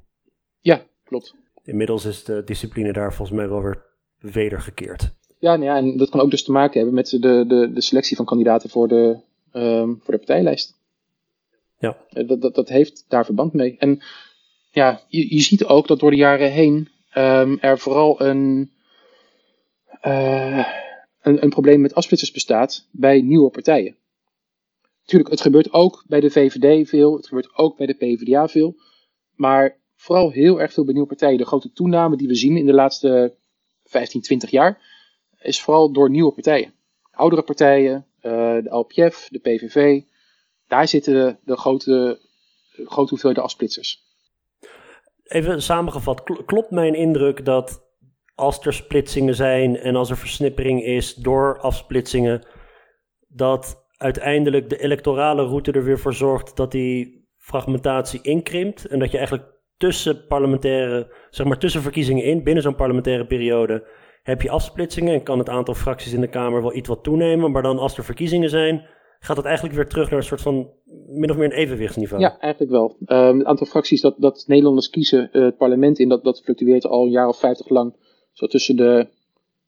Ja, 0.59 0.81
klopt. 1.03 1.35
Inmiddels 1.63 2.05
is 2.05 2.23
de 2.23 2.43
discipline 2.43 2.93
daar 2.93 3.13
volgens 3.13 3.37
mij 3.37 3.49
wel 3.49 3.61
weer 3.61 3.85
wedergekeerd. 4.19 5.15
Ja, 5.39 5.55
nou 5.55 5.63
ja, 5.63 5.77
en 5.77 5.97
dat 5.97 6.09
kan 6.09 6.19
ook 6.19 6.31
dus 6.31 6.43
te 6.43 6.51
maken 6.51 6.77
hebben 6.77 6.95
met 6.95 7.09
de, 7.09 7.45
de, 7.47 7.71
de 7.73 7.81
selectie 7.81 8.15
van 8.15 8.25
kandidaten 8.25 8.69
voor 8.69 8.87
de, 8.87 9.19
um, 9.53 9.99
voor 10.03 10.13
de 10.13 10.19
partijlijst. 10.19 10.76
Ja. 11.79 11.97
Eh, 12.09 12.27
dat, 12.27 12.41
dat, 12.41 12.55
dat 12.55 12.69
heeft 12.69 13.05
daar 13.07 13.25
verband 13.25 13.53
mee. 13.53 13.77
En 13.77 14.01
ja, 14.71 15.01
je, 15.07 15.35
je 15.35 15.41
ziet 15.41 15.65
ook 15.65 15.87
dat 15.87 15.99
door 15.99 16.11
de 16.11 16.17
jaren 16.17 16.51
heen 16.51 16.89
um, 17.15 17.59
er 17.59 17.79
vooral 17.79 18.21
een, 18.21 18.71
uh, 20.03 20.67
een, 21.21 21.43
een 21.43 21.49
probleem 21.49 21.81
met 21.81 21.95
afsplitsers 21.95 22.31
bestaat 22.31 22.87
bij 22.91 23.21
nieuwe 23.21 23.49
partijen. 23.49 23.95
Tuurlijk, 25.05 25.31
het 25.31 25.41
gebeurt 25.41 25.73
ook 25.73 26.03
bij 26.07 26.19
de 26.19 26.29
VVD 26.29 26.89
veel, 26.89 27.15
het 27.15 27.27
gebeurt 27.27 27.55
ook 27.55 27.77
bij 27.77 27.85
de 27.85 27.93
PvdA 27.93 28.47
veel. 28.47 28.75
Maar 29.35 29.77
vooral 29.95 30.31
heel 30.31 30.61
erg 30.61 30.73
veel 30.73 30.83
bij 30.83 30.93
nieuwe 30.93 31.09
partijen. 31.09 31.37
De 31.37 31.45
grote 31.45 31.71
toename 31.71 32.17
die 32.17 32.27
we 32.27 32.35
zien 32.35 32.57
in 32.57 32.65
de 32.65 32.73
laatste 32.73 33.35
15, 33.83 34.21
20 34.21 34.49
jaar 34.49 34.81
is 35.41 35.61
vooral 35.61 35.91
door 35.91 36.09
nieuwe 36.09 36.31
partijen. 36.31 36.73
Oudere 37.11 37.41
partijen, 37.41 38.05
uh, 38.21 38.31
de 38.63 38.69
LPF, 38.69 39.27
de 39.29 39.39
PVV, 39.39 40.01
daar 40.67 40.87
zitten 40.87 41.39
de, 41.43 41.57
grote, 41.57 42.19
grote 42.69 43.09
hoeveelheden 43.09 43.43
afsplitsers. 43.43 44.05
Even 45.23 45.61
samengevat, 45.61 46.23
klopt 46.45 46.71
mijn 46.71 46.93
indruk 46.93 47.45
dat 47.45 47.85
als 48.35 48.65
er 48.65 48.73
splitsingen 48.73 49.35
zijn 49.35 49.77
en 49.77 49.95
als 49.95 50.09
er 50.09 50.17
versnippering 50.17 50.83
is 50.83 51.13
door 51.13 51.59
afsplitsingen, 51.59 52.47
dat 53.27 53.85
uiteindelijk 53.97 54.69
de 54.69 54.77
electorale 54.77 55.43
route 55.43 55.71
er 55.71 55.83
weer 55.83 55.99
voor 55.99 56.13
zorgt 56.13 56.55
dat 56.55 56.71
die 56.71 57.27
fragmentatie 57.37 58.21
inkrimpt 58.21 58.85
en 58.85 58.99
dat 58.99 59.11
je 59.11 59.17
eigenlijk 59.17 59.55
tussen 59.77 60.27
parlementaire, 60.27 61.13
zeg 61.29 61.45
maar 61.45 61.57
tussen 61.57 61.81
verkiezingen 61.81 62.23
in, 62.23 62.43
binnen 62.43 62.63
zo'n 62.63 62.75
parlementaire 62.75 63.25
periode, 63.25 63.87
heb 64.23 64.41
je 64.41 64.49
afsplitsingen 64.49 65.13
en 65.13 65.23
kan 65.23 65.39
het 65.39 65.49
aantal 65.49 65.73
fracties 65.73 66.13
in 66.13 66.21
de 66.21 66.29
Kamer 66.29 66.61
wel 66.61 66.75
iets 66.75 66.87
wat 66.87 67.03
toenemen, 67.03 67.51
maar 67.51 67.61
dan 67.61 67.79
als 67.79 67.97
er 67.97 68.03
verkiezingen 68.03 68.49
zijn, 68.49 68.85
gaat 69.19 69.37
het 69.37 69.45
eigenlijk 69.45 69.75
weer 69.75 69.87
terug 69.87 70.09
naar 70.09 70.19
een 70.19 70.25
soort 70.25 70.41
van 70.41 70.69
min 71.07 71.29
of 71.29 71.37
meer 71.37 71.45
een 71.45 71.57
evenwichtsniveau. 71.57 72.21
Ja, 72.21 72.39
eigenlijk 72.39 72.71
wel. 72.71 72.97
Um, 73.07 73.37
het 73.37 73.47
aantal 73.47 73.65
fracties 73.65 74.01
dat, 74.01 74.15
dat 74.17 74.43
Nederlanders 74.47 74.89
kiezen 74.89 75.29
uh, 75.33 75.43
het 75.43 75.57
parlement 75.57 75.99
in, 75.99 76.09
dat, 76.09 76.23
dat 76.23 76.41
fluctueert 76.43 76.85
al 76.85 77.03
een 77.03 77.11
jaar 77.11 77.27
of 77.27 77.39
vijftig 77.39 77.69
lang. 77.69 77.95
Zo 78.31 78.47
tussen 78.47 78.75
de 78.75 79.07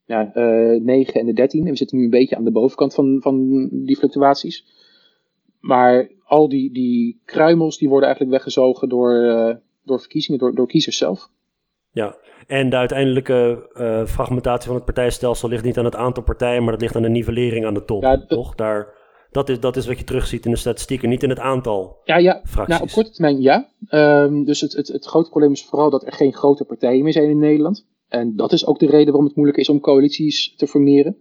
ja, 0.06 0.32
uh, 0.36 0.76
eh, 0.76 0.84
9 0.84 1.20
en 1.20 1.26
de 1.26 1.34
13. 1.34 1.64
En 1.64 1.72
we 1.72 1.78
zitten 1.78 1.98
nu 1.98 2.04
een 2.04 2.10
beetje 2.10 2.36
aan 2.36 2.44
de 2.44 2.52
bovenkant 2.52 2.94
van, 2.94 3.18
van 3.22 3.68
die 3.72 3.98
fluctuaties. 3.98 4.66
Maar 5.60 6.12
al 6.24 6.50
die, 6.50 6.74
die 6.74 7.22
kruimels 7.26 7.78
die 7.78 7.90
worden 7.90 8.08
eigenlijk 8.08 8.38
weggezogen 8.38 8.90
door, 8.90 9.14
uh, 9.14 9.56
door 9.84 10.00
verkiezingen, 10.00 10.40
door, 10.40 10.56
door 10.56 10.68
kiezers 10.68 10.98
zelf. 10.98 11.30
Ja, 11.92 12.16
en 12.48 12.70
de 12.70 12.76
uiteindelijke 12.76 13.70
uh, 13.74 14.06
fragmentatie 14.06 14.68
van 14.68 14.76
het 14.76 14.86
partijstelsel 14.86 15.50
ligt 15.50 15.64
niet 15.64 15.78
aan 15.78 15.86
het 15.86 15.96
aantal 15.96 16.24
partijen, 16.24 16.64
maar 16.64 16.72
dat 16.72 16.82
ligt 16.82 16.96
aan 16.96 17.02
de 17.02 17.10
nivellering 17.10 17.66
aan 17.66 17.74
de 17.74 17.86
top. 17.86 18.02
Ja, 18.02 18.26
toch? 18.26 18.56
Daar 18.56 18.94
dat 19.32 19.50
is, 19.50 19.60
dat 19.60 19.78
is 19.78 19.88
wat 19.88 19.98
je 19.98 20.04
terugziet 20.04 20.46
in 20.46 20.52
de 20.52 20.58
statistieken, 20.58 21.10
niet 21.10 21.24
in 21.24 21.30
het 21.30 21.40
aantal 21.40 21.98
ja, 22.04 22.18
ja. 22.18 22.42
fracties. 22.44 22.76
Nou, 22.76 22.82
op 22.82 22.92
korte 22.92 23.12
termijn 23.12 23.42
ja. 23.42 23.70
Um, 23.90 24.46
dus 24.46 24.62
het, 24.62 24.74
het, 24.74 24.88
het 24.88 25.06
grote 25.06 25.30
probleem 25.30 25.52
is 25.52 25.66
vooral 25.66 25.90
dat 25.90 26.06
er 26.06 26.14
geen 26.14 26.34
grote 26.34 26.66
partijen 26.66 27.04
meer 27.04 27.14
zijn 27.14 27.30
in 27.30 27.40
Nederland. 27.40 27.86
En 28.08 28.36
dat 28.36 28.52
is 28.52 28.66
ook 28.66 28.80
de 28.80 28.86
reden 28.86 29.06
waarom 29.06 29.26
het 29.26 29.36
moeilijk 29.36 29.60
is 29.60 29.70
om 29.70 29.80
coalities 29.80 30.54
te 30.56 30.68
formeren. 30.68 31.18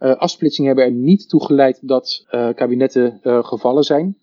Uh, 0.00 0.16
afsplitsingen 0.16 0.76
hebben 0.76 0.94
er 0.94 1.00
niet 1.00 1.28
toe 1.28 1.44
geleid 1.44 1.78
dat 1.82 2.26
uh, 2.30 2.48
kabinetten 2.54 3.20
uh, 3.22 3.44
gevallen 3.44 3.84
zijn. 3.84 4.16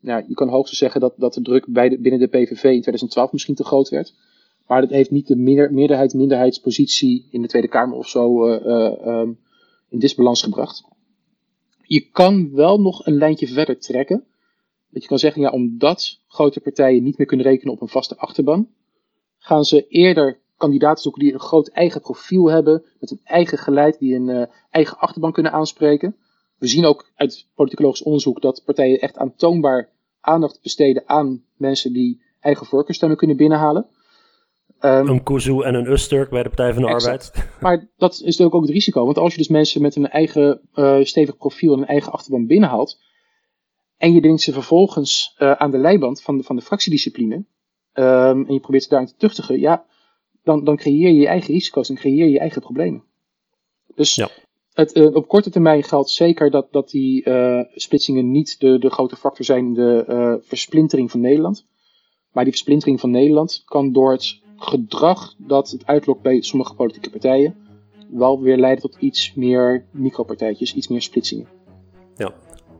Nou, 0.00 0.24
je 0.28 0.34
kan 0.34 0.48
hoogstens 0.48 0.78
zeggen 0.78 1.00
dat, 1.00 1.14
dat 1.16 1.34
de 1.34 1.42
druk 1.42 1.66
bij 1.68 1.88
de, 1.88 1.98
binnen 1.98 2.20
de 2.20 2.26
PVV 2.26 2.64
in 2.64 2.80
2012 2.80 3.32
misschien 3.32 3.54
te 3.54 3.64
groot 3.64 3.88
werd. 3.88 4.14
Maar 4.66 4.80
dat 4.80 4.90
heeft 4.90 5.10
niet 5.10 5.26
de 5.26 5.36
meerderheid-minderheidspositie 5.36 7.28
in 7.30 7.42
de 7.42 7.48
Tweede 7.48 7.68
Kamer 7.68 7.96
of 7.96 8.08
zo 8.08 8.48
um, 8.48 9.38
in 9.88 9.98
disbalans 9.98 10.42
gebracht 10.42 10.84
je 11.82 12.10
kan 12.10 12.54
wel 12.54 12.80
nog 12.80 13.06
een 13.06 13.16
lijntje 13.16 13.46
verder 13.48 13.78
trekken. 13.78 14.24
Dat 14.90 15.02
je 15.02 15.08
kan 15.08 15.18
zeggen, 15.18 15.42
ja, 15.42 15.50
omdat 15.50 16.18
grote 16.28 16.60
partijen 16.60 17.02
niet 17.02 17.18
meer 17.18 17.26
kunnen 17.26 17.46
rekenen 17.46 17.72
op 17.72 17.80
een 17.80 17.88
vaste 17.88 18.16
achterban, 18.16 18.68
gaan 19.38 19.64
ze 19.64 19.86
eerder 19.88 20.40
kandidaten 20.56 21.02
zoeken 21.02 21.22
die 21.22 21.32
een 21.32 21.40
groot 21.40 21.68
eigen 21.68 22.00
profiel 22.00 22.50
hebben, 22.50 22.84
met 23.00 23.10
een 23.10 23.20
eigen 23.24 23.58
geleid, 23.58 23.98
die 23.98 24.14
een 24.14 24.28
uh, 24.28 24.42
eigen 24.70 24.98
achterban 24.98 25.32
kunnen 25.32 25.52
aanspreken. 25.52 26.16
We 26.58 26.66
zien 26.66 26.84
ook 26.84 27.10
uit 27.14 27.46
politicologisch 27.54 28.02
onderzoek 28.02 28.40
dat 28.40 28.62
partijen 28.64 29.00
echt 29.00 29.16
aantoonbaar 29.16 29.88
aandacht 30.20 30.62
besteden 30.62 31.02
aan 31.08 31.44
mensen 31.56 31.92
die 31.92 32.22
eigen 32.40 32.66
voorkeurstemmen 32.66 33.18
kunnen 33.18 33.36
binnenhalen. 33.36 33.86
Um, 34.84 35.08
een 35.08 35.22
Kuzu 35.22 35.60
en 35.60 35.74
een 35.74 35.90
Usturk 35.90 36.30
bij 36.30 36.42
de 36.42 36.48
Partij 36.48 36.72
van 36.72 36.82
de 36.82 36.88
Arbeid. 36.88 37.32
Maar 37.60 37.90
dat 37.96 38.12
is 38.12 38.20
natuurlijk 38.20 38.54
ook 38.54 38.62
het 38.62 38.70
risico. 38.70 39.04
Want 39.04 39.18
als 39.18 39.32
je 39.32 39.38
dus 39.38 39.48
mensen 39.48 39.82
met 39.82 39.96
een 39.96 40.08
eigen 40.08 40.60
uh, 40.74 41.04
stevig 41.04 41.36
profiel 41.36 41.72
en 41.72 41.78
een 41.78 41.86
eigen 41.86 42.12
achterban 42.12 42.46
binnenhaalt. 42.46 43.00
En 43.96 44.12
je 44.12 44.20
dringt 44.20 44.42
ze 44.42 44.52
vervolgens 44.52 45.36
uh, 45.38 45.52
aan 45.52 45.70
de 45.70 45.78
leiband 45.78 46.22
van 46.22 46.36
de, 46.36 46.42
van 46.42 46.56
de 46.56 46.62
fractiediscipline. 46.62 47.34
Um, 47.34 48.46
en 48.46 48.52
je 48.52 48.60
probeert 48.60 48.82
ze 48.82 48.88
daarin 48.88 49.08
te 49.08 49.16
tuchtigen. 49.16 49.60
Ja, 49.60 49.84
dan, 50.42 50.64
dan 50.64 50.76
creëer 50.76 51.10
je 51.10 51.20
je 51.20 51.26
eigen 51.26 51.54
risico's 51.54 51.88
en 51.88 51.94
creëer 51.94 52.24
je 52.24 52.32
je 52.32 52.38
eigen 52.38 52.62
problemen. 52.62 53.04
Dus 53.94 54.14
ja. 54.14 54.28
het, 54.72 54.96
uh, 54.96 55.14
op 55.14 55.28
korte 55.28 55.50
termijn 55.50 55.82
geldt 55.82 56.10
zeker 56.10 56.50
dat, 56.50 56.72
dat 56.72 56.90
die 56.90 57.22
splitsingen 57.74 58.30
niet 58.30 58.60
de, 58.60 58.78
de 58.78 58.90
grote 58.90 59.16
factor 59.16 59.44
zijn 59.44 59.64
in 59.64 59.74
de 59.74 60.38
versplintering 60.42 61.10
van 61.10 61.20
Nederland. 61.20 61.66
Maar 62.32 62.44
die 62.44 62.52
versplintering 62.52 63.00
van 63.00 63.10
Nederland 63.10 63.62
kan 63.64 63.92
door 63.92 64.12
het 64.12 64.40
gedrag 64.62 65.34
dat 65.38 65.70
het 65.70 65.86
uitlokt 65.86 66.22
bij 66.22 66.42
sommige 66.42 66.74
politieke 66.74 67.10
partijen 67.10 67.54
wel 68.12 68.40
weer 68.40 68.56
leiden 68.56 68.82
tot 68.82 68.96
iets 69.00 69.34
meer 69.34 69.84
micropartijtjes, 69.90 70.74
iets 70.74 70.88
meer 70.88 71.02
splitsingen. 71.02 71.46
Ja. 72.16 72.32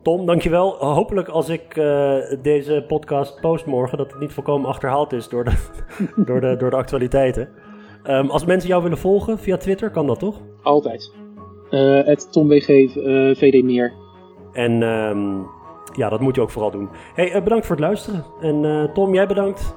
Tom, 0.02 0.26
dankjewel. 0.26 0.76
Hopelijk 0.76 1.28
als 1.28 1.48
ik 1.48 1.76
uh, 1.76 2.16
deze 2.42 2.84
podcast 2.88 3.40
post 3.40 3.66
morgen, 3.66 3.98
dat 3.98 4.10
het 4.10 4.20
niet 4.20 4.32
volkomen 4.32 4.68
achterhaald 4.68 5.12
is 5.12 5.28
door 5.28 5.44
de, 5.44 5.54
door 6.26 6.40
de, 6.40 6.56
door 6.56 6.70
de 6.70 6.76
actualiteiten. 6.76 7.48
Um, 8.06 8.30
als 8.30 8.44
mensen 8.44 8.68
jou 8.68 8.82
willen 8.82 8.98
volgen 8.98 9.38
via 9.38 9.56
Twitter, 9.56 9.90
kan 9.90 10.06
dat 10.06 10.18
toch? 10.18 10.40
Altijd. 10.62 11.12
Uh, 11.70 12.04
het 12.04 12.32
TomWG 12.32 12.68
uh, 12.68 13.30
eh, 13.30 13.36
VD 13.36 13.62
Meer. 13.62 13.92
En 14.52 14.82
um, 14.82 15.46
ja, 15.92 16.08
dat 16.08 16.20
moet 16.20 16.34
je 16.34 16.40
ook 16.40 16.50
vooral 16.50 16.70
doen. 16.70 16.88
Hey, 17.14 17.42
bedankt 17.42 17.66
voor 17.66 17.76
het 17.76 17.84
luisteren. 17.84 18.24
En 18.40 18.90
Tom, 18.92 19.14
jij 19.14 19.26
bedankt. 19.26 19.76